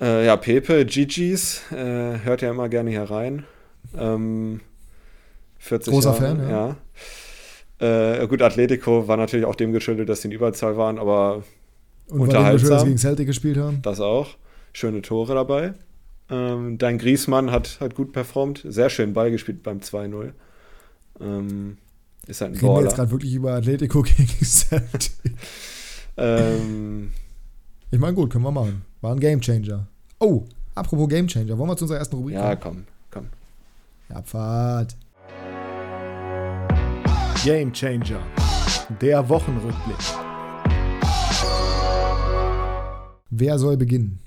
Äh, 0.00 0.24
ja, 0.24 0.36
Pepe, 0.36 0.86
Gigi's, 0.86 1.60
äh, 1.72 2.18
hört 2.24 2.40
ja 2.40 2.50
immer 2.50 2.68
gerne 2.70 2.90
hier 2.90 3.02
rein. 3.02 3.44
Ähm, 3.96 4.60
40 5.58 5.92
Großer 5.92 6.10
Jahre, 6.14 6.36
Fan, 6.36 6.48
ja. 6.48 6.76
Äh, 8.22 8.26
gut, 8.26 8.40
Atletico 8.42 9.06
war 9.08 9.16
natürlich 9.18 9.44
auch 9.44 9.54
dem 9.54 9.72
geschuldet, 9.72 10.08
dass 10.08 10.22
sie 10.22 10.28
in 10.28 10.32
Überzahl 10.32 10.76
waren, 10.76 10.98
aber 10.98 11.42
Und 12.08 12.20
weil 12.20 12.20
Unterhaltsam. 12.20 12.70
dass 12.70 12.82
wir 12.82 12.86
gegen 12.86 12.98
Celtic 12.98 13.26
gespielt 13.26 13.58
haben. 13.58 13.80
das 13.82 14.00
auch. 14.00 14.28
Schöne 14.72 15.02
Tore 15.02 15.34
dabei. 15.34 15.74
Ähm, 16.30 16.78
dein 16.78 16.98
Griesmann 16.98 17.50
hat, 17.50 17.80
hat 17.80 17.94
gut 17.94 18.12
performt, 18.12 18.62
sehr 18.64 18.88
schön 18.88 19.12
Ball 19.12 19.30
gespielt 19.30 19.62
beim 19.62 19.78
2-0. 19.78 20.32
Ähm, 21.20 21.76
ist 22.26 22.40
halt 22.40 22.52
ein 22.52 22.54
Reden 22.60 22.74
wir 22.74 22.82
jetzt 22.82 22.94
gerade 22.94 23.10
wirklich 23.10 23.34
über 23.34 23.54
Atletico 23.54 24.02
gegen 24.16 24.28
Celtic. 24.44 25.12
Ähm, 26.16 27.10
Ich 27.90 27.98
meine, 27.98 28.14
gut, 28.14 28.30
können 28.30 28.44
wir 28.44 28.52
machen. 28.52 28.82
War 29.00 29.12
ein 29.12 29.20
Gamechanger. 29.20 29.86
Oh, 30.20 30.44
apropos 30.74 31.08
Gamechanger, 31.08 31.58
wollen 31.58 31.70
wir 31.70 31.76
zu 31.76 31.84
unserer 31.84 31.98
ersten 31.98 32.16
Rubrik 32.16 32.34
ja, 32.34 32.54
kommen? 32.54 32.86
komm, 33.10 33.24
komm. 34.08 34.16
Ja, 34.16 34.22
Pfad. 34.22 34.96
Game 37.44 37.72
Changer. 37.72 38.20
Der 39.00 39.26
Wochenrückblick. 39.28 39.96
Wer 43.30 43.58
soll 43.58 43.76
beginnen? 43.76 44.20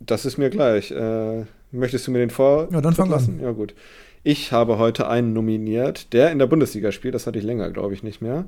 Das 0.00 0.24
ist 0.24 0.38
mir 0.38 0.50
gleich. 0.50 0.90
Äh, 0.90 1.44
möchtest 1.72 2.06
du 2.06 2.10
mir 2.10 2.18
den 2.18 2.30
vor? 2.30 2.68
Ja, 2.72 2.80
dann 2.80 2.94
fang 2.94 3.10
lassen? 3.10 3.40
Ja, 3.40 3.52
gut. 3.52 3.74
Ich 4.22 4.52
habe 4.52 4.78
heute 4.78 5.08
einen 5.08 5.32
nominiert, 5.32 6.12
der 6.12 6.30
in 6.30 6.38
der 6.38 6.46
Bundesliga 6.46 6.92
spielt. 6.92 7.14
Das 7.14 7.26
hatte 7.26 7.38
ich 7.38 7.44
länger, 7.44 7.70
glaube 7.70 7.94
ich, 7.94 8.02
nicht 8.02 8.20
mehr. 8.20 8.46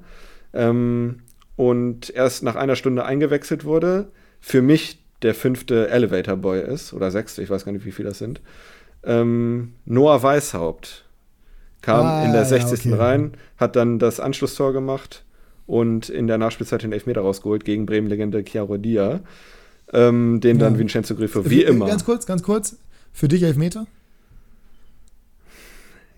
Ähm, 0.53 1.21
und 1.57 2.11
erst 2.11 2.43
nach 2.43 2.57
einer 2.57 2.77
Stunde 2.77 3.05
eingewechselt 3.05 3.65
wurde. 3.65 4.11
Für 4.41 4.62
mich 4.62 4.99
der 5.23 5.35
fünfte 5.35 5.88
Elevator 5.88 6.37
Boy 6.37 6.61
ist, 6.61 6.93
oder 6.93 7.11
sechste, 7.11 7.43
ich 7.43 7.51
weiß 7.51 7.65
gar 7.65 7.73
nicht, 7.73 7.85
wie 7.85 7.93
viele 7.93 8.09
das 8.09 8.19
sind. 8.19 8.41
Ähm, 9.05 9.75
Noah 9.85 10.23
Weishaupt 10.23 11.05
kam 11.81 12.07
Ah, 12.07 12.25
in 12.25 12.33
der 12.33 12.43
ja, 12.43 12.47
60. 12.47 12.87
okay. 12.93 12.95
rein, 13.01 13.33
hat 13.57 13.77
dann 13.77 13.99
das 13.99 14.21
Anschlusstor 14.21 14.73
gemacht 14.73 15.25
und 15.67 16.09
in 16.09 16.27
der 16.27 16.38
Nachspielzeit 16.38 16.83
den 16.83 16.93
Elfmeter 16.93 17.21
rausgeholt 17.21 17.65
gegen 17.65 17.87
Bremen-Legende 17.87 18.43
Chiaro 18.45 18.77
Dia. 18.79 19.21
Ähm, 19.92 20.40
den 20.40 20.59
dann 20.59 20.75
Ja. 20.75 20.79
Vincenzo 20.79 21.14
Grifo 21.14 21.49
wie 21.49 21.64
Äh, 21.64 21.68
immer. 21.68 21.87
Ganz 21.87 22.05
kurz, 22.05 22.27
ganz 22.27 22.42
kurz. 22.42 22.77
Für 23.12 23.29
dich 23.29 23.42
Elfmeter? 23.42 23.87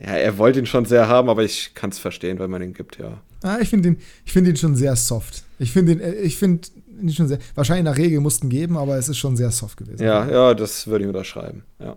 Ja, 0.00 0.12
er 0.12 0.38
wollte 0.38 0.58
ihn 0.58 0.66
schon 0.66 0.84
sehr 0.84 1.08
haben, 1.08 1.28
aber 1.28 1.44
ich 1.44 1.72
kann 1.74 1.90
es 1.90 1.98
verstehen, 1.98 2.38
wenn 2.38 2.50
man 2.50 2.62
ihn 2.62 2.74
gibt, 2.74 2.98
ja. 2.98 3.20
Ah, 3.42 3.58
ich 3.60 3.68
finde 3.68 3.90
ihn, 3.90 3.96
ich 4.24 4.32
finde 4.32 4.50
ihn 4.50 4.56
schon 4.56 4.74
sehr 4.74 4.96
soft. 4.96 5.44
Ich 5.58 5.72
finde 5.72 5.92
ihn, 5.92 6.00
äh, 6.00 6.14
ich 6.14 6.36
finde 6.36 6.68
ihn 7.00 7.10
schon 7.10 7.28
sehr. 7.28 7.38
Wahrscheinlich 7.54 7.84
nach 7.84 7.96
Regel 7.96 8.20
mussten 8.20 8.48
geben, 8.48 8.76
aber 8.76 8.96
es 8.96 9.08
ist 9.08 9.18
schon 9.18 9.36
sehr 9.36 9.50
soft 9.50 9.76
gewesen. 9.76 10.02
Ja, 10.04 10.28
ja, 10.28 10.54
das 10.54 10.86
würde 10.86 11.04
ich 11.04 11.08
unterschreiben, 11.08 11.62
ja. 11.78 11.96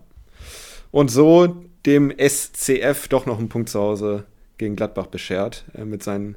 Und 0.91 1.09
so 1.11 1.55
dem 1.85 2.11
SCF 2.17 3.07
doch 3.07 3.25
noch 3.25 3.39
einen 3.39 3.49
Punkt 3.49 3.69
zu 3.69 3.79
Hause 3.79 4.23
gegen 4.57 4.75
Gladbach 4.75 5.07
beschert, 5.07 5.65
äh, 5.73 5.83
mit 5.85 6.03
seinem 6.03 6.35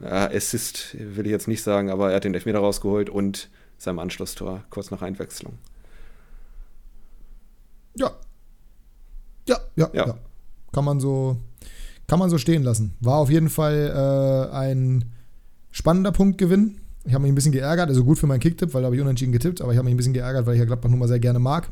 ja, 0.00 0.30
Assist, 0.30 0.96
will 0.98 1.24
ich 1.26 1.32
jetzt 1.32 1.48
nicht 1.48 1.62
sagen, 1.62 1.90
aber 1.90 2.10
er 2.10 2.16
hat 2.16 2.24
den 2.24 2.34
Elfmeter 2.34 2.58
rausgeholt 2.58 3.08
und 3.10 3.48
seinem 3.78 3.98
Anschlusstor 3.98 4.64
kurz 4.70 4.90
nach 4.90 5.02
Einwechslung. 5.02 5.54
Ja. 7.96 8.10
Ja, 9.48 9.58
ja, 9.76 9.90
Ja. 9.92 10.06
ja. 10.08 10.14
Kann 10.72 10.84
man 10.84 11.00
so, 11.00 11.36
kann 12.06 12.18
man 12.18 12.28
so 12.30 12.36
stehen 12.38 12.62
lassen. 12.62 12.94
War 13.00 13.16
auf 13.16 13.30
jeden 13.30 13.48
Fall 13.48 13.92
äh, 14.52 14.54
ein 14.54 15.04
spannender 15.70 16.12
Punktgewinn. 16.12 16.78
Ich 17.04 17.14
habe 17.14 17.22
mich 17.22 17.32
ein 17.32 17.34
bisschen 17.36 17.52
geärgert, 17.52 17.88
also 17.88 18.04
gut 18.04 18.18
für 18.18 18.26
meinen 18.26 18.40
Kicktipp, 18.40 18.74
weil 18.74 18.82
da 18.82 18.86
habe 18.86 18.96
ich 18.96 19.00
unentschieden 19.02 19.32
getippt, 19.32 19.60
aber 19.62 19.72
ich 19.72 19.78
habe 19.78 19.84
mich 19.86 19.94
ein 19.94 19.96
bisschen 19.96 20.12
geärgert, 20.12 20.44
weil 20.44 20.54
ich 20.54 20.58
ja 20.58 20.64
Gladbach 20.66 20.90
nun 20.90 20.98
mal 20.98 21.08
sehr 21.08 21.20
gerne 21.20 21.38
mag. 21.38 21.70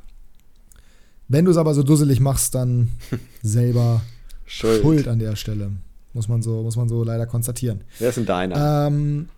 Wenn 1.29 1.45
du 1.45 1.51
es 1.51 1.57
aber 1.57 1.75
so 1.75 1.83
dusselig 1.83 2.21
machst, 2.21 2.55
dann 2.55 2.91
selber 3.43 4.01
Schuld. 4.47 4.81
schuld 4.83 5.09
an 5.09 5.19
der 5.19 5.37
Stelle. 5.37 5.73
Muss 6.13 6.29
man 6.29 6.41
so, 6.43 6.63
muss 6.63 6.77
man 6.77 6.89
so 6.89 7.03
leider 7.03 7.27
konstatieren. 7.27 7.81
Wer 7.99 8.11
ist 8.11 8.17
denn 8.17 8.27
deiner? 8.27 8.87
Ähm, 8.87 9.29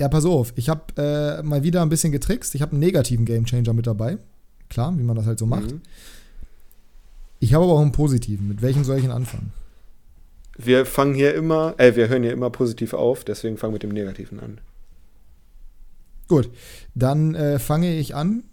ja, 0.00 0.08
pass 0.08 0.24
auf. 0.24 0.54
Ich 0.56 0.70
habe 0.70 0.80
äh, 0.96 1.42
mal 1.42 1.62
wieder 1.62 1.82
ein 1.82 1.90
bisschen 1.90 2.10
getrickst. 2.10 2.54
Ich 2.54 2.62
habe 2.62 2.72
einen 2.72 2.80
negativen 2.80 3.26
Gamechanger 3.26 3.74
mit 3.74 3.86
dabei. 3.86 4.16
Klar, 4.70 4.96
wie 4.96 5.02
man 5.02 5.14
das 5.14 5.26
halt 5.26 5.38
so 5.38 5.44
macht. 5.44 5.72
Mhm. 5.72 5.82
Ich 7.38 7.52
habe 7.52 7.64
aber 7.64 7.74
auch 7.74 7.82
einen 7.82 7.92
positiven. 7.92 8.48
Mit 8.48 8.62
welchem 8.62 8.82
soll 8.82 8.96
ich 8.96 9.02
denn 9.02 9.12
anfangen? 9.12 9.52
Wir 10.56 10.86
fangen 10.86 11.14
hier 11.14 11.34
immer, 11.34 11.74
äh, 11.76 11.96
wir 11.96 12.08
hören 12.08 12.22
hier 12.22 12.32
immer 12.32 12.48
positiv 12.48 12.94
auf, 12.94 13.24
deswegen 13.24 13.58
fangen 13.58 13.72
wir 13.72 13.74
mit 13.74 13.82
dem 13.82 13.92
Negativen 13.92 14.40
an. 14.40 14.60
Gut, 16.28 16.48
dann 16.94 17.34
äh, 17.34 17.58
fange 17.58 17.94
ich 17.94 18.14
an 18.14 18.44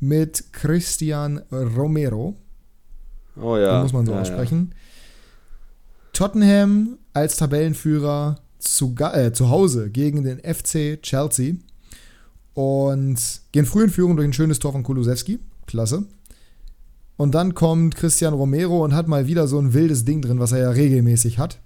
mit 0.00 0.52
Christian 0.52 1.38
Romero. 1.52 2.34
Oh 3.40 3.56
ja. 3.56 3.78
Den 3.78 3.82
muss 3.82 3.92
man 3.92 4.04
so 4.04 4.12
ja, 4.12 4.20
aussprechen. 4.20 4.74
Tottenham 6.12 6.98
als 7.12 7.36
Tabellenführer 7.36 8.40
zu, 8.58 8.94
äh, 8.98 9.32
zu 9.32 9.50
Hause 9.50 9.90
gegen 9.90 10.24
den 10.24 10.38
FC 10.38 11.00
Chelsea 11.02 11.54
und 12.54 13.18
gehen 13.52 13.66
früh 13.66 13.84
in 13.84 13.90
Führung 13.90 14.16
durch 14.16 14.26
ein 14.26 14.32
schönes 14.32 14.58
Tor 14.58 14.72
von 14.72 14.82
Kulusewski. 14.82 15.38
Klasse. 15.66 16.04
Und 17.16 17.34
dann 17.34 17.54
kommt 17.54 17.96
Christian 17.96 18.34
Romero 18.34 18.84
und 18.84 18.94
hat 18.94 19.08
mal 19.08 19.26
wieder 19.26 19.48
so 19.48 19.58
ein 19.58 19.74
wildes 19.74 20.04
Ding 20.04 20.22
drin, 20.22 20.38
was 20.38 20.52
er 20.52 20.58
ja 20.58 20.70
regelmäßig 20.70 21.38
hat. 21.38 21.60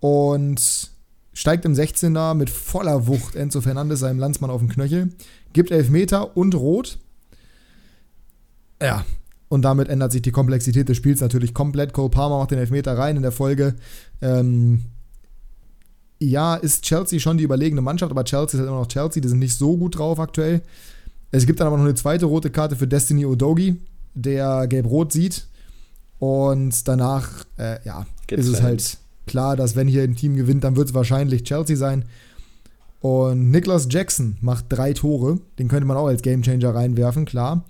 Und 0.00 0.90
steigt 1.32 1.64
im 1.64 1.74
16er 1.74 2.34
mit 2.34 2.50
voller 2.50 3.06
Wucht 3.06 3.36
Enzo 3.36 3.60
Fernandes 3.60 4.00
seinem 4.00 4.18
Landsmann 4.18 4.50
auf 4.50 4.60
den 4.60 4.68
Knöchel, 4.68 5.10
gibt 5.52 5.70
Elfmeter 5.70 6.36
und 6.36 6.54
Rot. 6.54 6.98
Ja, 8.82 9.04
und 9.48 9.62
damit 9.62 9.88
ändert 9.88 10.12
sich 10.12 10.22
die 10.22 10.30
Komplexität 10.30 10.88
des 10.88 10.96
Spiels 10.96 11.20
natürlich 11.20 11.54
komplett. 11.54 11.92
Cole 11.92 12.08
Palmer 12.08 12.38
macht 12.38 12.50
den 12.50 12.58
Elfmeter 12.58 12.96
rein 12.96 13.16
in 13.16 13.22
der 13.22 13.32
Folge. 13.32 13.74
Ähm, 14.20 14.82
ja, 16.30 16.54
ist 16.54 16.84
Chelsea 16.84 17.18
schon 17.18 17.38
die 17.38 17.44
überlegene 17.44 17.80
Mannschaft, 17.80 18.10
aber 18.10 18.24
Chelsea 18.24 18.54
ist 18.54 18.60
halt 18.60 18.68
immer 18.68 18.80
noch 18.80 18.88
Chelsea, 18.88 19.20
die 19.20 19.28
sind 19.28 19.38
nicht 19.38 19.56
so 19.56 19.76
gut 19.76 19.98
drauf 19.98 20.18
aktuell. 20.18 20.62
Es 21.30 21.46
gibt 21.46 21.60
dann 21.60 21.66
aber 21.66 21.76
noch 21.76 21.84
eine 21.84 21.94
zweite 21.94 22.26
rote 22.26 22.50
Karte 22.50 22.76
für 22.76 22.86
Destiny 22.86 23.24
Odogi, 23.24 23.76
der 24.14 24.66
gelb-rot 24.66 25.12
sieht. 25.12 25.46
Und 26.18 26.86
danach, 26.86 27.44
äh, 27.58 27.78
ja, 27.84 28.06
Geht's 28.26 28.46
ist 28.46 28.54
es 28.54 28.62
halt 28.62 28.98
klar, 29.26 29.56
dass 29.56 29.74
wenn 29.76 29.88
hier 29.88 30.02
ein 30.02 30.14
Team 30.14 30.36
gewinnt, 30.36 30.64
dann 30.64 30.76
wird 30.76 30.88
es 30.88 30.94
wahrscheinlich 30.94 31.44
Chelsea 31.44 31.76
sein. 31.76 32.04
Und 33.00 33.50
Nicholas 33.50 33.88
Jackson 33.90 34.36
macht 34.40 34.66
drei 34.68 34.92
Tore. 34.92 35.40
Den 35.58 35.68
könnte 35.68 35.86
man 35.86 35.96
auch 35.96 36.06
als 36.06 36.22
Gamechanger 36.22 36.74
reinwerfen, 36.74 37.24
klar. 37.24 37.64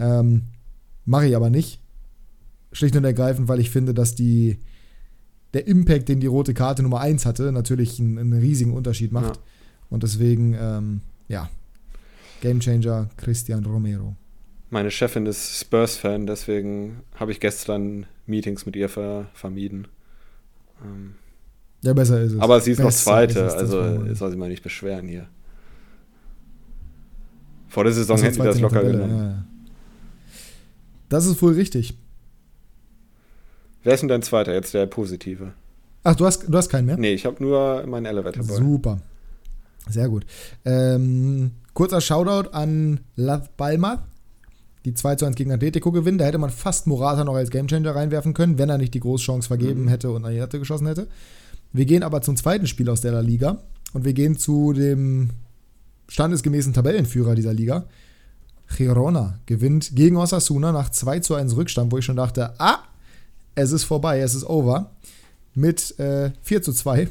Ähm, 0.00 0.42
Mache 1.08 1.26
ich 1.26 1.36
aber 1.36 1.48
nicht. 1.48 1.80
Schlicht 2.70 2.94
und 2.94 3.04
ergreifend, 3.04 3.48
weil 3.48 3.60
ich 3.60 3.70
finde, 3.70 3.94
dass 3.94 4.14
die, 4.14 4.58
der 5.54 5.66
Impact, 5.66 6.08
den 6.08 6.20
die 6.20 6.26
rote 6.26 6.54
Karte 6.54 6.82
Nummer 6.82 7.00
1 7.00 7.24
hatte, 7.26 7.52
natürlich 7.52 7.98
einen, 8.00 8.18
einen 8.18 8.32
riesigen 8.34 8.72
Unterschied 8.72 9.12
macht. 9.12 9.36
Ja. 9.36 9.42
Und 9.90 10.02
deswegen, 10.02 10.54
ähm, 10.60 11.00
ja, 11.28 11.48
Gamechanger 12.40 13.08
Christian 13.16 13.64
Romero. 13.64 14.14
Meine 14.70 14.90
Chefin 14.90 15.24
ist 15.26 15.58
Spurs-Fan, 15.60 16.26
deswegen 16.26 17.00
habe 17.14 17.32
ich 17.32 17.40
gestern 17.40 18.04
Meetings 18.26 18.66
mit 18.66 18.76
ihr 18.76 18.88
ver 18.90 19.26
vermieden. 19.32 19.88
Ähm, 20.84 21.14
Ja, 21.82 21.94
besser 21.94 22.20
ist 22.20 22.32
es. 22.32 22.40
aber 22.40 22.60
sie 22.60 22.72
ist 22.72 22.78
noch 22.78 22.86
Besser 22.86 23.04
Zweite, 23.04 23.40
ist 23.40 23.54
also 23.54 24.14
soll 24.14 24.30
sie 24.30 24.36
mal 24.36 24.50
nicht 24.50 24.62
beschweren 24.62 25.08
hier. 25.08 25.26
Vor 27.68 27.84
der 27.84 27.92
Saison 27.92 28.18
hätten 28.18 28.36
die 28.40 28.46
das 28.46 28.60
locker 28.60 28.76
Tabelle, 28.76 28.98
genommen. 28.98 29.18
ja. 29.18 29.44
Das 31.08 31.24
ist 31.26 31.40
wohl 31.40 31.54
richtig. 31.54 31.96
Wer 33.88 33.94
ist 33.94 34.00
denn 34.02 34.10
dein 34.10 34.20
Zweiter, 34.20 34.52
jetzt 34.52 34.74
der 34.74 34.84
Positive? 34.84 35.52
Ach, 36.04 36.14
du 36.14 36.26
hast, 36.26 36.44
du 36.46 36.54
hast 36.58 36.68
keinen 36.68 36.84
mehr? 36.84 36.98
Nee, 36.98 37.14
ich 37.14 37.24
habe 37.24 37.42
nur 37.42 37.86
meinen 37.86 38.04
Elevator 38.04 38.44
Boy. 38.44 38.58
Super. 38.58 38.98
Sehr 39.88 40.10
gut. 40.10 40.26
Ähm, 40.66 41.52
kurzer 41.72 42.02
Shoutout 42.02 42.50
an 42.50 43.00
Las 43.16 43.48
Palmas, 43.56 44.00
die 44.84 44.92
2 44.92 45.14
zu 45.14 45.24
1 45.24 45.36
gegen 45.36 45.52
Atletico 45.52 45.90
gewinnen. 45.90 46.18
Da 46.18 46.26
hätte 46.26 46.36
man 46.36 46.50
fast 46.50 46.86
Morata 46.86 47.24
noch 47.24 47.34
als 47.34 47.48
Gamechanger 47.48 47.94
reinwerfen 47.94 48.34
können, 48.34 48.58
wenn 48.58 48.68
er 48.68 48.76
nicht 48.76 48.92
die 48.92 49.00
Großchance 49.00 49.48
vergeben 49.48 49.84
Mhm. 49.84 49.88
hätte 49.88 50.10
und 50.10 50.22
an 50.26 50.32
die 50.32 50.38
Latte 50.38 50.58
geschossen 50.58 50.86
hätte. 50.86 51.08
Wir 51.72 51.86
gehen 51.86 52.02
aber 52.02 52.20
zum 52.20 52.36
zweiten 52.36 52.66
Spiel 52.66 52.90
aus 52.90 53.00
der 53.00 53.12
La 53.12 53.20
Liga 53.20 53.56
und 53.94 54.04
wir 54.04 54.12
gehen 54.12 54.36
zu 54.36 54.74
dem 54.74 55.30
standesgemäßen 56.08 56.74
Tabellenführer 56.74 57.34
dieser 57.34 57.54
Liga. 57.54 57.86
Girona 58.76 59.38
gewinnt 59.46 59.96
gegen 59.96 60.18
Osasuna 60.18 60.72
nach 60.72 60.90
2 60.90 61.20
zu 61.20 61.36
1 61.36 61.56
Rückstand, 61.56 61.90
wo 61.90 61.96
ich 61.96 62.04
schon 62.04 62.16
dachte, 62.16 62.52
ah, 62.60 62.80
es 63.58 63.72
ist 63.72 63.84
vorbei, 63.84 64.20
es 64.20 64.34
ist 64.34 64.44
over. 64.44 64.90
Mit 65.54 65.98
äh, 65.98 66.30
4 66.42 66.62
zu 66.62 66.72
2. 66.72 67.08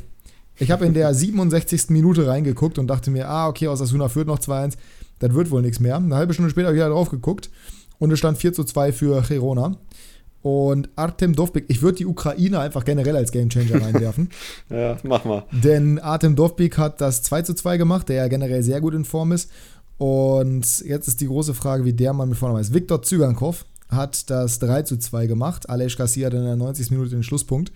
Ich 0.57 0.71
habe 0.71 0.85
in 0.85 0.93
der 0.93 1.13
67. 1.13 1.89
Minute 1.89 2.27
reingeguckt 2.27 2.79
und 2.79 2.87
dachte 2.87 3.11
mir, 3.11 3.27
ah, 3.27 3.47
okay, 3.47 3.67
Osasuna 3.67 4.09
führt 4.09 4.27
noch 4.27 4.39
2-1, 4.39 4.77
das 5.19 5.33
wird 5.33 5.51
wohl 5.51 5.61
nichts 5.61 5.79
mehr. 5.79 5.97
Eine 5.97 6.15
halbe 6.15 6.33
Stunde 6.33 6.49
später 6.49 6.67
habe 6.67 6.77
ich 6.77 6.81
wieder 6.81 6.89
drauf 6.89 7.09
geguckt 7.09 7.49
und 7.99 8.11
es 8.11 8.19
stand 8.19 8.37
4 8.37 8.53
zu 8.53 8.63
2 8.63 8.93
für 8.93 9.21
Girona. 9.21 9.77
Und 10.43 10.89
Artem 10.95 11.35
Dovbik, 11.35 11.65
ich 11.67 11.81
würde 11.81 11.97
die 11.97 12.05
Ukraine 12.05 12.59
einfach 12.59 12.85
generell 12.85 13.17
als 13.17 13.31
Gamechanger 13.31 13.83
reinwerfen. 13.83 14.29
Ja, 14.69 14.97
mach 15.03 15.25
mal. 15.25 15.43
Denn 15.51 15.99
Artem 15.99 16.35
Dovbik 16.35 16.77
hat 16.77 17.01
das 17.01 17.23
2 17.23 17.41
zu 17.41 17.53
2 17.53 17.77
gemacht, 17.77 18.07
der 18.07 18.17
ja 18.17 18.27
generell 18.29 18.63
sehr 18.63 18.79
gut 18.79 18.93
in 18.93 19.03
Form 19.03 19.33
ist. 19.33 19.51
Und 19.97 20.85
jetzt 20.85 21.07
ist 21.07 21.19
die 21.19 21.27
große 21.27 21.53
Frage, 21.53 21.83
wie 21.83 21.91
der 21.91 22.13
Mann 22.13 22.29
mit 22.29 22.37
Vornamen 22.37 22.59
heißt. 22.59 22.73
Viktor 22.73 23.01
Zygankov 23.01 23.65
hat 23.89 24.29
das 24.29 24.59
3 24.59 24.83
zu 24.83 24.97
2 24.97 25.27
gemacht. 25.27 25.69
Aleš 25.69 25.97
Garcia 25.97 26.27
hat 26.27 26.33
in 26.33 26.43
der 26.43 26.55
90. 26.55 26.91
Minute 26.91 27.11
den 27.11 27.23
Schlusspunkt 27.23 27.71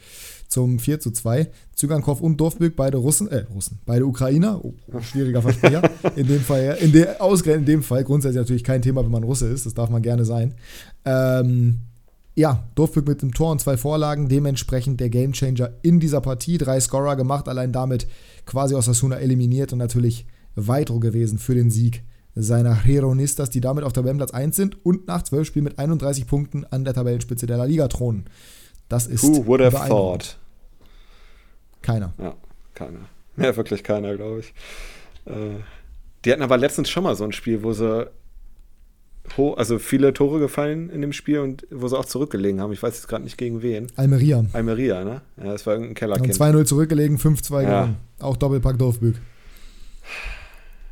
zum 0.47 0.79
4 0.79 0.99
zu 0.99 1.11
2. 1.11 1.49
Zygankov 1.75 2.21
und 2.21 2.37
Dovbik, 2.37 2.75
beide 2.75 2.97
Russen, 2.97 3.29
äh, 3.29 3.45
Russen, 3.53 3.79
beide 3.85 4.05
Ukrainer. 4.05 4.63
Oh, 4.63 4.73
schwieriger 4.99 5.41
Versprecher. 5.41 5.81
in 6.15 6.27
dem 6.27 6.41
Fall. 6.41 6.77
In 6.81 6.91
der, 6.91 7.21
ausgerechnet 7.21 7.67
in 7.67 7.73
dem 7.73 7.83
Fall, 7.83 8.03
grundsätzlich 8.03 8.41
natürlich 8.41 8.63
kein 8.63 8.81
Thema, 8.81 9.03
wenn 9.03 9.11
man 9.11 9.23
Russe 9.23 9.47
ist. 9.47 9.65
Das 9.65 9.73
darf 9.73 9.89
man 9.89 10.01
gerne 10.01 10.25
sein. 10.25 10.53
Ähm, 11.05 11.79
ja, 12.35 12.63
Dovbik 12.75 13.07
mit 13.07 13.21
dem 13.21 13.33
Tor 13.33 13.51
und 13.51 13.61
zwei 13.61 13.77
Vorlagen, 13.77 14.29
dementsprechend 14.29 14.99
der 14.99 15.09
Gamechanger 15.09 15.71
in 15.81 15.99
dieser 15.99 16.21
Partie. 16.21 16.57
Drei 16.57 16.79
Scorer 16.79 17.15
gemacht, 17.15 17.47
allein 17.47 17.71
damit 17.71 18.07
quasi 18.45 18.75
Osasuna 18.75 19.17
eliminiert 19.17 19.73
und 19.73 19.79
natürlich 19.79 20.25
weiter 20.55 20.99
gewesen 20.99 21.39
für 21.39 21.55
den 21.55 21.71
Sieg 21.71 22.03
seiner 22.35 22.75
Heronistas, 22.75 23.49
die 23.49 23.61
damit 23.61 23.83
auf 23.83 23.93
Tabellenplatz 23.93 24.31
1 24.31 24.55
sind 24.55 24.85
und 24.85 25.07
nach 25.07 25.23
zwölf 25.23 25.47
Spielen 25.47 25.65
mit 25.65 25.77
31 25.79 26.27
Punkten 26.27 26.65
an 26.69 26.83
der 26.85 26.93
Tabellenspitze 26.93 27.45
der 27.45 27.57
La 27.57 27.65
Liga 27.65 27.87
thronen. 27.87 28.25
Das 28.89 29.07
ist 29.07 29.23
Who 29.23 29.45
would 29.45 29.61
have 29.61 29.87
thought? 29.87 30.37
Keiner. 31.81 32.13
Ja, 32.17 32.35
keiner. 32.75 32.99
Ja, 33.37 33.55
wirklich 33.55 33.83
keiner, 33.83 34.15
glaube 34.15 34.41
ich. 34.41 34.53
Äh, 35.25 35.59
die 36.25 36.31
hatten 36.31 36.41
aber 36.41 36.57
letztens 36.57 36.89
schon 36.89 37.03
mal 37.03 37.15
so 37.15 37.23
ein 37.23 37.31
Spiel, 37.31 37.63
wo 37.63 37.73
sie 37.73 38.09
ho 39.37 39.53
also 39.53 39.79
viele 39.79 40.13
Tore 40.13 40.39
gefallen 40.39 40.89
in 40.89 41.01
dem 41.01 41.13
Spiel 41.13 41.39
und 41.39 41.65
wo 41.71 41.87
sie 41.87 41.97
auch 41.97 42.05
zurückgelegen 42.05 42.59
haben. 42.59 42.73
Ich 42.73 42.81
weiß 42.83 42.95
jetzt 42.95 43.07
gerade 43.07 43.23
nicht 43.23 43.37
gegen 43.37 43.61
wen. 43.61 43.87
Almeria. 43.95 44.43
Almeria, 44.53 45.03
ne? 45.03 45.21
Ja, 45.37 45.43
das 45.51 45.65
war 45.65 45.73
irgendein 45.73 45.91
Und 45.91 45.95
Kellerkind. 45.95 46.33
2-0 46.35 46.65
zurückgelegen, 46.65 47.17
5-2 47.17 47.61
Ja. 47.63 47.81
gewonnen. 47.81 47.97
Auch 48.19 48.35
Doppelpack 48.37 48.77
Dovbik. 48.77 49.15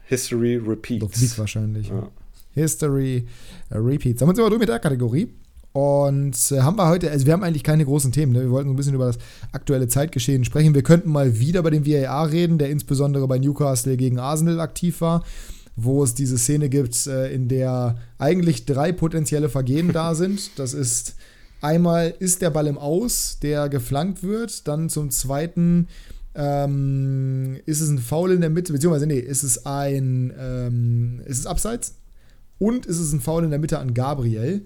History 0.10 0.58
Dovbik 0.58 1.02
repeats. 1.04 1.38
wahrscheinlich. 1.38 1.90
Ja. 1.90 2.10
History 2.54 3.26
äh, 3.70 3.78
Repeats. 3.78 4.20
Damit 4.20 4.36
sind 4.36 4.46
wir 4.46 4.50
durch 4.50 4.60
mit 4.60 4.70
der 4.70 4.80
Kategorie. 4.80 5.30
Und 5.72 6.36
äh, 6.52 6.62
haben 6.62 6.78
wir 6.78 6.88
heute, 6.88 7.12
also 7.12 7.26
wir 7.28 7.34
haben 7.34 7.44
eigentlich 7.44 7.64
keine 7.64 7.86
großen 7.86 8.12
Themen. 8.12 8.32
Ne? 8.34 8.42
Wir 8.42 8.50
wollten 8.50 8.70
so 8.70 8.74
ein 8.74 8.76
bisschen 8.76 8.96
über 8.96 9.06
das 9.06 9.20
aktuelle 9.52 9.88
Zeitgeschehen 9.88 10.44
sprechen. 10.44 10.74
Wir 10.74 10.82
könnten 10.82 11.12
mal 11.12 11.40
wieder 11.40 11.60
über 11.60 11.70
den 11.72 11.86
VAR 11.86 12.32
reden, 12.32 12.58
der 12.58 12.70
insbesondere 12.72 13.28
bei 13.28 13.38
Newcastle 13.38 13.96
gegen 13.96 14.20
Arsenal 14.20 14.60
aktiv 14.60 15.00
war, 15.02 15.24
wo 15.76 16.04
es 16.04 16.16
diese 16.16 16.40
Szene 16.40 16.70
gibt, 16.70 17.06
äh, 17.06 17.32
in 17.32 17.48
der 17.48 17.98
eigentlich 18.18 18.66
drei 18.66 18.92
potenzielle 18.92 19.50
Vergehen 19.50 19.94
da 19.94 20.16
sind. 20.24 20.58
Das 20.58 20.74
ist 20.74 21.16
einmal 21.62 22.16
ist 22.18 22.42
der 22.42 22.50
Ball 22.50 22.66
im 22.66 22.80
Aus, 22.80 23.38
der 23.42 23.70
geflankt 23.70 24.24
wird. 24.24 24.68
Dann 24.68 24.90
zum 24.90 25.12
zweiten 25.12 25.88
ähm, 26.40 27.60
ist 27.66 27.82
es 27.82 27.90
ein 27.90 28.00
Foul 28.00 28.32
in 28.32 28.40
der 28.40 28.50
Mitte, 28.50 28.72
beziehungsweise 28.72 29.06
nee, 29.06 29.20
ist 29.20 29.44
es 29.44 29.66
ein, 29.66 30.34
ähm, 30.40 31.22
ist 31.26 31.40
es 31.40 31.46
abseits 31.46 31.96
und 32.58 32.86
ist 32.86 33.00
es 33.00 33.12
ein 33.12 33.20
Foul 33.20 33.44
in 33.44 33.50
der 33.50 33.60
Mitte 33.60 33.78
an 33.78 33.94
Gabriel. 33.94 34.62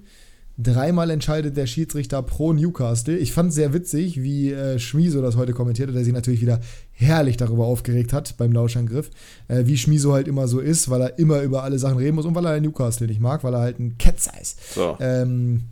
Dreimal 0.56 1.10
entscheidet 1.10 1.58
der 1.58 1.66
Schiedsrichter 1.66 2.22
pro 2.22 2.54
Newcastle. 2.54 3.18
Ich 3.18 3.34
fand 3.34 3.50
es 3.50 3.56
sehr 3.56 3.74
witzig, 3.74 4.22
wie 4.22 4.52
äh, 4.52 4.78
Schmiso 4.78 5.20
das 5.24 5.36
heute 5.36 5.54
kommentierte, 5.54 5.94
der 5.94 6.04
sich 6.04 6.14
natürlich 6.14 6.42
wieder 6.42 6.60
herrlich 6.92 7.38
darüber 7.38 7.66
aufgeregt 7.66 8.14
hat 8.14 8.38
beim 8.38 8.52
Lauschangriff, 8.52 9.10
äh, 9.48 9.66
wie 9.66 9.76
Schmiso 9.76 10.14
halt 10.14 10.28
immer 10.28 10.48
so 10.48 10.60
ist, 10.60 10.92
weil 10.92 11.02
er 11.02 11.18
immer 11.18 11.42
über 11.42 11.64
alle 11.64 11.80
Sachen 11.80 11.98
reden 11.98 12.14
muss 12.14 12.28
und 12.28 12.36
weil 12.36 12.46
er 12.46 12.62
Newcastle 12.62 13.08
nicht 13.08 13.20
mag, 13.20 13.44
weil 13.44 13.56
er 13.56 13.62
halt 13.62 13.80
ein 13.80 13.98
Ketzer 13.98 14.40
ist. 14.40 14.76
So. 14.76 14.96
Ähm, 15.00 15.64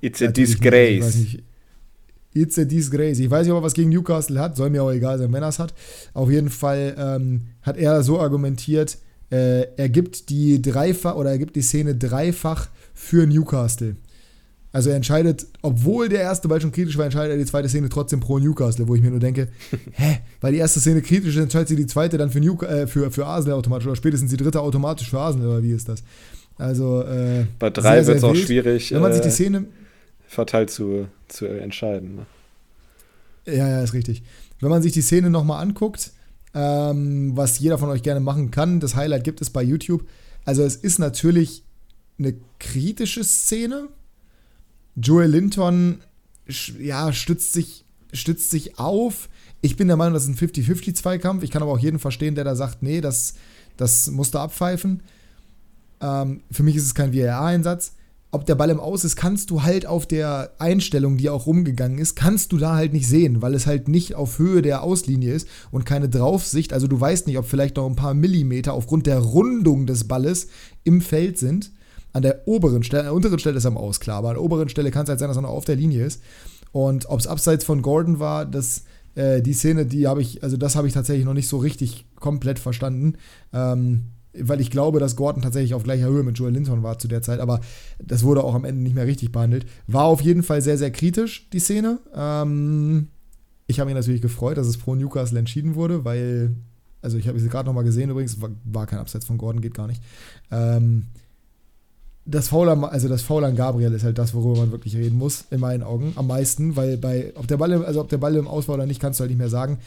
It's 0.00 0.22
a 0.22 0.28
disgrace. 0.28 1.16
Nicht, 1.16 1.42
It's 2.32 2.58
a 2.58 2.64
disgrace. 2.64 3.18
Ich 3.18 3.30
weiß 3.30 3.44
nicht, 3.44 3.52
ob 3.52 3.60
er 3.60 3.64
was 3.64 3.74
gegen 3.74 3.90
Newcastle 3.90 4.38
hat, 4.38 4.56
soll 4.56 4.70
mir 4.70 4.82
auch 4.82 4.92
egal 4.92 5.18
sein, 5.18 5.32
wenn 5.32 5.42
er 5.42 5.48
es 5.48 5.58
hat. 5.58 5.74
Auf 6.14 6.30
jeden 6.30 6.50
Fall 6.50 6.94
ähm, 6.96 7.42
hat 7.62 7.76
er 7.76 8.02
so 8.02 8.20
argumentiert, 8.20 8.98
äh, 9.30 9.66
er 9.76 9.88
gibt 9.88 10.28
die 10.28 10.60
dreifach 10.62 11.16
oder 11.16 11.30
er 11.30 11.38
gibt 11.38 11.56
die 11.56 11.62
Szene 11.62 11.94
dreifach 11.94 12.68
für 12.94 13.26
Newcastle. 13.26 13.96
Also 14.72 14.90
er 14.90 14.96
entscheidet, 14.96 15.46
obwohl 15.62 16.08
der 16.08 16.20
erste 16.20 16.46
Ball 16.46 16.60
schon 16.60 16.70
kritisch 16.70 16.96
war, 16.96 17.04
entscheidet 17.04 17.32
er 17.32 17.38
die 17.38 17.44
zweite 17.44 17.68
Szene 17.68 17.88
trotzdem 17.88 18.20
pro 18.20 18.38
Newcastle, 18.38 18.86
wo 18.86 18.94
ich 18.94 19.02
mir 19.02 19.10
nur 19.10 19.18
denke, 19.18 19.48
hä, 19.92 20.18
weil 20.40 20.52
die 20.52 20.58
erste 20.58 20.78
Szene 20.78 21.02
kritisch 21.02 21.34
ist, 21.34 21.42
entscheidet 21.42 21.68
sie 21.68 21.76
die 21.76 21.86
zweite 21.86 22.18
dann 22.18 22.30
für, 22.30 22.40
New, 22.40 22.56
äh, 22.62 22.86
für, 22.86 23.10
für 23.10 23.26
Arsenal 23.26 23.58
automatisch 23.58 23.86
oder 23.86 23.96
spätestens 23.96 24.30
die 24.30 24.36
dritte 24.36 24.60
automatisch 24.60 25.10
für 25.10 25.18
Arsenal 25.18 25.48
oder 25.48 25.62
wie 25.62 25.72
ist 25.72 25.88
das? 25.88 26.04
Also 26.56 27.02
äh, 27.02 27.46
bei 27.58 27.70
drei 27.70 28.06
wird 28.06 28.18
es 28.18 28.24
auch 28.24 28.36
schwierig, 28.36 28.92
wenn 28.92 29.00
man 29.00 29.12
sich 29.12 29.22
die 29.22 29.28
äh, 29.28 29.32
Szene 29.32 29.64
verteilt 30.30 30.70
zu, 30.70 31.08
zu 31.26 31.46
entscheiden. 31.46 32.14
Ne? 32.14 32.26
Ja, 33.46 33.68
ja, 33.68 33.82
ist 33.82 33.94
richtig. 33.94 34.22
Wenn 34.60 34.70
man 34.70 34.80
sich 34.80 34.92
die 34.92 35.02
Szene 35.02 35.28
nochmal 35.28 35.60
anguckt, 35.60 36.12
ähm, 36.54 37.36
was 37.36 37.58
jeder 37.58 37.78
von 37.78 37.88
euch 37.88 38.02
gerne 38.02 38.20
machen 38.20 38.52
kann, 38.52 38.78
das 38.78 38.94
Highlight 38.94 39.24
gibt 39.24 39.40
es 39.40 39.50
bei 39.50 39.62
YouTube. 39.62 40.06
Also 40.44 40.62
es 40.62 40.76
ist 40.76 41.00
natürlich 41.00 41.64
eine 42.18 42.34
kritische 42.60 43.24
Szene, 43.24 43.88
Joel 44.94 45.30
Linton 45.30 46.00
ja, 46.78 47.12
stützt, 47.12 47.52
sich, 47.52 47.84
stützt 48.12 48.50
sich 48.50 48.78
auf. 48.78 49.28
Ich 49.62 49.76
bin 49.76 49.88
der 49.88 49.96
Meinung, 49.96 50.14
das 50.14 50.28
ist 50.28 50.28
ein 50.28 50.48
50-50-Zweikampf. 50.48 51.42
Ich 51.42 51.50
kann 51.50 51.62
aber 51.62 51.72
auch 51.72 51.78
jeden 51.78 51.98
verstehen, 51.98 52.36
der 52.36 52.44
da 52.44 52.54
sagt, 52.54 52.82
nee, 52.82 53.00
das, 53.00 53.34
das 53.76 54.08
musst 54.10 54.34
du 54.34 54.38
abpfeifen. 54.38 55.02
Ähm, 56.00 56.42
für 56.52 56.62
mich 56.62 56.76
ist 56.76 56.84
es 56.84 56.94
kein 56.94 57.12
VAR-Einsatz. 57.12 57.94
Ob 58.32 58.46
der 58.46 58.54
Ball 58.54 58.70
im 58.70 58.78
Aus 58.78 59.04
ist, 59.04 59.16
kannst 59.16 59.50
du 59.50 59.64
halt 59.64 59.86
auf 59.86 60.06
der 60.06 60.52
Einstellung, 60.58 61.16
die 61.16 61.28
auch 61.30 61.46
rumgegangen 61.46 61.98
ist, 61.98 62.14
kannst 62.14 62.52
du 62.52 62.58
da 62.58 62.76
halt 62.76 62.92
nicht 62.92 63.08
sehen, 63.08 63.42
weil 63.42 63.54
es 63.54 63.66
halt 63.66 63.88
nicht 63.88 64.14
auf 64.14 64.38
Höhe 64.38 64.62
der 64.62 64.84
Auslinie 64.84 65.32
ist 65.34 65.48
und 65.72 65.84
keine 65.84 66.08
Draufsicht. 66.08 66.72
Also 66.72 66.86
du 66.86 67.00
weißt 67.00 67.26
nicht, 67.26 67.38
ob 67.38 67.46
vielleicht 67.46 67.76
noch 67.76 67.86
ein 67.86 67.96
paar 67.96 68.14
Millimeter 68.14 68.72
aufgrund 68.74 69.06
der 69.06 69.18
Rundung 69.18 69.86
des 69.86 70.06
Balles 70.06 70.46
im 70.84 71.00
Feld 71.00 71.38
sind 71.38 71.72
an 72.12 72.22
der 72.22 72.46
oberen 72.46 72.82
Stelle, 72.82 73.02
an 73.02 73.06
der 73.06 73.14
unteren 73.14 73.38
Stelle 73.38 73.56
ist 73.56 73.64
er 73.64 73.70
am 73.70 73.76
Aus, 73.76 74.00
klar, 74.00 74.18
aber 74.18 74.30
an 74.30 74.34
der 74.34 74.42
oberen 74.42 74.68
Stelle 74.68 74.90
kann 74.90 75.04
es 75.04 75.08
halt 75.08 75.18
sein, 75.18 75.28
dass 75.28 75.36
er 75.36 75.42
noch 75.42 75.50
auf 75.50 75.64
der 75.64 75.76
Linie 75.76 76.04
ist. 76.04 76.22
Und 76.72 77.06
ob 77.06 77.20
es 77.20 77.26
abseits 77.26 77.64
von 77.64 77.82
Gordon 77.82 78.20
war, 78.20 78.46
das, 78.46 78.84
äh, 79.14 79.42
die 79.42 79.52
Szene, 79.52 79.86
die 79.86 80.06
habe 80.06 80.22
ich, 80.22 80.42
also 80.42 80.56
das 80.56 80.76
habe 80.76 80.86
ich 80.86 80.94
tatsächlich 80.94 81.24
noch 81.24 81.34
nicht 81.34 81.48
so 81.48 81.58
richtig 81.58 82.06
komplett 82.16 82.58
verstanden. 82.58 83.14
Ähm, 83.52 84.06
weil 84.38 84.60
ich 84.60 84.70
glaube, 84.70 85.00
dass 85.00 85.16
Gordon 85.16 85.42
tatsächlich 85.42 85.74
auf 85.74 85.82
gleicher 85.82 86.06
Höhe 86.06 86.22
mit 86.22 86.38
Joel 86.38 86.52
Linton 86.52 86.82
war 86.82 86.98
zu 86.98 87.08
der 87.08 87.22
Zeit, 87.22 87.40
aber 87.40 87.60
das 87.98 88.22
wurde 88.22 88.44
auch 88.44 88.54
am 88.54 88.64
Ende 88.64 88.82
nicht 88.82 88.94
mehr 88.94 89.06
richtig 89.06 89.32
behandelt. 89.32 89.66
War 89.86 90.04
auf 90.04 90.20
jeden 90.20 90.42
Fall 90.42 90.62
sehr, 90.62 90.78
sehr 90.78 90.90
kritisch, 90.90 91.48
die 91.52 91.58
Szene. 91.58 91.98
Ähm, 92.14 93.08
ich 93.66 93.80
habe 93.80 93.88
mich 93.88 93.96
natürlich 93.96 94.22
gefreut, 94.22 94.56
dass 94.56 94.66
es 94.66 94.76
pro 94.76 94.94
Newcastle 94.94 95.38
entschieden 95.38 95.74
wurde, 95.74 96.04
weil, 96.04 96.54
also 97.02 97.18
ich 97.18 97.28
habe 97.28 97.38
sie 97.40 97.48
gerade 97.48 97.66
nochmal 97.66 97.84
gesehen 97.84 98.10
übrigens, 98.10 98.40
war, 98.40 98.50
war, 98.64 98.86
kein 98.86 98.98
Abseits 98.98 99.24
von 99.24 99.38
Gordon, 99.38 99.60
geht 99.60 99.74
gar 99.74 99.86
nicht. 99.86 100.02
Ähm, 100.50 101.06
das 102.26 102.48
Foul 102.48 102.68
an, 102.68 102.84
also 102.84 103.08
das 103.08 103.22
Foul 103.22 103.44
an 103.44 103.56
Gabriel 103.56 103.92
ist 103.92 104.04
halt 104.04 104.18
das, 104.18 104.34
worüber 104.34 104.60
man 104.60 104.70
wirklich 104.70 104.94
reden 104.94 105.18
muss, 105.18 105.46
in 105.50 105.60
meinen 105.60 105.82
Augen, 105.82 106.12
am 106.16 106.28
meisten, 106.28 106.76
weil 106.76 106.96
bei, 106.96 107.32
ob 107.34 107.48
der 107.48 107.56
Ball, 107.56 107.84
also 107.84 108.00
ob 108.00 108.08
der 108.08 108.18
Ball 108.18 108.36
im 108.36 108.46
Aus 108.46 108.68
oder 108.68 108.86
nicht, 108.86 109.00
kannst 109.00 109.18
du 109.18 109.22
halt 109.22 109.30
nicht 109.30 109.38
mehr 109.38 109.48
sagen. 109.48 109.78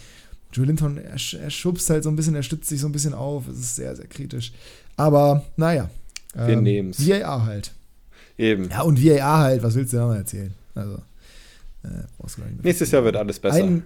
Joe 0.53 0.65
Linton, 0.65 0.97
er, 0.97 1.15
er 1.15 1.49
schubst 1.49 1.89
halt 1.89 2.03
so 2.03 2.09
ein 2.09 2.15
bisschen, 2.15 2.35
er 2.35 2.43
stützt 2.43 2.69
sich 2.69 2.79
so 2.79 2.87
ein 2.87 2.91
bisschen 2.91 3.13
auf, 3.13 3.47
es 3.47 3.59
ist 3.59 3.75
sehr, 3.75 3.95
sehr 3.95 4.07
kritisch. 4.07 4.53
Aber, 4.95 5.43
naja. 5.57 5.89
Wir 6.33 6.49
ähm, 6.49 6.63
nehmen 6.63 6.89
es. 6.91 7.07
VAR 7.07 7.45
halt. 7.45 7.71
Eben. 8.37 8.69
Ja, 8.69 8.81
und 8.81 9.03
VAR 9.03 9.39
halt, 9.39 9.63
was 9.63 9.75
willst 9.75 9.93
du 9.93 9.97
da 9.97 10.07
mal 10.07 10.17
erzählen? 10.17 10.53
Also, 10.75 10.95
äh, 11.83 12.03
brauchst 12.17 12.37
du 12.37 12.41
gar 12.41 12.49
nicht 12.49 12.63
Nächstes 12.63 12.91
Jahr 12.91 13.03
wird 13.03 13.15
alles 13.15 13.39
besser. 13.39 13.63
Ein, 13.63 13.83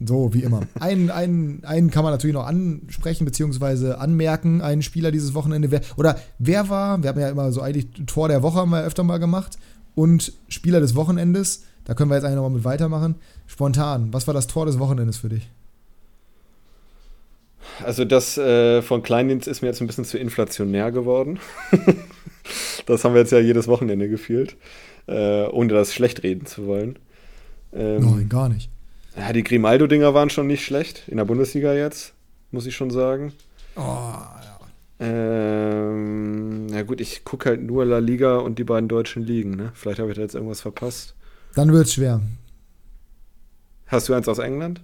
so, 0.00 0.32
wie 0.32 0.42
immer. 0.42 0.62
einen, 0.80 1.10
einen, 1.10 1.64
einen 1.64 1.90
kann 1.90 2.04
man 2.04 2.12
natürlich 2.12 2.34
noch 2.34 2.46
ansprechen, 2.46 3.24
beziehungsweise 3.24 3.98
anmerken, 3.98 4.60
einen 4.60 4.82
Spieler 4.82 5.10
dieses 5.10 5.34
Wochenende. 5.34 5.70
Wer, 5.70 5.80
oder 5.96 6.18
wer 6.38 6.68
war, 6.68 7.02
wir 7.02 7.10
haben 7.10 7.20
ja 7.20 7.28
immer 7.28 7.50
so 7.50 7.62
eigentlich 7.62 7.88
Tor 8.06 8.28
der 8.28 8.42
Woche 8.42 8.58
haben 8.58 8.70
wir 8.70 8.84
öfter 8.84 9.02
mal 9.02 9.18
gemacht 9.18 9.58
und 9.96 10.32
Spieler 10.48 10.78
des 10.78 10.94
Wochenendes, 10.94 11.64
da 11.84 11.94
können 11.94 12.10
wir 12.10 12.14
jetzt 12.14 12.24
eigentlich 12.24 12.36
nochmal 12.36 12.52
mit 12.52 12.64
weitermachen. 12.64 13.16
Spontan, 13.46 14.12
was 14.12 14.26
war 14.28 14.34
das 14.34 14.46
Tor 14.46 14.66
des 14.66 14.78
Wochenendes 14.78 15.16
für 15.16 15.30
dich? 15.30 15.48
Also 17.82 18.04
das 18.04 18.38
äh, 18.38 18.82
von 18.82 19.02
Kleindienst 19.02 19.48
ist 19.48 19.62
mir 19.62 19.68
jetzt 19.68 19.80
ein 19.80 19.86
bisschen 19.86 20.04
zu 20.04 20.18
inflationär 20.18 20.90
geworden. 20.92 21.38
das 22.86 23.04
haben 23.04 23.14
wir 23.14 23.20
jetzt 23.20 23.32
ja 23.32 23.38
jedes 23.38 23.68
Wochenende 23.68 24.08
gefühlt, 24.08 24.56
äh, 25.06 25.44
ohne 25.46 25.72
das 25.72 25.94
schlecht 25.94 26.22
reden 26.22 26.46
zu 26.46 26.66
wollen. 26.66 26.98
Ähm, 27.72 28.00
Nein, 28.00 28.28
gar 28.28 28.48
nicht. 28.48 28.70
Ja, 29.16 29.32
die 29.32 29.44
Grimaldo-Dinger 29.44 30.14
waren 30.14 30.30
schon 30.30 30.46
nicht 30.46 30.64
schlecht. 30.64 31.04
In 31.08 31.16
der 31.16 31.24
Bundesliga 31.24 31.74
jetzt, 31.74 32.14
muss 32.50 32.66
ich 32.66 32.76
schon 32.76 32.90
sagen. 32.90 33.32
Oh, 33.76 33.80
ja. 33.80 34.58
Ähm, 35.00 36.68
ja 36.70 36.82
gut, 36.82 37.00
ich 37.00 37.24
gucke 37.24 37.50
halt 37.50 37.62
nur 37.62 37.84
La 37.84 37.98
Liga 37.98 38.38
und 38.38 38.58
die 38.58 38.64
beiden 38.64 38.88
deutschen 38.88 39.22
Ligen. 39.22 39.50
Ne? 39.50 39.70
Vielleicht 39.74 40.00
habe 40.00 40.10
ich 40.10 40.16
da 40.16 40.22
jetzt 40.22 40.34
irgendwas 40.34 40.60
verpasst. 40.60 41.14
Dann 41.54 41.72
wird 41.72 41.86
es 41.86 41.94
schwer. 41.94 42.20
Hast 43.86 44.08
du 44.08 44.14
eins 44.14 44.28
aus 44.28 44.38
England? 44.38 44.80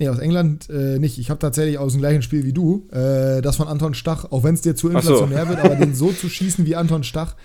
Nee, 0.00 0.08
aus 0.08 0.18
England 0.18 0.70
äh, 0.70 0.98
nicht. 0.98 1.18
Ich 1.18 1.28
habe 1.28 1.38
tatsächlich 1.38 1.76
aus 1.76 1.92
dem 1.92 2.00
gleichen 2.00 2.22
Spiel 2.22 2.46
wie 2.46 2.54
du. 2.54 2.88
Äh, 2.90 3.42
das 3.42 3.56
von 3.56 3.68
Anton 3.68 3.92
Stach, 3.92 4.24
auch 4.32 4.42
wenn 4.42 4.54
es 4.54 4.62
dir 4.62 4.74
zu 4.74 4.88
inflationär 4.88 5.42
so. 5.42 5.48
wird, 5.50 5.60
aber 5.60 5.76
den 5.76 5.94
so 5.94 6.10
zu 6.10 6.30
schießen 6.30 6.64
wie 6.64 6.74
Anton 6.74 7.04
Stach, 7.04 7.36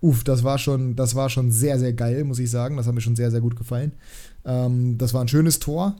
uff, 0.00 0.22
das 0.22 0.44
war 0.44 0.58
schon, 0.58 0.94
das 0.94 1.16
war 1.16 1.30
schon 1.30 1.50
sehr, 1.50 1.80
sehr 1.80 1.92
geil, 1.92 2.22
muss 2.22 2.38
ich 2.38 2.48
sagen. 2.48 2.76
Das 2.76 2.86
hat 2.86 2.94
mir 2.94 3.00
schon 3.00 3.16
sehr, 3.16 3.32
sehr 3.32 3.40
gut 3.40 3.56
gefallen. 3.56 3.90
Ähm, 4.44 4.98
das 4.98 5.14
war 5.14 5.20
ein 5.20 5.26
schönes 5.26 5.58
Tor. 5.58 5.96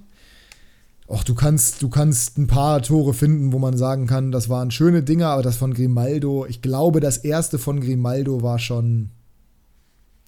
Och, 1.08 1.24
du 1.24 1.34
kannst, 1.34 1.82
du 1.82 1.88
kannst 1.88 2.38
ein 2.38 2.46
paar 2.46 2.82
Tore 2.82 3.12
finden, 3.12 3.52
wo 3.52 3.58
man 3.58 3.76
sagen 3.76 4.06
kann, 4.06 4.30
das 4.30 4.48
waren 4.48 4.70
schöne 4.70 5.02
Dinge, 5.02 5.26
aber 5.26 5.42
das 5.42 5.56
von 5.56 5.74
Grimaldo, 5.74 6.46
ich 6.46 6.62
glaube, 6.62 7.00
das 7.00 7.16
erste 7.16 7.58
von 7.58 7.80
Grimaldo 7.80 8.42
war 8.42 8.60
schon, 8.60 9.10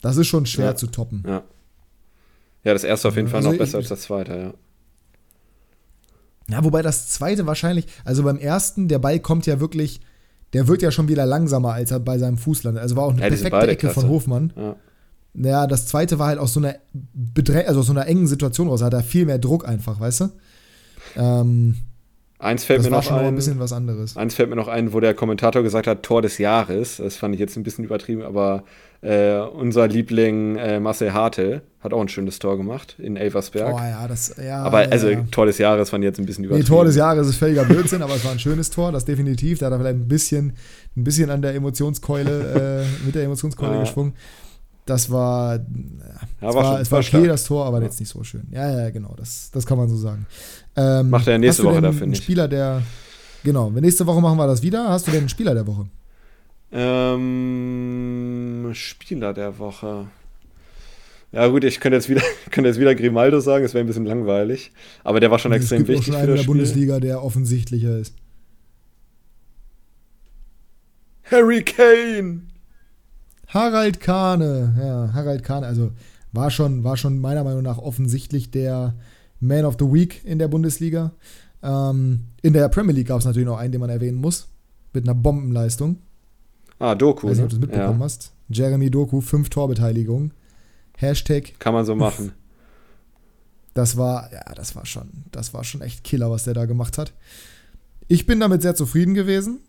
das 0.00 0.16
ist 0.16 0.26
schon 0.26 0.44
schwer 0.44 0.66
ja, 0.66 0.74
zu 0.74 0.88
toppen. 0.88 1.22
Ja. 1.24 1.44
Ja, 2.64 2.72
das 2.72 2.82
erste 2.82 3.06
auf 3.08 3.16
jeden 3.16 3.28
Fall 3.28 3.38
also 3.38 3.52
noch 3.52 3.58
besser 3.58 3.78
ich, 3.78 3.84
als 3.84 3.88
das 3.88 4.00
zweite, 4.00 4.32
ja. 4.36 4.54
Ja, 6.50 6.64
wobei 6.64 6.82
das 6.82 7.08
zweite 7.08 7.46
wahrscheinlich, 7.46 7.86
also 8.04 8.22
beim 8.22 8.38
ersten, 8.38 8.88
der 8.88 8.98
Ball 8.98 9.20
kommt 9.20 9.46
ja 9.46 9.60
wirklich 9.60 10.00
der 10.52 10.66
wird 10.68 10.82
ja 10.82 10.90
schon 10.90 11.08
wieder 11.08 11.26
langsamer, 11.26 11.74
als 11.74 11.90
er 11.90 12.00
bei 12.00 12.18
seinem 12.18 12.38
Fuß 12.38 12.62
landet. 12.62 12.82
Also 12.82 12.96
war 12.96 13.04
auch 13.04 13.12
eine 13.12 13.20
ja, 13.20 13.28
perfekte 13.28 13.68
Ecke 13.68 13.76
Klasse. 13.76 14.00
von 14.00 14.08
Hofmann. 14.08 14.52
Ja. 14.56 14.76
Naja, 15.34 15.66
das 15.66 15.86
zweite 15.86 16.18
war 16.18 16.28
halt 16.28 16.38
aus 16.38 16.54
so 16.54 16.60
einer 16.60 16.76
Bedrä 16.92 17.66
also 17.66 17.80
aus 17.80 17.86
so 17.86 17.92
einer 17.92 18.06
engen 18.06 18.26
Situation 18.26 18.68
raus. 18.68 18.80
Da 18.80 18.86
hat 18.86 18.94
er 18.94 19.02
viel 19.02 19.26
mehr 19.26 19.38
Druck 19.38 19.68
einfach, 19.68 20.00
weißt 20.00 20.20
du? 20.22 20.28
Ähm, 21.16 21.76
eins 22.38 22.64
fällt 22.64 22.82
mir 22.82 22.90
noch 22.90 23.10
ein, 23.10 23.26
ein 23.26 23.34
bisschen 23.34 23.58
was 23.58 23.72
anderes. 23.72 24.16
Eins 24.16 24.34
fällt 24.34 24.50
mir 24.50 24.56
noch 24.56 24.68
ein, 24.68 24.92
wo 24.92 25.00
der 25.00 25.14
Kommentator 25.14 25.62
gesagt 25.62 25.86
hat, 25.86 26.02
Tor 26.02 26.22
des 26.22 26.38
Jahres. 26.38 26.98
Das 26.98 27.16
fand 27.16 27.34
ich 27.34 27.40
jetzt 27.40 27.56
ein 27.56 27.62
bisschen 27.62 27.84
übertrieben, 27.84 28.22
aber 28.22 28.64
äh, 29.00 29.38
unser 29.38 29.86
Liebling 29.86 30.56
äh, 30.56 30.80
Marcel 30.80 31.12
Hartel 31.12 31.62
hat 31.80 31.92
auch 31.92 32.00
ein 32.00 32.08
schönes 32.08 32.38
Tor 32.40 32.56
gemacht 32.56 32.96
in 32.98 33.16
Elversberg. 33.16 33.72
Oh 33.72 33.78
ja, 33.78 34.08
das, 34.08 34.34
ja. 34.42 34.62
Aber 34.62 34.78
also 34.90 35.08
ja. 35.08 35.24
Tor 35.30 35.46
des 35.46 35.58
Jahres 35.58 35.90
fand 35.90 36.02
ich 36.02 36.08
jetzt 36.08 36.18
ein 36.18 36.26
bisschen 36.26 36.44
übertrieben. 36.44 36.64
Nee, 36.64 36.68
Tor 36.68 36.84
des 36.84 36.96
Jahres 36.96 37.28
ist 37.28 37.36
völliger 37.36 37.64
Blödsinn, 37.64 38.02
aber 38.02 38.16
es 38.16 38.24
war 38.24 38.32
ein 38.32 38.40
schönes 38.40 38.70
Tor, 38.70 38.90
das 38.90 39.04
definitiv. 39.04 39.60
Da 39.60 39.66
hat 39.66 39.72
er 39.72 39.78
vielleicht 39.78 39.98
ein 39.98 40.08
bisschen, 40.08 40.52
ein 40.96 41.04
bisschen 41.04 41.30
an 41.30 41.42
der 41.42 41.54
Emotionskeule, 41.54 42.84
äh, 42.84 43.06
mit 43.06 43.14
der 43.14 43.24
Emotionskeule 43.24 43.74
ja. 43.74 43.80
geschwungen. 43.80 44.14
Das 44.88 45.10
war, 45.10 45.56
ja, 45.56 45.60
war, 46.40 46.54
war, 46.54 46.64
schon, 46.64 46.80
es 46.80 46.90
war 46.90 47.00
okay, 47.00 47.26
das 47.26 47.44
Tor, 47.44 47.66
aber 47.66 47.82
jetzt 47.82 48.00
nicht 48.00 48.08
so 48.08 48.24
schön. 48.24 48.46
Ja, 48.50 48.84
ja, 48.84 48.88
genau, 48.88 49.14
das, 49.18 49.50
das 49.52 49.66
kann 49.66 49.76
man 49.76 49.86
so 49.86 49.98
sagen. 49.98 50.26
Ähm, 50.76 51.10
Macht 51.10 51.28
er 51.28 51.36
nächste 51.36 51.64
Woche 51.64 51.82
da, 51.82 51.92
finde 51.92 52.16
ich. 52.16 52.22
Spieler, 52.22 52.48
der, 52.48 52.80
genau, 53.44 53.68
nächste 53.68 54.06
Woche 54.06 54.22
machen 54.22 54.38
wir 54.38 54.46
das 54.46 54.62
wieder. 54.62 54.88
Hast 54.88 55.06
du 55.06 55.10
denn 55.10 55.20
einen 55.20 55.28
Spieler 55.28 55.52
der 55.52 55.66
Woche? 55.66 55.88
Ähm, 56.72 57.90
Spieler 58.72 59.34
der 59.34 59.58
Woche. 59.58 60.06
Ja 61.32 61.46
gut, 61.48 61.64
ich 61.64 61.80
könnte 61.80 61.96
jetzt 61.96 62.08
wieder, 62.08 62.22
könnte 62.50 62.68
jetzt 62.68 62.80
wieder 62.80 62.94
Grimaldo 62.94 63.40
sagen, 63.40 63.66
es 63.66 63.74
wäre 63.74 63.84
ein 63.84 63.88
bisschen 63.88 64.06
langweilig. 64.06 64.72
Aber 65.04 65.20
der 65.20 65.30
war 65.30 65.38
schon 65.38 65.52
es 65.52 65.58
extrem 65.58 65.86
wichtig. 65.86 66.14
Es 66.14 66.14
gibt 66.14 66.28
in 66.30 66.36
der 66.36 66.44
Bundesliga, 66.44 66.98
der 66.98 67.22
offensichtlicher 67.22 67.98
ist. 67.98 68.14
Harry 71.30 71.62
Kane! 71.62 72.40
Harald 73.48 74.00
Kahne, 74.00 74.74
ja, 74.78 75.12
Harald 75.14 75.42
Kahne, 75.42 75.66
also 75.66 75.90
war 76.32 76.50
schon, 76.50 76.84
war 76.84 76.96
schon 76.96 77.18
meiner 77.18 77.44
Meinung 77.44 77.62
nach 77.62 77.78
offensichtlich 77.78 78.50
der 78.50 78.94
Man 79.40 79.64
of 79.64 79.76
the 79.78 79.86
Week 79.86 80.24
in 80.24 80.38
der 80.38 80.48
Bundesliga. 80.48 81.12
Ähm, 81.62 82.26
in 82.42 82.52
der 82.52 82.68
Premier 82.68 82.94
League 82.94 83.08
gab 83.08 83.18
es 83.18 83.24
natürlich 83.24 83.46
noch 83.46 83.58
einen, 83.58 83.72
den 83.72 83.80
man 83.80 83.90
erwähnen 83.90 84.20
muss, 84.20 84.48
mit 84.92 85.04
einer 85.04 85.14
Bombenleistung. 85.14 85.96
Ah, 86.78 86.94
Doku. 86.94 87.28
Weiß 87.28 87.38
nicht, 87.38 87.44
ob 87.44 87.50
du 87.50 87.56
das 87.56 87.60
mitbekommen 87.60 87.98
ja. 87.98 88.04
hast. 88.04 88.32
Jeremy 88.48 88.90
Doku, 88.90 89.20
fünf 89.20 89.48
Torbeteiligungen. 89.48 90.32
Hashtag. 90.96 91.58
Kann 91.58 91.74
man 91.74 91.84
so 91.84 91.94
machen. 91.94 92.32
Das 93.74 93.96
war, 93.96 94.32
ja, 94.32 94.42
das 94.54 94.74
war 94.76 94.86
schon, 94.86 95.08
das 95.30 95.54
war 95.54 95.64
schon 95.64 95.80
echt 95.82 96.04
Killer, 96.04 96.30
was 96.30 96.44
der 96.44 96.54
da 96.54 96.66
gemacht 96.66 96.98
hat. 96.98 97.12
Ich 98.08 98.26
bin 98.26 98.40
damit 98.40 98.62
sehr 98.62 98.74
zufrieden 98.74 99.14
gewesen, 99.14 99.60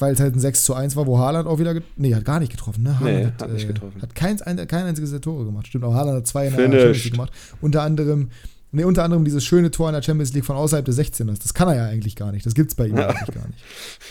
weil 0.00 0.12
es 0.14 0.20
halt 0.20 0.34
ein 0.34 0.40
6 0.40 0.64
zu 0.64 0.74
1 0.74 0.96
war, 0.96 1.06
wo 1.06 1.18
Haaland 1.18 1.46
auch 1.48 1.58
wieder. 1.58 1.74
Nee, 1.96 2.14
hat 2.14 2.24
gar 2.24 2.40
nicht 2.40 2.50
getroffen, 2.52 2.82
ne? 2.82 2.98
Haaland 3.00 3.18
Nee, 3.18 3.26
hat, 3.26 3.42
hat 3.42 3.52
nicht 3.52 3.64
äh, 3.64 3.72
getroffen. 3.72 4.00
Hat 4.02 4.14
kein, 4.14 4.40
ein, 4.42 4.56
kein 4.68 4.84
einziges 4.86 5.10
der 5.10 5.20
Tore 5.20 5.44
gemacht. 5.44 5.66
Stimmt, 5.66 5.84
auch 5.84 5.94
Haaland 5.94 6.16
hat 6.18 6.26
zwei 6.26 6.46
in 6.46 6.54
der. 6.56 6.62
Champions 6.64 7.04
League 7.04 7.12
gemacht. 7.12 7.32
Unter 7.60 7.82
anderem, 7.82 8.30
nee, 8.72 8.84
unter 8.84 9.04
anderem 9.04 9.24
dieses 9.24 9.44
schöne 9.44 9.70
Tor 9.70 9.88
in 9.88 9.94
der 9.94 10.02
Champions 10.02 10.32
League 10.32 10.44
von 10.44 10.56
außerhalb 10.56 10.84
des 10.84 10.98
16ers. 10.98 11.40
Das 11.42 11.54
kann 11.54 11.68
er 11.68 11.76
ja 11.76 11.84
eigentlich 11.86 12.16
gar 12.16 12.32
nicht. 12.32 12.44
Das 12.46 12.54
gibt's 12.54 12.74
bei 12.74 12.86
ihm 12.86 12.96
Ja. 12.96 13.08
eigentlich 13.08 13.34
gar 13.34 13.46
nicht. 13.48 13.62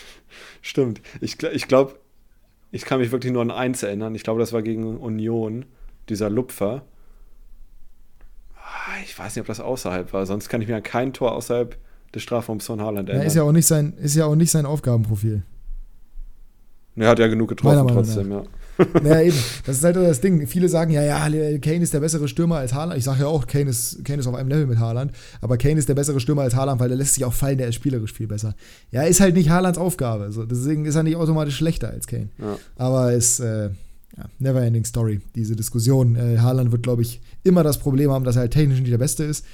Stimmt. 0.61 1.01
Ich, 1.21 1.41
ich 1.43 1.67
glaube, 1.67 1.95
ich 2.71 2.83
kann 2.85 2.99
mich 2.99 3.11
wirklich 3.11 3.31
nur 3.33 3.41
an 3.41 3.51
eins 3.51 3.81
erinnern. 3.83 4.13
Ich 4.15 4.23
glaube, 4.23 4.39
das 4.39 4.53
war 4.53 4.61
gegen 4.61 4.97
Union, 4.97 5.65
dieser 6.09 6.29
Lupfer. 6.29 6.83
Ah, 8.57 9.01
Ich 9.03 9.17
weiß 9.17 9.35
nicht, 9.35 9.41
ob 9.41 9.47
das 9.47 9.59
außerhalb 9.59 10.13
war. 10.13 10.25
Sonst 10.25 10.49
kann 10.49 10.61
ich 10.61 10.67
mir 10.67 10.75
an 10.75 10.83
kein 10.83 11.13
Tor 11.13 11.31
außerhalb 11.33 11.77
des 12.13 12.23
Strafraums 12.23 12.65
von 12.65 12.81
Haaland 12.81 13.07
Ja, 13.07 13.13
erinnern. 13.13 13.27
ist 13.27 13.35
ja 13.35 13.43
auch 13.43 13.51
nicht 13.51 13.67
sein, 13.67 13.93
ist 13.97 14.15
ja 14.15 14.25
auch 14.25 14.35
nicht 14.35 14.51
sein 14.51 14.65
Aufgabenprofil. 14.65 15.43
Er 16.95 17.09
hat 17.09 17.19
ja 17.19 17.27
genug 17.27 17.49
getroffen 17.49 17.87
trotzdem, 17.87 18.31
ja. 18.31 18.43
Naja, 19.03 19.21
eben. 19.21 19.37
Das 19.65 19.77
ist 19.77 19.83
halt 19.83 19.95
das 19.95 20.21
Ding. 20.21 20.47
Viele 20.47 20.69
sagen, 20.69 20.91
ja, 20.91 21.03
ja, 21.03 21.19
Kane 21.59 21.83
ist 21.83 21.93
der 21.93 21.99
bessere 21.99 22.27
Stürmer 22.27 22.57
als 22.57 22.73
Haaland. 22.73 22.97
Ich 22.97 23.03
sage 23.03 23.21
ja 23.21 23.27
auch, 23.27 23.45
Kane 23.45 23.69
ist, 23.69 24.03
Kane 24.05 24.19
ist 24.19 24.27
auf 24.27 24.35
einem 24.35 24.49
Level 24.49 24.67
mit 24.67 24.79
Haaland. 24.79 25.11
Aber 25.41 25.57
Kane 25.57 25.77
ist 25.77 25.89
der 25.89 25.95
bessere 25.95 26.19
Stürmer 26.19 26.43
als 26.43 26.55
Haaland, 26.55 26.79
weil 26.79 26.87
der 26.87 26.97
lässt 26.97 27.15
sich 27.15 27.25
auch 27.25 27.33
fallen, 27.33 27.57
der 27.57 27.67
ist 27.67 27.75
spielerisch 27.75 28.13
viel 28.13 28.27
besser. 28.27 28.55
Ja, 28.91 29.03
ist 29.03 29.19
halt 29.19 29.35
nicht 29.35 29.49
Haalands 29.49 29.77
Aufgabe. 29.77 30.31
So. 30.31 30.45
Deswegen 30.45 30.85
ist 30.85 30.95
er 30.95 31.03
nicht 31.03 31.17
automatisch 31.17 31.57
schlechter 31.57 31.89
als 31.89 32.07
Kane. 32.07 32.29
Ja. 32.37 32.57
Aber 32.77 33.13
ist, 33.13 33.39
äh, 33.39 33.69
ja, 34.17 34.25
never 34.39 34.61
ending 34.61 34.85
story, 34.85 35.19
diese 35.35 35.55
Diskussion. 35.55 36.15
Äh, 36.15 36.39
Haaland 36.39 36.71
wird, 36.71 36.83
glaube 36.83 37.01
ich, 37.01 37.21
immer 37.43 37.63
das 37.63 37.77
Problem 37.77 38.11
haben, 38.11 38.23
dass 38.23 38.35
er 38.35 38.41
halt 38.41 38.53
technisch 38.53 38.79
nicht 38.79 38.91
der 38.91 38.97
Beste 38.97 39.23
ist. 39.23 39.45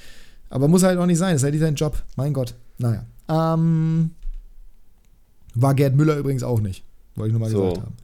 Aber 0.50 0.68
muss 0.68 0.84
halt 0.84 0.98
auch 0.98 1.06
nicht 1.06 1.18
sein. 1.18 1.32
Das 1.32 1.40
ist 1.40 1.44
halt 1.44 1.54
nicht 1.54 1.62
sein 1.62 1.74
Job. 1.74 2.00
Mein 2.16 2.32
Gott. 2.32 2.54
Naja. 2.78 3.04
Ähm, 3.28 4.12
war 5.54 5.74
Gerd 5.74 5.96
Müller 5.96 6.16
übrigens 6.16 6.42
auch 6.42 6.60
nicht. 6.60 6.84
Wollte 7.16 7.28
ich 7.28 7.32
nur 7.32 7.40
mal 7.40 7.50
So. 7.50 7.62
gesagt 7.70 7.86
haben. 7.86 7.96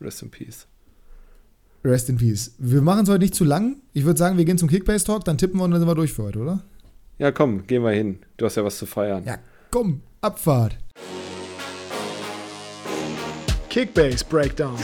Rest 0.00 0.22
in 0.22 0.30
Peace. 0.30 0.66
Rest 1.84 2.08
in 2.08 2.16
Peace. 2.16 2.52
Wir 2.58 2.82
machen 2.82 3.04
es 3.04 3.08
heute 3.08 3.20
nicht 3.20 3.34
zu 3.34 3.44
lang. 3.44 3.76
Ich 3.92 4.04
würde 4.04 4.18
sagen, 4.18 4.36
wir 4.36 4.44
gehen 4.44 4.58
zum 4.58 4.68
Kickbase-Talk, 4.68 5.24
dann 5.24 5.38
tippen 5.38 5.58
wir 5.58 5.64
und 5.64 5.70
dann 5.70 5.80
sind 5.80 5.88
wir 5.88 5.94
durch 5.94 6.12
für 6.12 6.24
heute, 6.24 6.38
oder? 6.40 6.62
Ja, 7.18 7.30
komm, 7.32 7.66
gehen 7.66 7.82
wir 7.82 7.90
hin. 7.92 8.18
Du 8.36 8.46
hast 8.46 8.56
ja 8.56 8.64
was 8.64 8.78
zu 8.78 8.86
feiern. 8.86 9.24
Ja, 9.24 9.38
komm, 9.70 10.02
Abfahrt. 10.20 10.76
Kickbase 13.68 14.24
Breakdown. 14.28 14.76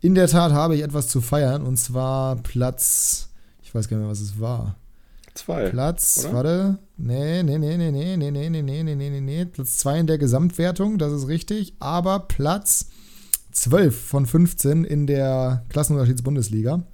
In 0.00 0.14
der 0.14 0.28
Tat 0.28 0.52
habe 0.52 0.76
ich 0.76 0.82
etwas 0.82 1.08
zu 1.08 1.20
feiern 1.20 1.62
und 1.62 1.78
zwar 1.78 2.36
Platz, 2.36 3.28
ich 3.62 3.74
weiß 3.74 3.88
gar 3.88 3.96
nicht 3.96 4.04
mehr, 4.04 4.10
was 4.12 4.20
es 4.20 4.38
war. 4.38 4.76
Zwei. 5.36 5.68
Platz, 5.68 6.24
oder? 6.24 6.34
warte, 6.34 6.78
nee, 6.96 7.42
nee, 7.42 7.58
nee, 7.58 7.76
nee, 7.76 7.90
nee, 7.90 8.16
nee, 8.16 8.30
nee, 8.30 8.48
nee, 8.48 8.62
nee, 8.62 8.82
nee, 8.82 8.94
nee, 8.94 9.10
nee, 9.10 9.20
nee, 9.20 9.44
Platz 9.44 9.76
2 9.78 10.00
in 10.00 10.06
der 10.06 10.18
Gesamtwertung, 10.18 10.98
das 10.98 11.12
ist 11.12 11.28
richtig, 11.28 11.74
aber 11.78 12.20
Platz 12.20 12.88
12 13.52 13.98
von 13.98 14.26
15 14.26 14.84
in 14.84 15.06
der 15.06 15.64
Klassenunterschiedsbundesliga. 15.68 16.84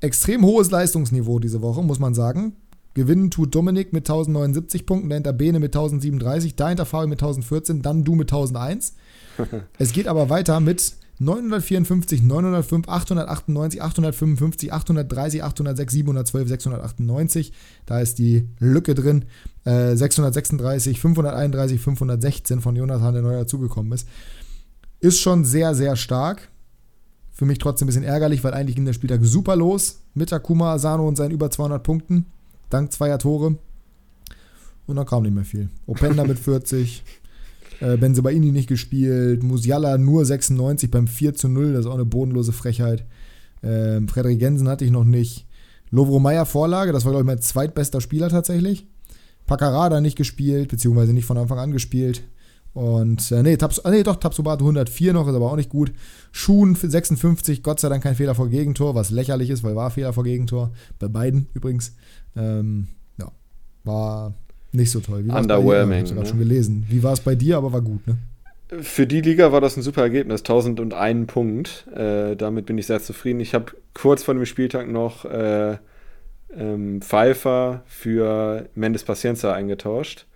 Extrem 0.00 0.44
hohes 0.44 0.70
Leistungsniveau 0.70 1.38
diese 1.38 1.62
Woche, 1.62 1.82
muss 1.82 1.98
man 1.98 2.14
sagen. 2.14 2.56
Gewinnen 2.94 3.30
tut 3.30 3.54
Dominik 3.54 3.92
mit 3.92 4.08
1079 4.08 4.86
Punkten, 4.86 5.10
dahinter 5.10 5.32
Bene 5.32 5.60
mit 5.60 5.74
1037, 5.74 6.56
dahinter 6.56 6.86
Fabi 6.86 7.08
mit 7.08 7.18
1014, 7.20 7.82
dann 7.82 8.04
du 8.04 8.14
mit 8.14 8.32
1001. 8.32 8.94
es 9.78 9.92
geht 9.92 10.06
aber 10.08 10.30
weiter 10.30 10.60
mit 10.60 10.94
954, 11.18 12.22
905, 12.22 12.88
898, 12.88 13.82
855, 13.82 14.72
830, 14.72 15.44
806, 15.44 15.92
712, 15.92 16.48
698. 16.48 17.52
Da 17.86 18.00
ist 18.00 18.18
die 18.18 18.48
Lücke 18.58 18.94
drin. 18.94 19.26
Äh, 19.64 19.96
636, 19.96 21.00
531, 21.00 21.80
516 21.80 22.60
von 22.60 22.76
Jonathan, 22.76 23.14
der 23.14 23.22
neu 23.22 23.34
dazugekommen 23.34 23.92
ist. 23.92 24.08
Ist 25.00 25.20
schon 25.20 25.44
sehr, 25.44 25.74
sehr 25.74 25.96
stark. 25.96 26.50
Für 27.32 27.46
mich 27.46 27.58
trotzdem 27.58 27.86
ein 27.86 27.88
bisschen 27.88 28.04
ärgerlich, 28.04 28.44
weil 28.44 28.54
eigentlich 28.54 28.76
ging 28.76 28.84
der 28.84 28.92
Spieltag 28.92 29.20
super 29.22 29.56
los. 29.56 30.00
Mit 30.14 30.30
Takuma 30.30 30.74
Asano 30.74 31.06
und 31.06 31.16
seinen 31.16 31.32
über 31.32 31.50
200 31.50 31.82
Punkten. 31.82 32.26
Dank 32.70 32.92
zweier 32.92 33.18
Tore. 33.18 33.58
Und 34.86 34.96
dann 34.96 35.06
kam 35.06 35.22
nicht 35.22 35.34
mehr 35.34 35.44
viel. 35.44 35.68
Openda 35.86 36.24
mit 36.24 36.38
40. 36.38 37.02
Äh, 37.80 37.96
Benzebaini 37.96 38.50
nicht 38.50 38.68
gespielt. 38.68 39.42
Musiala 39.42 39.98
nur 39.98 40.24
96 40.24 40.90
beim 40.90 41.06
4 41.06 41.34
zu 41.34 41.48
0. 41.48 41.72
Das 41.72 41.80
ist 41.80 41.90
auch 41.90 41.94
eine 41.94 42.04
bodenlose 42.04 42.52
Frechheit. 42.52 43.04
Ähm, 43.62 44.08
Frederik 44.08 44.40
Jensen 44.40 44.68
hatte 44.68 44.84
ich 44.84 44.90
noch 44.90 45.04
nicht. 45.04 45.46
Lovro 45.90 46.18
Meyer 46.18 46.46
Vorlage. 46.46 46.92
Das 46.92 47.04
war, 47.04 47.12
glaube 47.12 47.24
ich, 47.24 47.26
mein 47.26 47.40
zweitbester 47.40 48.00
Spieler 48.00 48.28
tatsächlich. 48.28 48.86
Paccarada 49.46 50.00
nicht 50.00 50.16
gespielt, 50.16 50.68
beziehungsweise 50.68 51.12
nicht 51.12 51.26
von 51.26 51.38
Anfang 51.38 51.58
an 51.58 51.72
gespielt. 51.72 52.22
Und, 52.72 53.30
äh, 53.30 53.42
nee, 53.42 53.56
Tabs, 53.56 53.80
nee, 53.88 54.02
doch, 54.02 54.16
Tabsobato 54.16 54.64
104 54.64 55.12
noch, 55.12 55.28
ist 55.28 55.34
aber 55.34 55.52
auch 55.52 55.56
nicht 55.56 55.70
gut. 55.70 55.92
Schuhen 56.32 56.74
für 56.74 56.90
56, 56.90 57.62
Gott 57.62 57.78
sei 57.78 57.88
Dank 57.88 58.02
kein 58.02 58.16
Fehler 58.16 58.34
vor 58.34 58.48
Gegentor, 58.48 58.96
was 58.96 59.10
lächerlich 59.10 59.50
ist, 59.50 59.62
weil 59.62 59.76
war 59.76 59.92
Fehler 59.92 60.12
vor 60.12 60.24
Gegentor. 60.24 60.72
Bei 60.98 61.06
beiden 61.06 61.46
übrigens. 61.54 61.94
Ähm, 62.34 62.88
ja, 63.16 63.30
war 63.84 64.34
nicht 64.74 64.90
so 64.90 65.00
toll. 65.00 65.24
Wie? 65.24 65.30
Underwhelming, 65.30 66.04
Ich 66.04 66.10
habe 66.10 66.20
ne? 66.22 66.26
schon 66.26 66.38
gelesen. 66.38 66.86
Wie 66.88 67.02
war 67.02 67.12
es 67.12 67.20
bei 67.20 67.34
dir, 67.34 67.56
aber 67.56 67.72
war 67.72 67.80
gut, 67.82 68.06
ne? 68.06 68.16
Für 68.80 69.06
die 69.06 69.20
Liga 69.20 69.52
war 69.52 69.60
das 69.60 69.76
ein 69.76 69.82
super 69.82 70.02
Ergebnis, 70.02 70.40
1001 70.40 71.26
Punkt. 71.32 71.86
Äh, 71.94 72.34
damit 72.34 72.66
bin 72.66 72.78
ich 72.78 72.86
sehr 72.86 73.00
zufrieden. 73.00 73.40
Ich 73.40 73.54
habe 73.54 73.66
kurz 73.92 74.24
vor 74.24 74.34
dem 74.34 74.46
Spieltag 74.46 74.88
noch 74.90 75.24
äh, 75.26 75.76
ähm, 76.56 77.00
Pfeiffer 77.02 77.82
für 77.86 78.68
Mendes 78.74 79.04
Paciencia 79.04 79.52
eingetauscht. 79.52 80.26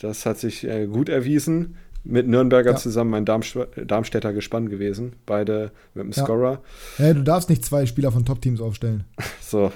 Das 0.00 0.26
hat 0.26 0.38
sich 0.38 0.66
äh, 0.66 0.86
gut 0.86 1.08
erwiesen. 1.08 1.76
Mit 2.04 2.26
Nürnberger 2.26 2.70
Ja. 2.70 2.76
zusammen 2.76 3.12
ein 3.14 3.24
Darmst 3.24 3.56
Darmstädter 3.86 4.32
Gespann 4.32 4.68
gewesen. 4.70 5.12
Beide 5.26 5.72
mit 5.94 6.04
dem 6.04 6.12
Ja. 6.12 6.24
Scorer. 6.24 6.62
Ja, 6.96 7.12
du 7.12 7.22
darfst 7.22 7.50
nicht 7.50 7.64
zwei 7.64 7.84
Spieler 7.86 8.12
von 8.12 8.24
Top-Teams 8.24 8.60
aufstellen. 8.60 9.04
So. 9.42 9.72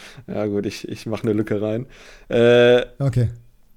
Ja, 0.26 0.46
gut, 0.46 0.66
ich, 0.66 0.88
ich 0.88 1.06
mache 1.06 1.22
eine 1.24 1.32
Lücke 1.32 1.60
rein. 1.60 1.86
Äh, 2.28 2.82
Okay. 2.98 3.28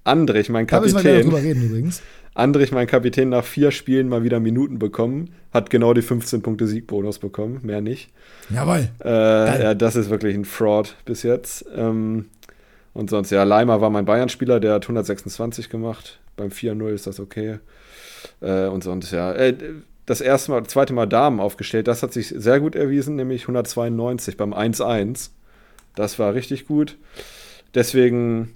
Andrich, 0.04 0.50
mein 0.50 0.66
Da 0.66 0.80
müssen 0.80 0.96
wir 0.96 1.04
Kapitän. 1.04 1.24
drüber 1.30 1.44
reden 1.44 1.64
übrigens. 1.64 2.02
Andrich, 2.34 2.72
mein 2.72 2.88
Kapitän, 2.88 3.30
nach 3.30 3.44
vier 3.44 3.70
Spielen 3.72 4.08
mal 4.08 4.24
wieder 4.24 4.40
Minuten 4.40 4.80
bekommen. 4.80 5.32
Hat 5.54 5.70
genau 5.70 5.94
die 5.94 6.02
15 6.02 6.42
Punkte 6.42 6.68
Siegbonus 6.68 7.20
bekommen, 7.20 7.60
mehr 7.64 7.82
nicht. 7.82 8.10
Jawohl. 8.50 8.88
Äh, 9.04 9.64
ja, 9.64 9.74
das 9.74 9.96
ist 9.96 10.10
wirklich 10.10 10.36
ein 10.36 10.46
Fraud 10.46 10.96
bis 11.06 11.24
jetzt. 11.24 11.66
Ähm, 11.76 12.26
und 12.94 13.10
sonst, 13.10 13.30
ja, 13.30 13.44
Leimer 13.44 13.82
war 13.82 13.90
mein 13.90 14.06
Bayern-Spieler, 14.06 14.60
der 14.60 14.74
hat 14.74 14.84
126 14.86 15.70
gemacht. 15.70 16.20
Beim 16.38 16.50
4-0 16.50 16.90
ist 16.94 17.06
das 17.08 17.20
okay. 17.20 17.60
Äh, 18.42 18.68
und 18.68 18.84
sonst, 18.84 19.12
ja. 19.12 19.34
Äh, 19.34 19.56
das 20.06 20.22
erste 20.22 20.52
Mal, 20.52 20.64
zweite 20.66 20.94
Mal 20.94 21.06
Damen 21.06 21.40
aufgestellt, 21.40 21.88
das 21.88 22.02
hat 22.02 22.14
sich 22.14 22.30
sehr 22.30 22.60
gut 22.60 22.76
erwiesen, 22.76 23.16
nämlich 23.16 23.44
192 23.44 24.38
beim 24.38 24.54
1-1. 24.54 25.30
Das 26.00 26.18
war 26.18 26.34
richtig 26.34 26.66
gut. 26.66 26.98
Deswegen, 27.76 28.56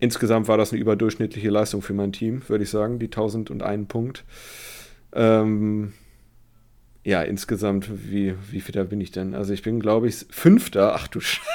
insgesamt 0.00 0.48
war 0.48 0.56
das 0.56 0.72
eine 0.72 0.80
überdurchschnittliche 0.80 1.50
Leistung 1.50 1.82
für 1.82 1.92
mein 1.92 2.12
Team, 2.12 2.40
würde 2.48 2.64
ich 2.64 2.70
sagen, 2.70 2.98
die 2.98 3.06
1001 3.06 3.88
Punkt. 3.88 4.24
Ähm, 5.12 5.92
ja, 7.04 7.20
insgesamt, 7.22 7.88
wie, 8.10 8.34
wie 8.50 8.60
viel 8.62 8.72
da 8.74 8.84
bin 8.84 9.00
ich 9.02 9.10
denn? 9.12 9.34
Also 9.34 9.52
ich 9.52 9.62
bin, 9.62 9.80
glaube 9.80 10.08
ich, 10.08 10.24
Fünfter. 10.30 10.94
Ach 10.94 11.08
du 11.08 11.20
Scheiße. 11.20 11.44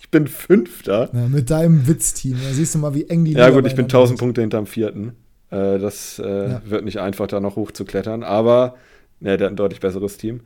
Ich 0.00 0.10
bin 0.10 0.26
Fünfter. 0.26 1.10
Ja, 1.12 1.28
mit 1.28 1.50
deinem 1.50 1.86
Witzteam. 1.86 2.38
Da 2.42 2.54
siehst 2.54 2.74
du 2.74 2.78
mal, 2.78 2.94
wie 2.94 3.04
eng 3.10 3.26
die 3.26 3.32
Ja 3.32 3.48
Liga 3.48 3.58
gut, 3.60 3.66
ich 3.66 3.74
bin 3.74 3.84
beieinander 3.88 3.98
1000 3.98 4.16
ist. 4.16 4.20
Punkte 4.20 4.40
hinterm 4.40 4.64
Vierten. 4.66 5.08
Äh, 5.50 5.78
das 5.78 6.18
äh, 6.18 6.48
Ja. 6.52 6.62
wird 6.64 6.86
nicht 6.86 6.98
einfach, 7.00 7.26
da 7.26 7.40
noch 7.40 7.56
hochzuklettern. 7.56 8.22
Aber, 8.22 8.76
ne, 9.20 9.36
der 9.36 9.46
hat 9.48 9.52
ein 9.52 9.56
deutlich 9.56 9.80
besseres 9.80 10.16
Team. 10.16 10.40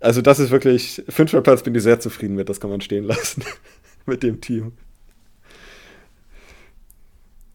Also 0.00 0.22
das 0.22 0.38
ist 0.38 0.50
wirklich, 0.50 1.02
fünfter 1.08 1.40
Platz 1.42 1.62
bin 1.62 1.74
ich 1.74 1.82
sehr 1.82 1.98
zufrieden 2.00 2.36
mit, 2.36 2.48
das 2.48 2.60
kann 2.60 2.70
man 2.70 2.80
stehen 2.80 3.04
lassen. 3.04 3.42
mit 4.06 4.22
dem 4.22 4.40
Team. 4.40 4.72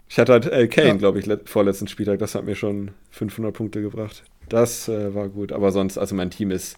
Ich 0.09 0.19
hatte 0.19 0.33
halt 0.33 0.45
äh, 0.45 0.67
Kane, 0.67 0.87
Ja. 0.89 0.93
glaube 0.95 1.19
ich, 1.19 1.25
let- 1.25 1.49
vorletzten 1.49 1.87
Spieltag, 1.87 2.19
das 2.19 2.35
hat 2.35 2.45
mir 2.45 2.55
schon 2.55 2.91
500 3.11 3.53
Punkte 3.55 3.81
gebracht. 3.81 4.23
Das 4.49 4.87
äh, 4.87 5.15
war 5.15 5.29
gut, 5.29 5.51
aber 5.51 5.71
sonst, 5.71 5.97
also 5.97 6.13
mein 6.15 6.29
Team 6.29 6.51
ist, 6.51 6.75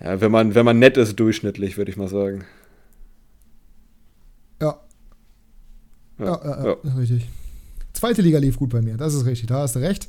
ja, 0.00 0.20
wenn 0.20 0.30
man, 0.30 0.54
wenn 0.54 0.64
man 0.64 0.78
nett 0.78 0.96
ist, 0.96 1.16
durchschnittlich, 1.18 1.76
würde 1.76 1.90
ich 1.90 1.96
mal 1.96 2.08
sagen. 2.08 2.44
Ja, 4.60 4.78
ja, 6.18 6.24
ja, 6.44 6.64
ja, 6.64 6.72
ist 6.82 6.96
richtig. 6.98 7.28
Zweite 7.92 8.22
Liga 8.22 8.38
lief 8.38 8.56
gut 8.56 8.70
bei 8.70 8.82
mir, 8.82 8.96
das 8.96 9.14
ist 9.14 9.24
richtig, 9.24 9.48
da 9.48 9.60
hast 9.60 9.74
du 9.76 9.80
recht. 9.80 10.08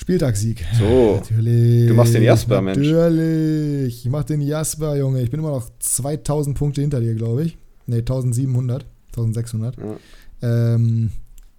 Spieltagssieg. 0.00 0.64
So, 0.78 1.16
Natürlich. 1.16 1.88
Du 1.88 1.92
machst 1.94 2.14
den 2.14 2.22
Jasper, 2.22 2.62
Mensch. 2.62 2.78
Natürlich. 2.78 4.06
Ich 4.06 4.10
mach 4.10 4.24
den 4.24 4.40
Jasper, 4.40 4.96
Junge. 4.96 5.20
Ich 5.20 5.30
bin 5.30 5.40
immer 5.40 5.50
noch 5.50 5.68
2000 5.78 6.56
Punkte 6.56 6.80
hinter 6.80 7.00
dir, 7.00 7.14
glaube 7.14 7.44
ich. 7.44 7.58
Ne, 7.86 7.96
1700, 7.98 8.86
1600. 9.08 9.76
ja. 9.76 10.74
Ähm, 10.74 11.10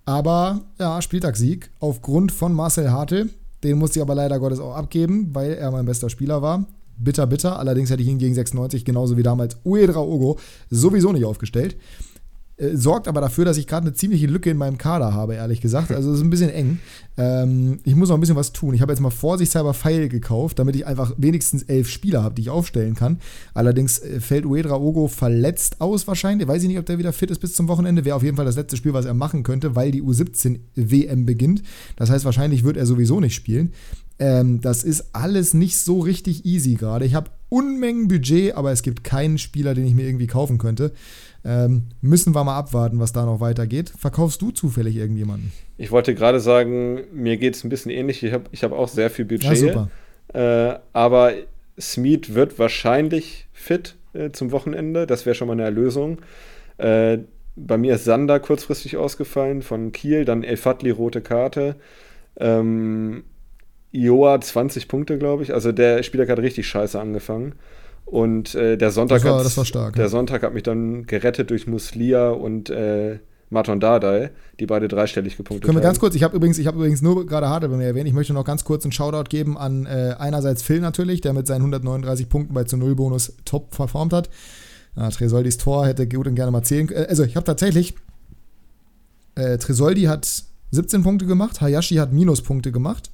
aber 0.06 0.62
ja, 0.80 1.00
Spieltagssieg 1.04 1.70
aufgrund 1.80 2.32
von 2.32 2.52
Marcel 2.54 2.92
Hartl. 2.92 3.30
Den 3.64 3.78
musste 3.78 4.00
ich 4.00 4.02
aber 4.02 4.16
leider 4.16 4.40
Gottes 4.40 4.60
auch 4.60 4.76
abgeben, 4.76 5.30
weil 5.34 5.54
er 5.54 5.70
mein 5.70 5.86
bester 5.86 6.10
Spieler 6.10 6.42
war. 6.42 6.66
bitter, 6.98 7.28
bitter. 7.28 7.60
Allerdings 7.60 7.92
hätte 7.92 8.02
ich 8.02 8.10
ihn 8.10 8.18
gegen 8.18 8.34
96 8.34 8.84
genauso 8.86 9.18
wie 9.18 9.24
damals 9.24 9.58
Uedra 9.64 10.00
Ogo 10.00 10.40
sowieso 10.72 11.14
nicht 11.14 11.26
aufgestellt. 11.26 11.78
Äh, 12.62 12.78
sorgt 12.78 13.08
aber 13.08 13.22
dafür, 13.22 13.46
dass 13.46 13.58
ich 13.58 13.68
gerade 13.68 13.88
eine 13.88 13.96
ziemliche 13.96 14.28
Lücke 14.28 14.50
in 14.52 14.58
meinem 14.58 14.78
Kader 14.78 15.14
habe, 15.14 15.36
ehrlich 15.36 15.62
gesagt. 15.62 15.92
Also 15.92 16.12
es 16.12 16.18
ist 16.18 16.24
ein 16.24 16.30
bisschen 16.30 16.52
eng. 16.52 16.80
Ähm, 17.18 17.80
ich 17.84 17.96
muss 17.96 18.10
noch 18.10 18.18
ein 18.18 18.22
bisschen 18.22 18.36
was 18.36 18.54
tun. 18.54 18.74
Ich 18.74 18.82
habe 18.82 18.92
jetzt 18.92 19.00
mal 19.00 19.10
vorsichtshalber 19.10 19.74
Pfeil 19.74 20.10
gekauft, 20.10 20.60
damit 20.60 20.76
ich 20.76 20.86
einfach 20.86 21.14
wenigstens 21.18 21.64
elf 21.64 21.90
Spieler 21.90 22.24
habe, 22.24 22.36
die 22.36 22.44
ich 22.44 22.50
aufstellen 22.50 22.94
kann. 22.94 23.20
Allerdings 23.54 24.00
äh, 24.00 24.20
fällt 24.20 24.46
Uedra 24.46 24.76
Ogo 24.76 25.08
verletzt 25.08 25.82
aus 25.82 26.08
wahrscheinlich. 26.08 26.48
Weiß 26.48 26.62
ich 26.62 26.68
nicht, 26.68 26.80
ob 26.80 26.86
der 26.86 27.00
wieder 27.00 27.14
fit 27.14 27.32
ist 27.32 27.40
bis 27.40 27.56
zum 27.56 27.68
Wochenende. 27.68 28.06
Wäre 28.06 28.16
auf 28.16 28.24
jeden 28.24 28.38
Fall 28.38 28.46
das 28.46 28.56
letzte 28.56 28.78
Spiel, 28.78 28.94
was 28.94 29.06
er 29.06 29.14
machen 29.14 29.44
könnte, 29.44 29.76
weil 29.76 29.92
die 29.92 30.04
U17 30.04 30.60
WM 30.76 31.26
beginnt. 31.26 31.64
Das 31.96 32.10
heißt, 32.10 32.26
wahrscheinlich 32.26 32.64
wird 32.64 32.78
er 32.78 32.86
sowieso 32.86 33.20
nicht 33.20 33.34
spielen. 33.36 33.72
Ähm, 34.20 34.62
das 34.62 34.84
ist 34.84 35.16
alles 35.16 35.56
nicht 35.56 35.78
so 35.78 36.00
richtig 36.00 36.46
easy 36.46 36.76
gerade. 36.76 37.06
Ich 37.06 37.16
habe 37.16 37.32
Unmengen 37.50 38.08
Budget, 38.08 38.56
aber 38.56 38.72
es 38.72 38.82
gibt 38.82 39.04
keinen 39.04 39.38
Spieler, 39.38 39.74
den 39.74 39.86
ich 39.86 39.94
mir 39.94 40.06
irgendwie 40.06 40.28
kaufen 40.28 40.58
könnte. 40.58 40.94
Ähm, 41.44 41.84
müssen 42.02 42.36
wir 42.36 42.44
mal 42.44 42.58
abwarten, 42.58 43.00
was 43.00 43.14
da 43.14 43.26
noch 43.26 43.40
weitergeht. 43.40 43.92
Verkaufst 43.98 44.42
du 44.42 44.52
zufällig 44.52 44.96
irgendjemanden? 44.96 45.52
Ich 45.78 45.92
wollte 45.92 46.14
gerade 46.14 46.40
sagen, 46.40 47.02
mir 47.14 47.38
geht 47.38 47.56
es 47.56 47.64
ein 47.64 47.70
bisschen 47.70 47.92
ähnlich. 47.92 48.22
Ich 48.24 48.34
habe 48.34 48.46
ich 48.52 48.64
hab 48.64 48.72
auch 48.72 48.88
sehr 48.88 49.10
viel 49.10 49.26
Budget. 49.26 49.44
Ja, 49.44 49.56
super. 49.56 49.90
Äh, 50.34 50.80
aber 50.94 51.34
Smeed 51.80 52.36
wird 52.36 52.60
wahrscheinlich 52.60 53.48
fit 53.54 53.96
äh, 54.14 54.32
zum 54.32 54.52
Wochenende. 54.52 55.08
Das 55.08 55.26
wäre 55.26 55.36
schon 55.36 55.48
mal 55.48 55.54
eine 55.54 55.64
Erlösung. 55.64 56.20
Äh, 56.78 57.20
bei 57.56 57.78
mir 57.78 57.96
ist 57.96 58.06
Sander 58.06 58.40
kurzfristig 58.40 58.98
ausgefallen 58.98 59.62
von 59.62 59.92
Kiel, 59.92 60.26
dann 60.26 60.44
El 60.44 60.58
Fadli 60.58 60.90
rote 60.92 61.22
Karte. 61.22 61.76
Ähm, 62.40 63.24
Ioa 63.92 64.40
20 64.40 64.88
Punkte, 64.88 65.18
glaube 65.18 65.44
ich. 65.44 65.54
Also 65.54 65.72
der 65.72 66.02
Spieler 66.04 66.28
hat 66.28 66.40
richtig 66.40 66.68
scheiße 66.68 67.00
angefangen. 67.00 67.56
Und 68.12 68.56
äh, 68.56 68.78
der 68.78 68.92
Sonntag 68.92 69.22
das 69.22 69.32
war, 69.32 69.42
das 69.42 69.56
war 69.56 69.64
stark, 69.64 69.96
der 69.96 70.04
ja. 70.04 70.10
Sonntag 70.10 70.44
hat 70.44 70.54
mich 70.54 70.64
dann 70.64 71.06
gerettet 71.06 71.50
durch 71.50 71.66
Muslia 71.66 72.30
und 72.30 72.70
äh, 72.70 73.20
Marton 73.50 73.80
Dardai, 73.80 74.32
die 74.60 74.66
beide 74.66 74.90
dreistellig 74.90 75.38
gepunktet 75.38 75.64
Können 75.64 75.78
wir 75.78 75.80
haben. 75.80 75.88
ganz 75.88 76.00
kurz, 76.02 76.14
ich 76.16 76.24
habe 76.24 76.36
übrigens, 76.36 76.60
hab 76.60 76.76
übrigens 76.76 77.02
nur 77.02 77.26
gerade 77.26 77.48
Harte 77.48 77.70
bei 77.70 77.78
mir 77.78 77.86
erwähnt, 77.86 78.10
ich 78.10 78.14
möchte 78.14 78.34
noch 78.34 78.44
ganz 78.44 78.66
kurz 78.66 78.84
einen 78.84 78.92
Shoutout 78.92 79.30
geben 79.30 79.58
an 79.58 79.86
äh, 79.86 80.16
einerseits 80.20 80.62
Phil 80.62 80.82
natürlich, 80.82 81.22
der 81.22 81.32
mit 81.32 81.48
seinen 81.48 81.62
139 81.62 82.28
Punkten 82.28 82.54
bei 82.54 82.66
zu 82.66 82.76
Null 82.76 82.96
Bonus 82.96 83.34
top 83.46 83.72
performt 83.72 84.12
hat. 84.12 84.30
Ja, 84.98 85.10
Tresoldis 85.10 85.58
Tor 85.58 85.88
hätte 85.88 86.06
gut 86.06 86.28
und 86.28 86.36
gerne 86.36 86.52
mal 86.52 86.64
zählen 86.64 86.88
können. 86.88 87.06
Äh, 87.06 87.08
also 87.08 87.24
ich 87.24 87.38
habe 87.38 87.46
tatsächlich, 87.46 87.96
äh, 89.36 89.58
Tresoldi 89.58 90.04
hat 90.04 90.28
17 90.72 91.04
Punkte 91.04 91.26
gemacht, 91.26 91.62
Hayashi 91.62 91.96
hat 91.96 92.12
Minuspunkte 92.12 92.74
gemacht, 92.74 93.10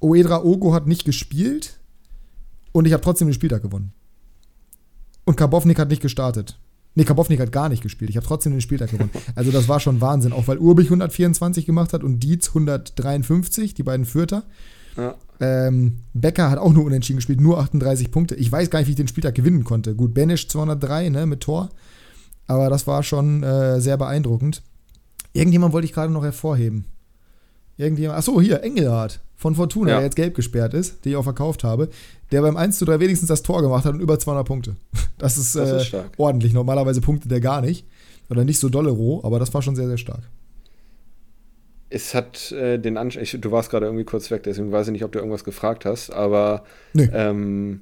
Oedra 0.00 0.42
Ogo 0.42 0.72
hat 0.72 0.86
nicht 0.86 1.04
gespielt, 1.04 1.79
und 2.72 2.86
ich 2.86 2.92
habe 2.92 3.02
trotzdem 3.02 3.28
den 3.28 3.34
Spieltag 3.34 3.62
gewonnen. 3.62 3.92
Und 5.24 5.36
Karbovnik 5.36 5.78
hat 5.78 5.88
nicht 5.88 6.02
gestartet. 6.02 6.58
Nee, 6.94 7.04
Karbovnik 7.04 7.38
hat 7.40 7.52
gar 7.52 7.68
nicht 7.68 7.82
gespielt. 7.82 8.10
Ich 8.10 8.16
habe 8.16 8.26
trotzdem 8.26 8.52
den 8.52 8.60
Spieltag 8.60 8.90
gewonnen. 8.90 9.10
Also 9.34 9.52
das 9.52 9.68
war 9.68 9.80
schon 9.80 10.00
Wahnsinn. 10.00 10.32
Auch 10.32 10.48
weil 10.48 10.58
Urbich 10.58 10.86
124 10.86 11.66
gemacht 11.66 11.92
hat 11.92 12.02
und 12.02 12.20
Dietz 12.20 12.48
153, 12.48 13.74
die 13.74 13.82
beiden 13.82 14.06
Fürter. 14.06 14.44
Ja. 14.96 15.14
Ähm, 15.38 16.00
Becker 16.14 16.50
hat 16.50 16.58
auch 16.58 16.72
nur 16.72 16.84
unentschieden 16.84 17.18
gespielt, 17.18 17.40
nur 17.40 17.60
38 17.60 18.10
Punkte. 18.10 18.34
Ich 18.34 18.50
weiß 18.50 18.70
gar 18.70 18.80
nicht, 18.80 18.88
wie 18.88 18.92
ich 18.92 18.96
den 18.96 19.08
Spieltag 19.08 19.34
gewinnen 19.34 19.64
konnte. 19.64 19.94
Gut, 19.94 20.14
Benisch 20.14 20.48
203 20.48 21.10
ne, 21.10 21.26
mit 21.26 21.40
Tor. 21.40 21.70
Aber 22.46 22.68
das 22.68 22.86
war 22.86 23.02
schon 23.02 23.42
äh, 23.44 23.80
sehr 23.80 23.96
beeindruckend. 23.96 24.62
Irgendjemand 25.32 25.72
wollte 25.72 25.86
ich 25.86 25.92
gerade 25.92 26.12
noch 26.12 26.24
hervorheben. 26.24 26.86
Irgendjemand, 27.76 28.18
achso, 28.18 28.40
hier, 28.40 28.64
Engelhardt 28.64 29.20
von 29.40 29.54
Fortuna, 29.54 29.90
ja. 29.90 29.96
der 29.96 30.04
jetzt 30.04 30.16
gelb 30.16 30.34
gesperrt 30.34 30.74
ist, 30.74 31.02
den 31.02 31.12
ich 31.12 31.16
auch 31.16 31.24
verkauft 31.24 31.64
habe, 31.64 31.88
der 32.30 32.42
beim 32.42 32.58
1 32.58 32.76
zu 32.76 32.84
3 32.84 33.00
wenigstens 33.00 33.30
das 33.30 33.42
Tor 33.42 33.62
gemacht 33.62 33.86
hat 33.86 33.94
und 33.94 34.00
über 34.00 34.18
200 34.18 34.46
Punkte. 34.46 34.76
Das 35.18 35.36
ist, 35.36 35.54
das 35.54 35.82
ist 35.82 35.92
äh, 35.92 36.04
ordentlich. 36.16 36.54
Normalerweise 36.54 37.02
punktet 37.02 37.30
der 37.30 37.40
gar 37.40 37.60
nicht. 37.60 37.86
Oder 38.30 38.42
nicht 38.42 38.58
so 38.58 38.70
dolle 38.70 38.88
roh, 38.88 39.20
aber 39.22 39.38
das 39.38 39.52
war 39.52 39.60
schon 39.60 39.76
sehr, 39.76 39.86
sehr 39.86 39.98
stark. 39.98 40.22
Es 41.90 42.14
hat 42.14 42.52
äh, 42.52 42.78
den 42.78 42.96
Anschein, 42.96 43.26
du 43.38 43.50
warst 43.50 43.68
gerade 43.68 43.84
irgendwie 43.84 44.04
kurz 44.04 44.30
weg, 44.30 44.44
deswegen 44.44 44.72
weiß 44.72 44.86
ich 44.86 44.92
nicht, 44.92 45.04
ob 45.04 45.12
du 45.12 45.18
irgendwas 45.18 45.44
gefragt 45.44 45.84
hast, 45.84 46.08
aber 46.08 46.64
nee. 46.94 47.10
ähm, 47.12 47.80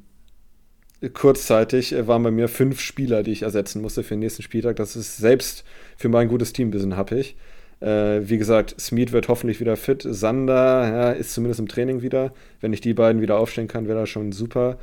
kurzzeitig 1.12 1.92
äh, 1.92 2.08
waren 2.08 2.24
bei 2.24 2.32
mir 2.32 2.48
fünf 2.48 2.80
Spieler, 2.80 3.22
die 3.22 3.30
ich 3.30 3.42
ersetzen 3.42 3.80
musste 3.80 4.02
für 4.02 4.14
den 4.14 4.20
nächsten 4.20 4.42
Spieltag. 4.42 4.74
Das 4.76 4.96
ist 4.96 5.18
selbst 5.18 5.62
für 5.96 6.08
mein 6.08 6.26
gutes 6.26 6.52
Team 6.52 6.68
ein 6.68 6.72
bisschen 6.72 6.96
happig. 6.96 7.36
Äh, 7.80 8.28
wie 8.28 8.38
gesagt, 8.38 8.74
Smeed 8.80 9.12
wird 9.12 9.28
hoffentlich 9.28 9.60
wieder 9.60 9.76
fit. 9.76 10.04
Sander 10.08 10.88
ja, 10.88 11.10
ist 11.12 11.32
zumindest 11.32 11.60
im 11.60 11.68
Training 11.68 12.02
wieder. 12.02 12.32
Wenn 12.60 12.72
ich 12.72 12.80
die 12.80 12.94
beiden 12.94 13.22
wieder 13.22 13.38
aufstellen 13.38 13.68
kann, 13.68 13.86
wäre 13.86 14.00
das 14.00 14.08
schon 14.08 14.32
super. 14.32 14.78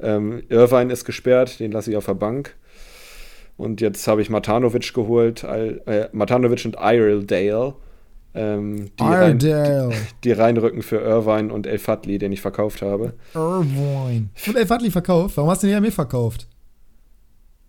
Ähm, 0.00 0.42
Irvine 0.48 0.92
ist 0.92 1.04
gesperrt, 1.04 1.60
den 1.60 1.72
lasse 1.72 1.90
ich 1.90 1.96
auf 1.96 2.06
der 2.06 2.14
Bank. 2.14 2.56
Und 3.56 3.82
jetzt 3.82 4.08
habe 4.08 4.22
ich 4.22 4.30
Matanovic 4.30 4.94
geholt, 4.94 5.44
äh, 5.44 6.08
Matanovic 6.12 6.64
und 6.64 6.76
Iredale. 6.80 7.74
Ähm, 8.32 8.90
die, 8.98 9.02
rein, 9.02 9.38
die, 9.38 9.90
die, 10.24 10.32
reinrücken 10.32 10.82
für 10.82 10.98
Irvine 10.98 11.52
und 11.52 11.66
El 11.66 11.78
Fadli, 11.78 12.18
den 12.18 12.32
ich 12.32 12.40
verkauft 12.40 12.80
habe. 12.80 13.12
Irvine. 13.34 14.30
Und 14.46 14.56
El 14.56 14.66
Fadli 14.66 14.90
verkauft? 14.90 15.36
Warum 15.36 15.50
hast 15.50 15.62
du 15.62 15.66
den 15.66 15.74
ja 15.74 15.80
mir 15.80 15.92
verkauft? 15.92 16.48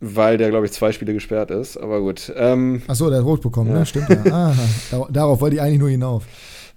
Weil 0.02 0.38
der, 0.38 0.50
glaube 0.50 0.66
ich, 0.66 0.72
zwei 0.74 0.92
Spiele 0.92 1.14
gesperrt 1.14 1.52
ist. 1.52 1.78
Aber 1.78 2.02
gut. 2.02 2.34
Ähm, 2.36 2.82
Ach 2.88 2.98
der 2.98 3.20
hat 3.20 3.24
rot 3.24 3.42
bekommen, 3.42 3.70
ne? 3.70 3.76
ja. 3.76 3.80
ne? 3.80 3.86
Stimmt 3.86 4.10
ja. 4.10 4.54
Ah, 4.92 5.08
darauf 5.10 5.40
wollte 5.40 5.56
ich 5.56 5.62
eigentlich 5.62 5.80
nur 5.80 5.90
hinauf. 5.90 6.26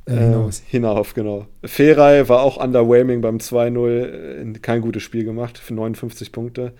Äh, 0.07 0.17
hinaus. 0.17 0.61
Äh, 0.61 0.63
hinauf, 0.69 1.15
genau. 1.15 1.47
Feray 1.65 2.29
war 2.29 2.43
auch 2.43 2.63
underwhelming 2.63 3.23
beim 3.23 3.39
2-0. 3.39 4.55
Äh, 4.55 4.59
kein 4.61 4.83
gutes 4.83 5.03
Spiel 5.03 5.25
gemacht 5.25 5.57
für 5.57 5.73
59 5.73 6.31
Punkte. 6.31 6.73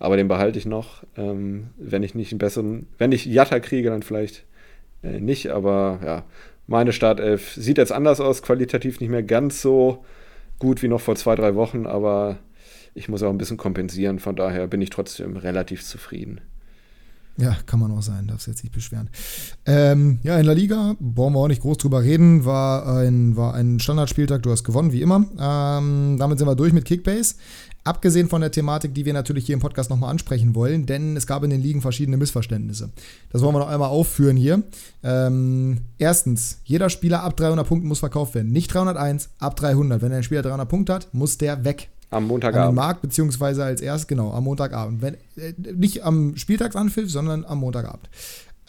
Aber 0.00 0.16
den 0.16 0.26
behalte 0.26 0.58
ich 0.58 0.66
noch. 0.66 1.04
Ähm, 1.16 1.68
wenn 1.76 2.02
ich 2.02 2.16
nicht 2.16 2.32
einen 2.32 2.40
besseren, 2.40 2.88
wenn 2.98 3.12
ich 3.12 3.24
Jatta 3.24 3.60
kriege, 3.60 3.90
dann 3.90 4.02
vielleicht 4.02 4.44
äh, 5.04 5.20
nicht. 5.20 5.52
Aber 5.52 6.00
ja, 6.04 6.24
meine 6.66 6.92
Startelf 6.92 7.52
sieht 7.52 7.78
jetzt 7.78 7.92
anders 7.92 8.20
aus, 8.20 8.42
qualitativ 8.42 8.98
nicht 8.98 9.10
mehr 9.10 9.22
ganz 9.22 9.62
so 9.62 10.04
gut 10.58 10.82
wie 10.82 10.88
noch 10.88 11.00
vor 11.00 11.14
zwei, 11.14 11.36
drei 11.36 11.54
Wochen. 11.54 11.86
Aber 11.86 12.38
ich 12.94 13.08
muss 13.08 13.22
auch 13.22 13.30
ein 13.30 13.38
bisschen 13.38 13.56
kompensieren. 13.56 14.18
Von 14.18 14.36
daher 14.36 14.66
bin 14.66 14.80
ich 14.80 14.90
trotzdem 14.90 15.36
relativ 15.36 15.84
zufrieden. 15.84 16.40
Ja, 17.36 17.56
kann 17.66 17.80
man 17.80 17.90
auch 17.90 18.02
sein, 18.02 18.28
darf 18.28 18.38
es 18.38 18.46
jetzt 18.46 18.62
nicht 18.62 18.72
beschweren. 18.72 19.10
Ähm, 19.66 20.20
ja, 20.22 20.38
in 20.38 20.46
La 20.46 20.52
Liga, 20.52 20.94
brauchen 21.00 21.34
wir 21.34 21.40
auch 21.40 21.48
nicht 21.48 21.62
groß 21.62 21.78
drüber 21.78 22.02
reden, 22.02 22.44
war 22.44 22.86
ein, 22.86 23.36
war 23.36 23.54
ein 23.54 23.80
Standardspieltag, 23.80 24.44
du 24.44 24.52
hast 24.52 24.62
gewonnen, 24.62 24.92
wie 24.92 25.02
immer. 25.02 25.26
Ähm, 25.40 26.16
damit 26.16 26.38
sind 26.38 26.46
wir 26.46 26.54
durch 26.54 26.72
mit 26.72 26.84
Kickbase. 26.84 27.34
Abgesehen 27.82 28.28
von 28.28 28.40
der 28.40 28.52
Thematik, 28.52 28.94
die 28.94 29.04
wir 29.04 29.12
natürlich 29.12 29.46
hier 29.46 29.54
im 29.54 29.60
Podcast 29.60 29.90
nochmal 29.90 30.10
ansprechen 30.10 30.54
wollen, 30.54 30.86
denn 30.86 31.16
es 31.16 31.26
gab 31.26 31.42
in 31.42 31.50
den 31.50 31.60
Ligen 31.60 31.82
verschiedene 31.82 32.16
Missverständnisse. 32.16 32.90
Das 33.30 33.42
wollen 33.42 33.54
wir 33.54 33.58
noch 33.58 33.68
einmal 33.68 33.90
aufführen 33.90 34.36
hier. 34.36 34.62
Ähm, 35.02 35.78
erstens, 35.98 36.60
jeder 36.64 36.88
Spieler 36.88 37.24
ab 37.24 37.36
300 37.36 37.66
Punkten 37.66 37.88
muss 37.88 37.98
verkauft 37.98 38.34
werden. 38.36 38.52
Nicht 38.52 38.72
301, 38.72 39.30
ab 39.38 39.56
300. 39.56 40.00
Wenn 40.00 40.12
ein 40.12 40.22
Spieler 40.22 40.42
300 40.42 40.68
Punkte 40.68 40.94
hat, 40.94 41.12
muss 41.12 41.36
der 41.36 41.64
weg. 41.64 41.90
Am 42.14 42.26
Montagabend. 42.26 42.62
An 42.62 42.70
den 42.72 42.76
Markt, 42.76 43.02
beziehungsweise 43.02 43.64
als 43.64 43.80
erst, 43.80 44.08
genau, 44.08 44.32
am 44.32 44.44
Montagabend. 44.44 45.02
Wenn, 45.02 45.14
äh, 45.36 45.52
nicht 45.74 46.04
am 46.04 46.36
Spieltagsanpfiff, 46.36 47.10
sondern 47.10 47.44
am 47.44 47.58
Montagabend. 47.58 48.08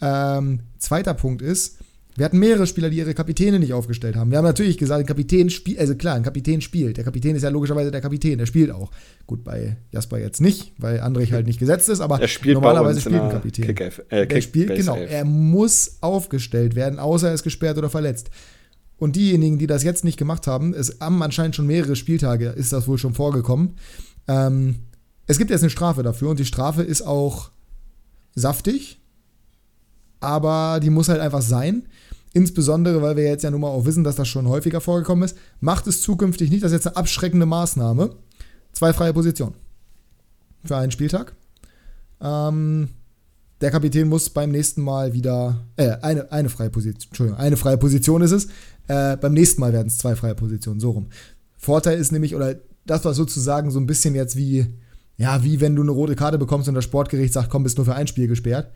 Ähm, 0.00 0.60
zweiter 0.78 1.14
Punkt 1.14 1.42
ist, 1.42 1.78
wir 2.16 2.24
hatten 2.24 2.38
mehrere 2.38 2.66
Spieler, 2.66 2.88
die 2.88 2.96
ihre 2.96 3.12
Kapitäne 3.12 3.58
nicht 3.58 3.74
aufgestellt 3.74 4.16
haben. 4.16 4.30
Wir 4.30 4.38
haben 4.38 4.44
natürlich 4.46 4.78
gesagt, 4.78 5.00
ein 5.00 5.06
Kapitän 5.06 5.50
spielt, 5.50 5.78
also 5.78 5.94
klar, 5.94 6.14
ein 6.14 6.22
Kapitän 6.22 6.62
spielt. 6.62 6.96
Der 6.96 7.04
Kapitän 7.04 7.36
ist 7.36 7.42
ja 7.42 7.50
logischerweise 7.50 7.90
der 7.90 8.00
Kapitän, 8.00 8.38
der 8.38 8.46
spielt 8.46 8.70
auch. 8.70 8.90
Gut, 9.26 9.44
bei 9.44 9.76
Jasper 9.92 10.18
jetzt 10.18 10.40
nicht, 10.40 10.72
weil 10.78 11.00
Andrich 11.00 11.32
halt 11.32 11.46
nicht 11.46 11.58
gesetzt 11.58 11.90
ist, 11.90 12.00
aber 12.00 12.18
normalerweise 12.44 13.00
spielt 13.00 13.20
ein 13.20 13.30
Kapitän. 13.30 13.66
Kick 13.66 13.80
äh, 13.80 13.90
Kick 14.26 14.32
er 14.32 14.40
spielt, 14.40 14.76
genau, 14.76 14.96
er 14.96 15.26
muss 15.26 15.98
aufgestellt 16.00 16.74
werden, 16.74 16.98
außer 16.98 17.28
er 17.28 17.34
ist 17.34 17.42
gesperrt 17.42 17.76
oder 17.76 17.90
verletzt. 17.90 18.30
Und 18.98 19.16
diejenigen, 19.16 19.58
die 19.58 19.66
das 19.66 19.82
jetzt 19.82 20.04
nicht 20.04 20.16
gemacht 20.16 20.46
haben, 20.46 20.72
es 20.72 20.98
haben 21.00 21.22
anscheinend 21.22 21.54
schon 21.54 21.66
mehrere 21.66 21.96
Spieltage, 21.96 22.48
ist 22.48 22.72
das 22.72 22.88
wohl 22.88 22.98
schon 22.98 23.14
vorgekommen. 23.14 23.74
Ähm, 24.26 24.76
es 25.26 25.38
gibt 25.38 25.50
jetzt 25.50 25.62
eine 25.62 25.70
Strafe 25.70 26.02
dafür 26.02 26.30
und 26.30 26.38
die 26.38 26.44
Strafe 26.44 26.82
ist 26.82 27.02
auch 27.02 27.50
saftig, 28.34 29.00
aber 30.20 30.80
die 30.80 30.90
muss 30.90 31.08
halt 31.08 31.20
einfach 31.20 31.42
sein. 31.42 31.86
Insbesondere, 32.32 33.00
weil 33.02 33.16
wir 33.16 33.24
jetzt 33.24 33.44
ja 33.44 33.50
nun 33.50 33.62
mal 33.62 33.68
auch 33.68 33.86
wissen, 33.86 34.04
dass 34.04 34.16
das 34.16 34.28
schon 34.28 34.48
häufiger 34.48 34.80
vorgekommen 34.80 35.24
ist. 35.24 35.38
Macht 35.60 35.86
es 35.86 36.02
zukünftig 36.02 36.50
nicht, 36.50 36.62
das 36.62 36.72
ist 36.72 36.84
jetzt 36.84 36.86
eine 36.88 36.96
abschreckende 36.96 37.46
Maßnahme. 37.46 38.10
Zwei 38.72 38.92
freie 38.92 39.14
Positionen 39.14 39.54
für 40.64 40.76
einen 40.76 40.90
Spieltag. 40.90 41.34
Ähm, 42.20 42.90
der 43.60 43.70
Kapitän 43.70 44.08
muss 44.08 44.30
beim 44.30 44.50
nächsten 44.50 44.82
Mal 44.82 45.12
wieder, 45.12 45.64
äh, 45.76 45.96
eine, 46.02 46.30
eine 46.30 46.48
freie 46.48 46.70
Position, 46.70 47.08
Entschuldigung, 47.08 47.40
eine 47.40 47.56
freie 47.56 47.78
Position 47.78 48.22
ist 48.22 48.32
es. 48.32 48.46
Äh, 48.88 49.16
beim 49.16 49.32
nächsten 49.32 49.60
Mal 49.60 49.72
werden 49.72 49.88
es 49.88 49.98
zwei 49.98 50.14
freie 50.14 50.34
Positionen, 50.34 50.80
so 50.80 50.90
rum. 50.90 51.06
Vorteil 51.56 51.98
ist 51.98 52.12
nämlich, 52.12 52.34
oder 52.34 52.56
das 52.84 53.04
war 53.04 53.14
sozusagen 53.14 53.70
so 53.70 53.80
ein 53.80 53.86
bisschen 53.86 54.14
jetzt 54.14 54.36
wie, 54.36 54.66
ja, 55.16 55.42
wie 55.42 55.60
wenn 55.60 55.74
du 55.74 55.82
eine 55.82 55.90
rote 55.90 56.16
Karte 56.16 56.38
bekommst 56.38 56.68
und 56.68 56.74
das 56.74 56.84
Sportgericht 56.84 57.32
sagt, 57.32 57.50
komm, 57.50 57.62
bist 57.62 57.78
nur 57.78 57.86
für 57.86 57.94
ein 57.94 58.06
Spiel 58.06 58.28
gesperrt. 58.28 58.70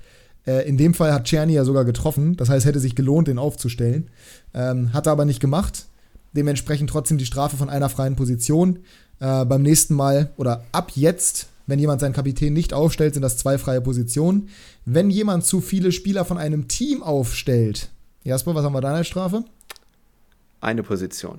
Äh, 0.46 0.66
in 0.68 0.76
dem 0.76 0.94
Fall 0.94 1.12
hat 1.12 1.24
Czerny 1.24 1.52
ja 1.52 1.64
sogar 1.64 1.84
getroffen, 1.84 2.36
das 2.36 2.48
heißt, 2.48 2.66
hätte 2.66 2.80
sich 2.80 2.96
gelohnt, 2.96 3.28
den 3.28 3.38
aufzustellen. 3.38 4.08
Ähm, 4.54 4.92
hat 4.92 5.06
er 5.06 5.12
aber 5.12 5.24
nicht 5.24 5.40
gemacht. 5.40 5.86
Dementsprechend 6.32 6.90
trotzdem 6.90 7.18
die 7.18 7.26
Strafe 7.26 7.56
von 7.56 7.68
einer 7.68 7.88
freien 7.88 8.16
Position. 8.16 8.80
Äh, 9.18 9.44
beim 9.44 9.62
nächsten 9.62 9.94
Mal 9.94 10.30
oder 10.36 10.64
ab 10.72 10.92
jetzt, 10.94 11.48
wenn 11.66 11.78
jemand 11.78 12.00
seinen 12.00 12.12
Kapitän 12.12 12.52
nicht 12.52 12.72
aufstellt, 12.72 13.14
sind 13.14 13.22
das 13.22 13.36
zwei 13.36 13.58
freie 13.58 13.80
Positionen. 13.80 14.48
Wenn 14.84 15.10
jemand 15.10 15.44
zu 15.44 15.60
viele 15.60 15.92
Spieler 15.92 16.24
von 16.24 16.38
einem 16.38 16.68
Team 16.68 17.02
aufstellt, 17.02 17.90
Jasper, 18.24 18.54
was 18.54 18.64
haben 18.64 18.74
wir 18.74 18.80
da 18.80 18.94
als 18.94 19.06
Strafe? 19.06 19.44
Eine 20.60 20.82
Position. 20.82 21.38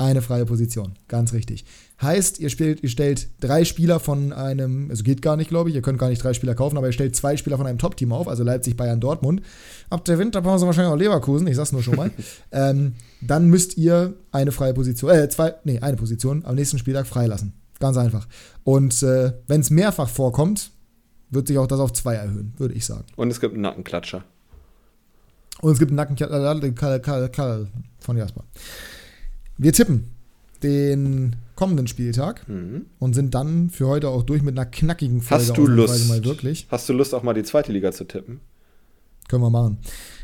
Eine 0.00 0.22
freie 0.22 0.46
Position, 0.46 0.94
ganz 1.08 1.32
richtig. 1.32 1.64
Heißt, 2.00 2.38
ihr, 2.38 2.50
spielt, 2.50 2.84
ihr 2.84 2.88
stellt 2.88 3.26
drei 3.40 3.64
Spieler 3.64 3.98
von 3.98 4.32
einem, 4.32 4.90
also 4.90 5.02
geht 5.02 5.22
gar 5.22 5.36
nicht, 5.36 5.48
glaube 5.48 5.70
ich, 5.70 5.74
ihr 5.74 5.82
könnt 5.82 5.98
gar 5.98 6.08
nicht 6.08 6.22
drei 6.22 6.34
Spieler 6.34 6.54
kaufen, 6.54 6.78
aber 6.78 6.86
ihr 6.86 6.92
stellt 6.92 7.16
zwei 7.16 7.36
Spieler 7.36 7.56
von 7.56 7.66
einem 7.66 7.78
Top-Team 7.78 8.12
auf, 8.12 8.28
also 8.28 8.44
Leipzig, 8.44 8.76
Bayern, 8.76 9.00
Dortmund. 9.00 9.42
Ab 9.90 10.04
der 10.04 10.20
Winterpause 10.20 10.66
wahrscheinlich 10.66 10.92
auch 10.92 10.96
Leverkusen, 10.96 11.48
ich 11.48 11.56
sag's 11.56 11.72
nur 11.72 11.82
schon 11.82 11.96
mal. 11.96 12.12
ähm, 12.52 12.94
dann 13.20 13.48
müsst 13.48 13.76
ihr 13.76 14.14
eine 14.30 14.52
freie 14.52 14.72
Position, 14.72 15.10
äh, 15.10 15.28
zwei, 15.28 15.54
nee, 15.64 15.80
eine 15.80 15.96
Position 15.96 16.44
am 16.44 16.54
nächsten 16.54 16.78
Spieltag 16.78 17.08
freilassen. 17.08 17.54
Ganz 17.80 17.96
einfach. 17.96 18.26
Und 18.64 19.02
äh, 19.02 19.32
wenn 19.46 19.60
es 19.60 19.70
mehrfach 19.70 20.08
vorkommt, 20.08 20.70
wird 21.30 21.46
sich 21.48 21.58
auch 21.58 21.66
das 21.66 21.78
auf 21.80 21.92
zwei 21.92 22.14
erhöhen, 22.14 22.54
würde 22.56 22.74
ich 22.74 22.84
sagen. 22.86 23.04
Und 23.16 23.30
es 23.30 23.40
gibt 23.40 23.52
einen 23.54 23.62
Nackenklatscher. 23.62 24.24
Und 25.60 25.72
es 25.72 25.78
gibt 25.78 25.90
einen 25.90 25.96
Nackenklatscher 25.96 27.66
von 28.00 28.16
Jasper. 28.16 28.44
Wir 29.56 29.72
tippen 29.72 30.10
den 30.62 31.36
kommenden 31.54 31.86
Spieltag 31.86 32.48
Mhm. 32.48 32.86
und 32.98 33.14
sind 33.14 33.34
dann 33.34 33.70
für 33.70 33.86
heute 33.86 34.08
auch 34.08 34.22
durch 34.22 34.42
mit 34.42 34.56
einer 34.58 34.66
knackigen 34.66 35.20
Folge. 35.20 35.44
Hast 35.48 35.56
du 35.56 35.66
Lust? 35.66 36.08
Mal 36.08 36.24
wirklich. 36.24 36.66
Hast 36.70 36.88
du 36.88 36.92
Lust, 36.92 37.14
auch 37.14 37.22
mal 37.22 37.34
die 37.34 37.42
zweite 37.44 37.72
Liga 37.72 37.92
zu 37.92 38.04
tippen? 38.04 38.40
Können 39.28 39.42
wir 39.42 39.50
machen. 39.50 39.78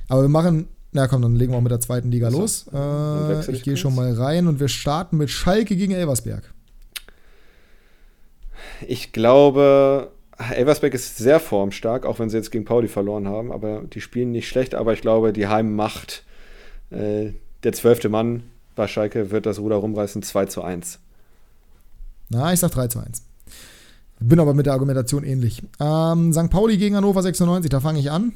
Aber 0.08 0.22
wir 0.22 0.28
machen, 0.28 0.66
na 0.92 1.06
komm, 1.08 1.22
dann 1.22 1.34
legen 1.36 1.52
wir 1.52 1.58
auch 1.58 1.62
mit 1.62 1.72
der 1.72 1.80
zweiten 1.80 2.10
Liga 2.10 2.30
so. 2.30 2.40
los. 2.40 2.66
Äh, 2.72 3.50
ich 3.52 3.62
gehe 3.62 3.76
schon 3.76 3.94
mal 3.94 4.12
rein 4.12 4.46
und 4.46 4.60
wir 4.60 4.68
starten 4.68 5.16
mit 5.18 5.30
Schalke 5.30 5.76
gegen 5.76 5.92
Elversberg. 5.92 6.53
Ich 8.86 9.12
glaube, 9.12 10.10
Elversberg 10.38 10.94
ist 10.94 11.16
sehr 11.16 11.40
formstark, 11.40 12.06
auch 12.06 12.18
wenn 12.18 12.30
sie 12.30 12.36
jetzt 12.36 12.50
gegen 12.50 12.64
Pauli 12.64 12.88
verloren 12.88 13.28
haben. 13.28 13.52
Aber 13.52 13.82
die 13.82 14.00
spielen 14.00 14.32
nicht 14.32 14.48
schlecht. 14.48 14.74
Aber 14.74 14.92
ich 14.92 15.00
glaube, 15.00 15.32
die 15.32 15.46
Heimmacht, 15.46 16.24
äh, 16.90 17.32
der 17.62 17.72
zwölfte 17.72 18.08
Mann 18.08 18.44
bei 18.74 18.86
Schalke, 18.88 19.30
wird 19.30 19.46
das 19.46 19.58
Ruder 19.58 19.76
rumreißen 19.76 20.22
2 20.22 20.46
zu 20.46 20.62
1. 20.62 20.98
Na, 22.30 22.52
ich 22.52 22.60
sag 22.60 22.72
3 22.72 22.88
zu 22.88 22.98
1. 22.98 23.22
Bin 24.20 24.40
aber 24.40 24.54
mit 24.54 24.66
der 24.66 24.72
Argumentation 24.72 25.24
ähnlich. 25.24 25.62
Ähm, 25.80 26.32
St. 26.32 26.50
Pauli 26.50 26.78
gegen 26.78 26.96
Hannover 26.96 27.22
96, 27.22 27.68
da 27.68 27.80
fange 27.80 28.00
ich 28.00 28.10
an. 28.10 28.32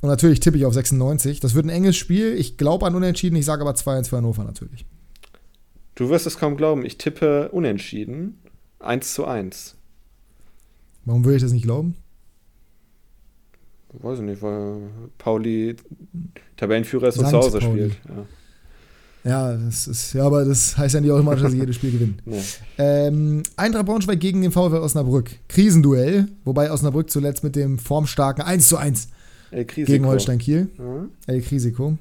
Und 0.00 0.08
natürlich 0.08 0.40
tippe 0.40 0.56
ich 0.56 0.64
auf 0.66 0.74
96. 0.74 1.40
Das 1.40 1.54
wird 1.54 1.66
ein 1.66 1.70
enges 1.70 1.96
Spiel. 1.96 2.34
Ich 2.34 2.56
glaube 2.56 2.86
an 2.86 2.94
Unentschieden, 2.94 3.36
ich 3.36 3.44
sage 3.44 3.62
aber 3.62 3.72
2-1 3.72 4.08
für 4.08 4.16
Hannover 4.16 4.44
natürlich. 4.44 4.84
Du 5.94 6.10
wirst 6.10 6.26
es 6.26 6.38
kaum 6.38 6.56
glauben, 6.56 6.84
ich 6.84 6.98
tippe 6.98 7.50
unentschieden 7.50 8.38
1 8.84 9.14
zu 9.14 9.24
1. 9.26 9.76
Warum 11.04 11.24
würde 11.24 11.36
ich 11.36 11.42
das 11.42 11.52
nicht 11.52 11.64
glauben? 11.64 11.96
Weiß 13.92 14.18
ich 14.18 14.24
nicht, 14.24 14.42
weil 14.42 14.78
Pauli 15.18 15.76
Tabellenführer 16.56 17.08
ist 17.08 17.18
und 17.18 17.26
zu 17.28 17.36
Hause 17.36 17.58
Pauli. 17.60 17.90
spielt. 17.90 18.00
Ja. 18.08 18.26
Ja, 19.26 19.56
das 19.56 19.86
ist, 19.88 20.12
ja, 20.12 20.24
aber 20.26 20.44
das 20.44 20.76
heißt 20.76 20.94
ja 20.96 21.00
nicht 21.00 21.10
automatisch, 21.10 21.42
dass 21.42 21.52
sie 21.52 21.58
jedes 21.58 21.76
Spiel 21.76 21.92
gewinnen. 21.92 22.18
Nee. 22.26 22.42
Ähm, 22.76 23.42
Eintracht 23.56 23.86
Braunschweig 23.86 24.20
gegen 24.20 24.42
den 24.42 24.52
VfL 24.52 24.76
Osnabrück. 24.82 25.30
Krisenduell, 25.48 26.28
wobei 26.44 26.70
Osnabrück 26.70 27.08
zuletzt 27.08 27.42
mit 27.42 27.56
dem 27.56 27.78
formstarken 27.78 28.44
1 28.44 28.68
zu 28.68 28.76
1 28.76 29.08
El 29.50 29.64
Crisico. 29.64 29.92
gegen 29.92 30.06
Holstein 30.06 30.38
Kiel. 30.38 30.68
Ja. 30.78 31.06
El 31.26 31.40
Risiko. 31.40 31.96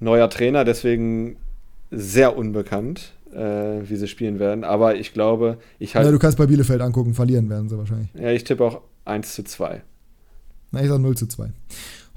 Neuer 0.00 0.28
Trainer, 0.28 0.64
deswegen 0.66 1.36
sehr 1.90 2.36
unbekannt, 2.36 3.12
äh, 3.32 3.88
wie 3.88 3.96
sie 3.96 4.08
spielen 4.08 4.38
werden. 4.38 4.64
Aber 4.64 4.94
ich 4.96 5.12
glaube, 5.12 5.58
ich 5.78 5.94
Ja, 5.94 6.00
halt, 6.02 6.12
du 6.12 6.18
kannst 6.18 6.38
bei 6.38 6.46
Bielefeld 6.46 6.80
angucken, 6.80 7.14
verlieren 7.14 7.48
werden 7.50 7.68
sie 7.68 7.76
wahrscheinlich. 7.78 8.08
ja, 8.14 8.30
ich 8.30 8.44
tippe 8.44 8.64
auch 8.64 8.80
1 9.04 9.34
zu 9.34 9.42
2. 9.44 9.82
Na, 10.70 10.82
ich 10.82 10.88
sag 10.88 10.98
0 11.00 11.16
zu 11.16 11.26
2. 11.26 11.50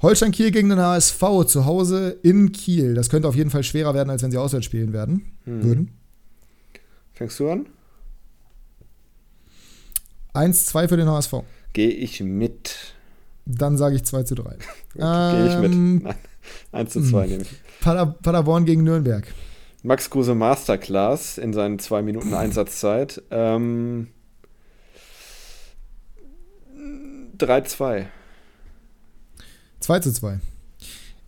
Holstein 0.02 0.30
Kiel 0.32 0.50
gegen 0.50 0.68
den 0.68 0.78
HSV 0.78 1.20
zu 1.46 1.64
Hause 1.64 2.18
in 2.22 2.52
Kiel. 2.52 2.94
Das 2.94 3.08
könnte 3.08 3.28
auf 3.28 3.34
jeden 3.34 3.50
Fall 3.50 3.62
schwerer 3.62 3.94
werden, 3.94 4.10
als 4.10 4.22
wenn 4.22 4.30
sie 4.30 4.38
auswärts 4.38 4.66
spielen 4.66 4.92
werden, 4.92 5.32
Hm. 5.44 5.62
würden. 5.64 5.90
Fängst 7.12 7.40
du 7.40 7.50
an? 7.50 7.66
1-2 10.34 10.88
für 10.88 10.96
den 10.96 11.08
HSV. 11.08 11.34
Gehe 11.72 11.90
ich 11.90 12.20
mit. 12.22 12.76
Dann 13.46 13.76
sage 13.76 13.96
ich 13.96 14.04
2 14.04 14.22
zu 14.24 14.34
3. 14.34 14.56
Gehe 14.94 15.48
ich 15.48 15.58
mit. 15.60 15.72
Ähm, 15.72 16.02
Nein. 16.02 16.14
1 16.72 16.92
zu 16.92 17.02
2 17.02 17.22
hm. 17.24 17.30
nehme 17.30 17.42
ich. 17.42 17.48
Pader, 17.80 18.06
Paderborn 18.06 18.64
gegen 18.64 18.82
Nürnberg. 18.84 19.26
Max 19.86 20.10
Kruse 20.10 20.34
Masterclass 20.34 21.38
in 21.38 21.52
seinen 21.52 21.78
zwei 21.78 22.02
Minuten 22.02 22.34
Einsatzzeit. 22.34 23.22
Ähm, 23.30 24.08
3-2. 27.38 28.06
2 29.78 30.00
zu 30.00 30.12
2. 30.12 30.40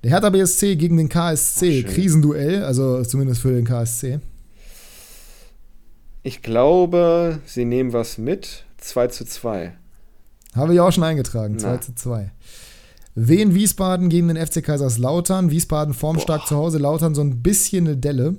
Der 0.02 0.10
Hertha 0.10 0.30
BSC 0.30 0.74
gegen 0.74 0.96
den 0.96 1.08
KSC. 1.08 1.84
Ach. 1.86 1.92
Krisenduell, 1.94 2.64
also 2.64 3.04
zumindest 3.04 3.42
für 3.42 3.52
den 3.52 3.64
KSC. 3.64 4.18
Ich 6.24 6.42
glaube, 6.42 7.40
sie 7.46 7.64
nehmen 7.64 7.92
was 7.92 8.18
mit. 8.18 8.64
2 8.78 9.06
zu 9.06 9.24
2. 9.24 9.72
Habe 10.56 10.74
ich 10.74 10.80
auch 10.80 10.90
schon 10.90 11.04
eingetragen. 11.04 11.58
Na. 11.60 11.74
2 11.74 11.76
zu 11.78 11.94
2. 11.94 12.32
Wien 13.20 13.52
Wiesbaden 13.52 14.10
gegen 14.10 14.28
den 14.28 14.36
FC 14.36 14.62
Kaiserslautern. 14.62 15.50
Wiesbaden 15.50 15.92
formstark 15.92 16.42
Boah. 16.42 16.46
zu 16.46 16.56
Hause. 16.56 16.78
Lautern 16.78 17.16
so 17.16 17.20
ein 17.20 17.42
bisschen 17.42 17.86
eine 17.86 17.96
Delle. 17.96 18.36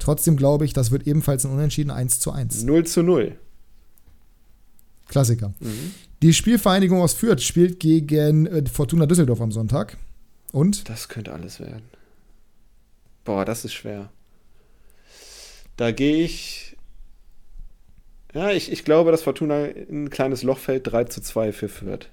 Trotzdem 0.00 0.36
glaube 0.36 0.64
ich, 0.64 0.72
das 0.72 0.90
wird 0.90 1.06
ebenfalls 1.06 1.44
ein 1.44 1.52
Unentschieden 1.52 1.90
1 1.92 2.18
zu 2.18 2.32
1. 2.32 2.64
0 2.64 2.86
zu 2.86 3.02
0. 3.04 3.36
Klassiker. 5.06 5.54
Mhm. 5.60 5.94
Die 6.22 6.32
Spielvereinigung 6.32 7.00
aus 7.00 7.12
Fürth 7.12 7.42
spielt 7.42 7.78
gegen 7.78 8.46
äh, 8.46 8.64
Fortuna 8.66 9.06
Düsseldorf 9.06 9.40
am 9.40 9.52
Sonntag. 9.52 9.96
Und? 10.50 10.88
Das 10.88 11.08
könnte 11.08 11.32
alles 11.32 11.60
werden. 11.60 11.84
Boah, 13.24 13.44
das 13.44 13.64
ist 13.64 13.74
schwer. 13.74 14.10
Da 15.76 15.92
gehe 15.92 16.24
ich. 16.24 16.76
Ja, 18.34 18.50
ich, 18.50 18.72
ich 18.72 18.84
glaube, 18.84 19.12
dass 19.12 19.22
Fortuna 19.22 19.66
in 19.66 20.04
ein 20.04 20.10
kleines 20.10 20.42
Loch 20.42 20.58
fällt. 20.58 20.90
3 20.90 21.04
zu 21.04 21.20
2 21.20 21.52
für 21.52 21.68
Fürth. 21.68 22.08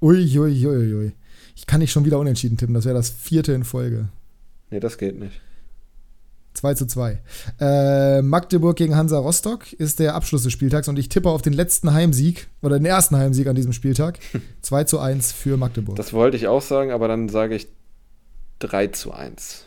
Ui, 0.00 0.38
ui, 0.38 0.66
ui, 0.66 0.94
ui. 0.94 1.12
Ich 1.56 1.66
kann 1.66 1.80
nicht 1.80 1.92
schon 1.92 2.04
wieder 2.04 2.18
unentschieden 2.18 2.56
tippen. 2.56 2.74
Das 2.74 2.84
wäre 2.84 2.94
das 2.94 3.10
vierte 3.10 3.52
in 3.52 3.64
Folge. 3.64 4.08
Nee, 4.70 4.80
das 4.80 4.98
geht 4.98 5.18
nicht. 5.18 5.40
2 6.54 6.74
zu 6.74 6.86
2. 6.86 7.20
Äh, 7.60 8.22
Magdeburg 8.22 8.76
gegen 8.76 8.96
Hansa 8.96 9.18
Rostock 9.18 9.72
ist 9.72 9.98
der 9.98 10.14
Abschluss 10.14 10.44
des 10.44 10.52
Spieltags 10.52 10.88
und 10.88 10.98
ich 10.98 11.08
tippe 11.08 11.28
auf 11.28 11.42
den 11.42 11.52
letzten 11.52 11.92
Heimsieg 11.92 12.48
oder 12.62 12.78
den 12.78 12.86
ersten 12.86 13.16
Heimsieg 13.16 13.48
an 13.48 13.56
diesem 13.56 13.72
Spieltag. 13.72 14.18
2 14.62 14.84
zu 14.84 14.98
1 15.00 15.32
für 15.32 15.56
Magdeburg. 15.56 15.96
Das 15.96 16.12
wollte 16.12 16.36
ich 16.36 16.46
auch 16.46 16.62
sagen, 16.62 16.92
aber 16.92 17.08
dann 17.08 17.28
sage 17.28 17.56
ich 17.56 17.68
3 18.60 18.88
zu 18.88 19.12
1. 19.12 19.66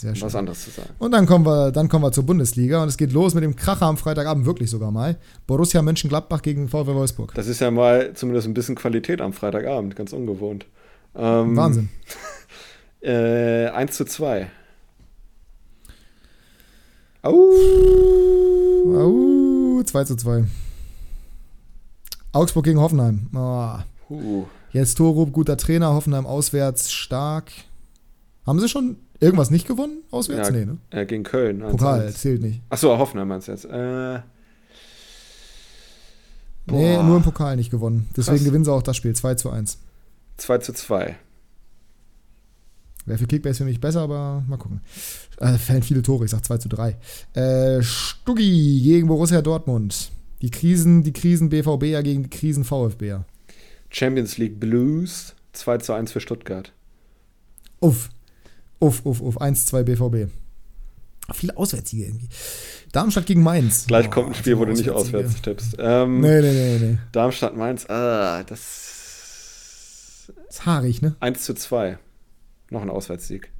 Sehr 0.00 0.14
schön. 0.14 0.26
was 0.26 0.34
anderes 0.34 0.64
zu 0.64 0.70
sagen. 0.70 0.90
Und 0.98 1.12
dann 1.12 1.26
kommen, 1.26 1.44
wir, 1.44 1.72
dann 1.72 1.88
kommen 1.88 2.04
wir 2.04 2.12
zur 2.12 2.24
Bundesliga 2.24 2.82
und 2.82 2.88
es 2.88 2.96
geht 2.96 3.12
los 3.12 3.34
mit 3.34 3.44
dem 3.44 3.54
Kracher 3.54 3.86
am 3.86 3.96
Freitagabend, 3.96 4.46
wirklich 4.46 4.70
sogar 4.70 4.90
mal. 4.90 5.16
Borussia 5.46 5.82
Mönchengladbach 5.82 6.42
gegen 6.42 6.68
VfL 6.68 6.94
Wolfsburg. 6.94 7.34
Das 7.34 7.46
ist 7.46 7.60
ja 7.60 7.70
mal 7.70 8.12
zumindest 8.14 8.48
ein 8.48 8.54
bisschen 8.54 8.76
Qualität 8.76 9.20
am 9.20 9.32
Freitagabend, 9.32 9.96
ganz 9.96 10.12
ungewohnt. 10.12 10.66
Ähm, 11.14 11.56
Wahnsinn. 11.56 11.88
Äh, 13.02 13.68
1 13.68 13.96
zu 13.96 14.04
2. 14.04 14.50
Au, 17.22 17.42
2 19.82 20.04
zu 20.04 20.16
2. 20.16 20.44
Augsburg 22.32 22.66
gegen 22.66 22.78
Hoffenheim. 22.78 23.30
Ah, 23.34 23.84
Uh, 24.10 24.44
jetzt 24.72 24.96
Torup, 24.96 25.32
guter 25.32 25.56
Trainer, 25.56 25.94
Hoffenheim 25.94 26.26
auswärts, 26.26 26.90
stark. 26.90 27.52
Haben 28.44 28.58
sie 28.58 28.68
schon 28.68 28.96
irgendwas 29.20 29.50
nicht 29.50 29.66
gewonnen 29.68 30.02
auswärts? 30.10 30.48
Ja, 30.48 30.54
nee, 30.54 30.64
ne? 30.64 30.78
äh, 30.90 31.06
gegen 31.06 31.22
Köln. 31.22 31.62
1 31.62 31.70
Pokal, 31.72 32.06
1. 32.06 32.18
zählt 32.20 32.42
nicht. 32.42 32.62
Achso, 32.68 32.96
Hoffenheim 32.98 33.28
meinst 33.28 33.48
du 33.48 33.52
jetzt. 33.52 33.64
Äh, 33.66 34.20
Nee, 36.66 36.96
Boah. 36.96 37.02
nur 37.02 37.16
im 37.16 37.22
Pokal 37.22 37.56
nicht 37.56 37.70
gewonnen. 37.70 38.08
Deswegen 38.16 38.36
Krass. 38.36 38.44
gewinnen 38.46 38.64
sie 38.64 38.72
auch 38.72 38.82
das 38.82 38.96
Spiel 38.96 39.14
2 39.14 39.34
zu 39.34 39.50
1. 39.50 39.78
2 40.36 40.58
zu 40.58 40.72
2. 40.72 41.16
Wäre 43.06 43.18
für 43.18 43.26
Kickbase 43.26 43.58
für 43.58 43.64
mich 43.64 43.80
besser, 43.80 44.02
aber 44.02 44.44
mal 44.46 44.56
gucken. 44.58 44.80
Äh, 45.38 45.54
fällen 45.58 45.82
viele 45.82 46.02
Tore, 46.02 46.26
ich 46.26 46.30
sag 46.30 46.44
2 46.44 46.58
zu 46.58 46.68
3. 46.68 46.96
Äh, 47.34 47.82
Stuggi 47.82 48.82
gegen 48.84 49.08
Borussia 49.08 49.42
Dortmund. 49.42 50.12
Die 50.42 50.50
Krisen, 50.50 51.02
die 51.02 51.12
Krisen 51.12 51.48
BVB 51.48 51.84
ja 51.86 52.02
gegen 52.02 52.24
die 52.24 52.30
Krisen 52.30 52.64
VfB. 52.64 53.08
ja. 53.08 53.24
Champions 53.88 54.38
League 54.38 54.60
Blues 54.60 55.34
2 55.54 55.78
zu 55.78 55.92
1 55.94 56.12
für 56.12 56.20
Stuttgart. 56.20 56.72
Uff. 57.80 58.10
Uff, 58.80 59.04
uff, 59.04 59.20
uff. 59.20 59.40
1-2 59.40 59.82
BVB. 59.84 60.30
Viele 61.32 61.56
Auswärtssiege 61.56 62.06
irgendwie. 62.06 62.28
Darmstadt 62.92 63.26
gegen 63.26 63.42
Mainz. 63.42 63.86
Gleich 63.86 64.08
Oh, 64.08 64.10
kommt 64.10 64.28
ein 64.30 64.34
Spiel, 64.34 64.58
wo 64.58 64.64
du 64.64 64.72
nicht 64.72 64.90
auswärts 64.90 65.40
tippst. 65.42 65.76
Ähm, 65.78 66.20
Nee, 66.20 66.40
nee, 66.40 66.52
nee, 66.52 66.78
nee. 66.80 66.98
Darmstadt 67.12 67.56
Mainz, 67.56 67.88
ah, 67.88 68.42
das 68.42 70.32
Ist 70.48 70.66
haarig, 70.66 71.00
ne? 71.02 71.14
1 71.20 71.44
zu 71.44 71.54
2. 71.54 71.98
Noch 72.70 72.82
ein 72.82 72.90
Auswärtssieg. 72.90 73.52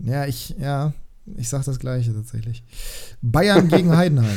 Ja, 0.00 0.26
ich, 0.26 0.54
ja. 0.58 0.92
Ich 1.36 1.48
sag 1.48 1.64
das 1.64 1.78
Gleiche 1.78 2.12
tatsächlich. 2.12 2.62
Bayern 3.22 3.68
gegen 3.68 3.90
Heidenheim. 3.96 4.36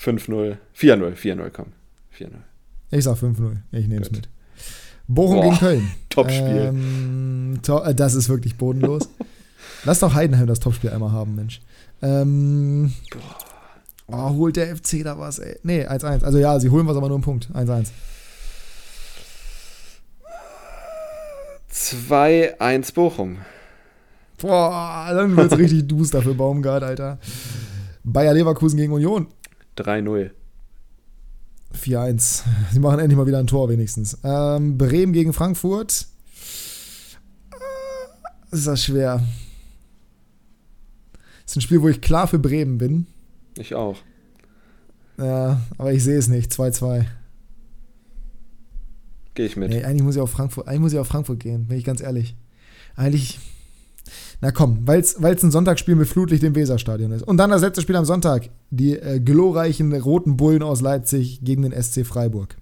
5-0. 0.00 0.56
4-0. 0.76 1.14
4-0, 1.16 1.50
komm. 1.50 1.72
4-0. 2.16 2.28
Ich 2.92 3.04
sag 3.04 3.16
5-0. 3.16 3.56
Ich 3.72 3.88
nehme 3.88 4.02
es 4.02 4.12
mit. 4.12 4.28
Bochum 5.08 5.36
Boah, 5.36 5.44
gegen 5.44 5.56
Köln. 5.56 5.90
Topspiel. 6.08 6.66
Ähm, 6.68 7.58
to 7.62 7.82
äh, 7.82 7.94
das 7.94 8.14
ist 8.14 8.28
wirklich 8.28 8.56
bodenlos. 8.56 9.08
Lass 9.84 10.00
doch 10.00 10.14
Heidenheim 10.14 10.46
das 10.46 10.60
Topspiel 10.60 10.90
einmal 10.90 11.12
haben, 11.12 11.34
Mensch. 11.34 11.60
Ähm, 12.02 12.92
oh, 14.06 14.30
holt 14.30 14.56
der 14.56 14.76
FC 14.76 15.02
da 15.04 15.18
was, 15.18 15.38
ey? 15.38 15.58
Nee, 15.62 15.86
1-1. 15.86 16.24
Also 16.24 16.38
ja, 16.38 16.58
sie 16.60 16.70
holen 16.70 16.86
was, 16.86 16.96
aber 16.96 17.08
nur 17.08 17.16
einen 17.16 17.24
Punkt. 17.24 17.48
1-1. 17.54 17.88
2-1 21.72 22.94
Bochum. 22.94 23.38
Boah, 24.40 25.08
dann 25.12 25.36
wird's 25.36 25.56
richtig 25.56 25.88
duster 25.88 26.22
für 26.22 26.34
Baumgart, 26.34 26.82
Alter. 26.82 27.18
Bayer 28.04 28.34
Leverkusen 28.34 28.76
gegen 28.76 28.92
Union. 28.92 29.28
3-0. 29.76 30.30
4-1. 31.74 32.42
Sie 32.72 32.80
machen 32.80 32.98
endlich 32.98 33.16
mal 33.16 33.26
wieder 33.26 33.38
ein 33.38 33.46
Tor 33.46 33.68
wenigstens. 33.68 34.18
Ähm, 34.24 34.78
Bremen 34.78 35.12
gegen 35.12 35.32
Frankfurt. 35.32 36.06
Äh, 37.52 38.54
Ist 38.56 38.66
das 38.66 38.82
schwer. 38.84 39.22
Das 41.48 41.52
ist 41.52 41.56
ein 41.56 41.60
Spiel, 41.62 41.80
wo 41.80 41.88
ich 41.88 42.02
klar 42.02 42.28
für 42.28 42.38
Bremen 42.38 42.76
bin. 42.76 43.06
Ich 43.56 43.74
auch. 43.74 43.96
Ja, 45.16 45.62
aber 45.78 45.94
ich 45.94 46.04
sehe 46.04 46.18
es 46.18 46.28
nicht. 46.28 46.52
2-2. 46.52 47.06
Gehe 49.32 49.46
ich 49.46 49.56
mit. 49.56 49.70
Nee, 49.70 49.82
eigentlich 49.82 50.02
muss 50.02 50.16
ich 50.16 50.20
auf 50.20 50.30
Frankfurt, 50.30 50.68
eigentlich 50.68 50.80
muss 50.80 50.92
ich 50.92 50.98
auf 50.98 51.06
Frankfurt 51.06 51.40
gehen, 51.40 51.66
bin 51.66 51.78
ich 51.78 51.84
ganz 51.84 52.02
ehrlich. 52.02 52.36
Eigentlich. 52.96 53.38
Na 54.42 54.50
komm, 54.50 54.86
weil 54.86 55.00
es 55.00 55.16
ein 55.16 55.50
Sonntagsspiel 55.50 55.94
mit 55.94 56.06
Flutlicht 56.06 56.42
im 56.42 56.54
Weserstadion 56.54 57.12
ist. 57.12 57.22
Und 57.22 57.38
dann 57.38 57.48
das 57.48 57.62
letzte 57.62 57.80
Spiel 57.80 57.96
am 57.96 58.04
Sonntag. 58.04 58.50
Die 58.68 58.98
äh, 58.98 59.18
glorreichen 59.18 59.90
roten 59.94 60.36
Bullen 60.36 60.62
aus 60.62 60.82
Leipzig 60.82 61.40
gegen 61.42 61.62
den 61.62 61.72
SC 61.72 62.04
Freiburg. 62.04 62.58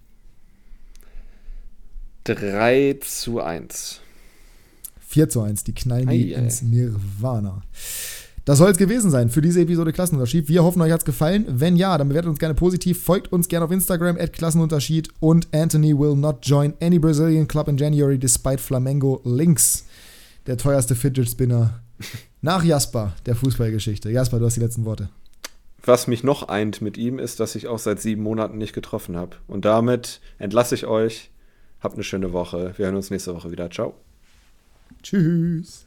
3 2.22 2.98
zu 3.00 3.40
1. 3.40 4.00
4 5.08 5.28
zu 5.28 5.40
1, 5.40 5.64
die 5.64 5.74
knallen 5.74 6.08
die 6.08 6.36
Ei, 6.36 6.38
ei. 6.38 6.42
ins 6.44 6.62
Nirvana. 6.62 7.62
Das 8.46 8.58
soll 8.58 8.70
es 8.70 8.78
gewesen 8.78 9.10
sein 9.10 9.28
für 9.28 9.42
diese 9.42 9.60
Episode 9.60 9.92
Klassenunterschied. 9.92 10.48
Wir 10.48 10.62
hoffen, 10.62 10.80
euch 10.80 10.92
hat 10.92 11.00
es 11.00 11.04
gefallen. 11.04 11.44
Wenn 11.48 11.74
ja, 11.74 11.98
dann 11.98 12.08
bewertet 12.08 12.30
uns 12.30 12.38
gerne 12.38 12.54
positiv. 12.54 13.02
Folgt 13.02 13.32
uns 13.32 13.48
gerne 13.48 13.64
auf 13.64 13.72
Instagram 13.72 14.16
at 14.18 14.32
Klassenunterschied. 14.32 15.08
Und 15.18 15.48
Anthony 15.52 15.98
will 15.98 16.14
not 16.14 16.38
join 16.46 16.72
any 16.80 17.00
Brazilian 17.00 17.48
club 17.48 17.66
in 17.66 17.76
January 17.76 18.20
despite 18.20 18.58
Flamengo 18.58 19.20
links. 19.24 19.84
Der 20.46 20.56
teuerste 20.56 20.94
Fidget 20.94 21.28
Spinner 21.28 21.80
nach 22.40 22.62
Jasper 22.62 23.14
der 23.26 23.34
Fußballgeschichte. 23.34 24.12
Jasper, 24.12 24.38
du 24.38 24.46
hast 24.46 24.54
die 24.54 24.60
letzten 24.60 24.84
Worte. 24.84 25.08
Was 25.84 26.06
mich 26.06 26.22
noch 26.22 26.46
eint 26.46 26.80
mit 26.80 26.96
ihm, 26.96 27.18
ist, 27.18 27.40
dass 27.40 27.56
ich 27.56 27.66
auch 27.66 27.80
seit 27.80 28.00
sieben 28.00 28.22
Monaten 28.22 28.58
nicht 28.58 28.74
getroffen 28.74 29.16
habe. 29.16 29.38
Und 29.48 29.64
damit 29.64 30.20
entlasse 30.38 30.76
ich 30.76 30.86
euch. 30.86 31.32
Habt 31.80 31.94
eine 31.94 32.04
schöne 32.04 32.32
Woche. 32.32 32.74
Wir 32.76 32.86
hören 32.86 32.94
uns 32.94 33.10
nächste 33.10 33.34
Woche 33.34 33.50
wieder. 33.50 33.68
Ciao. 33.72 33.94
Tschüss. 35.02 35.84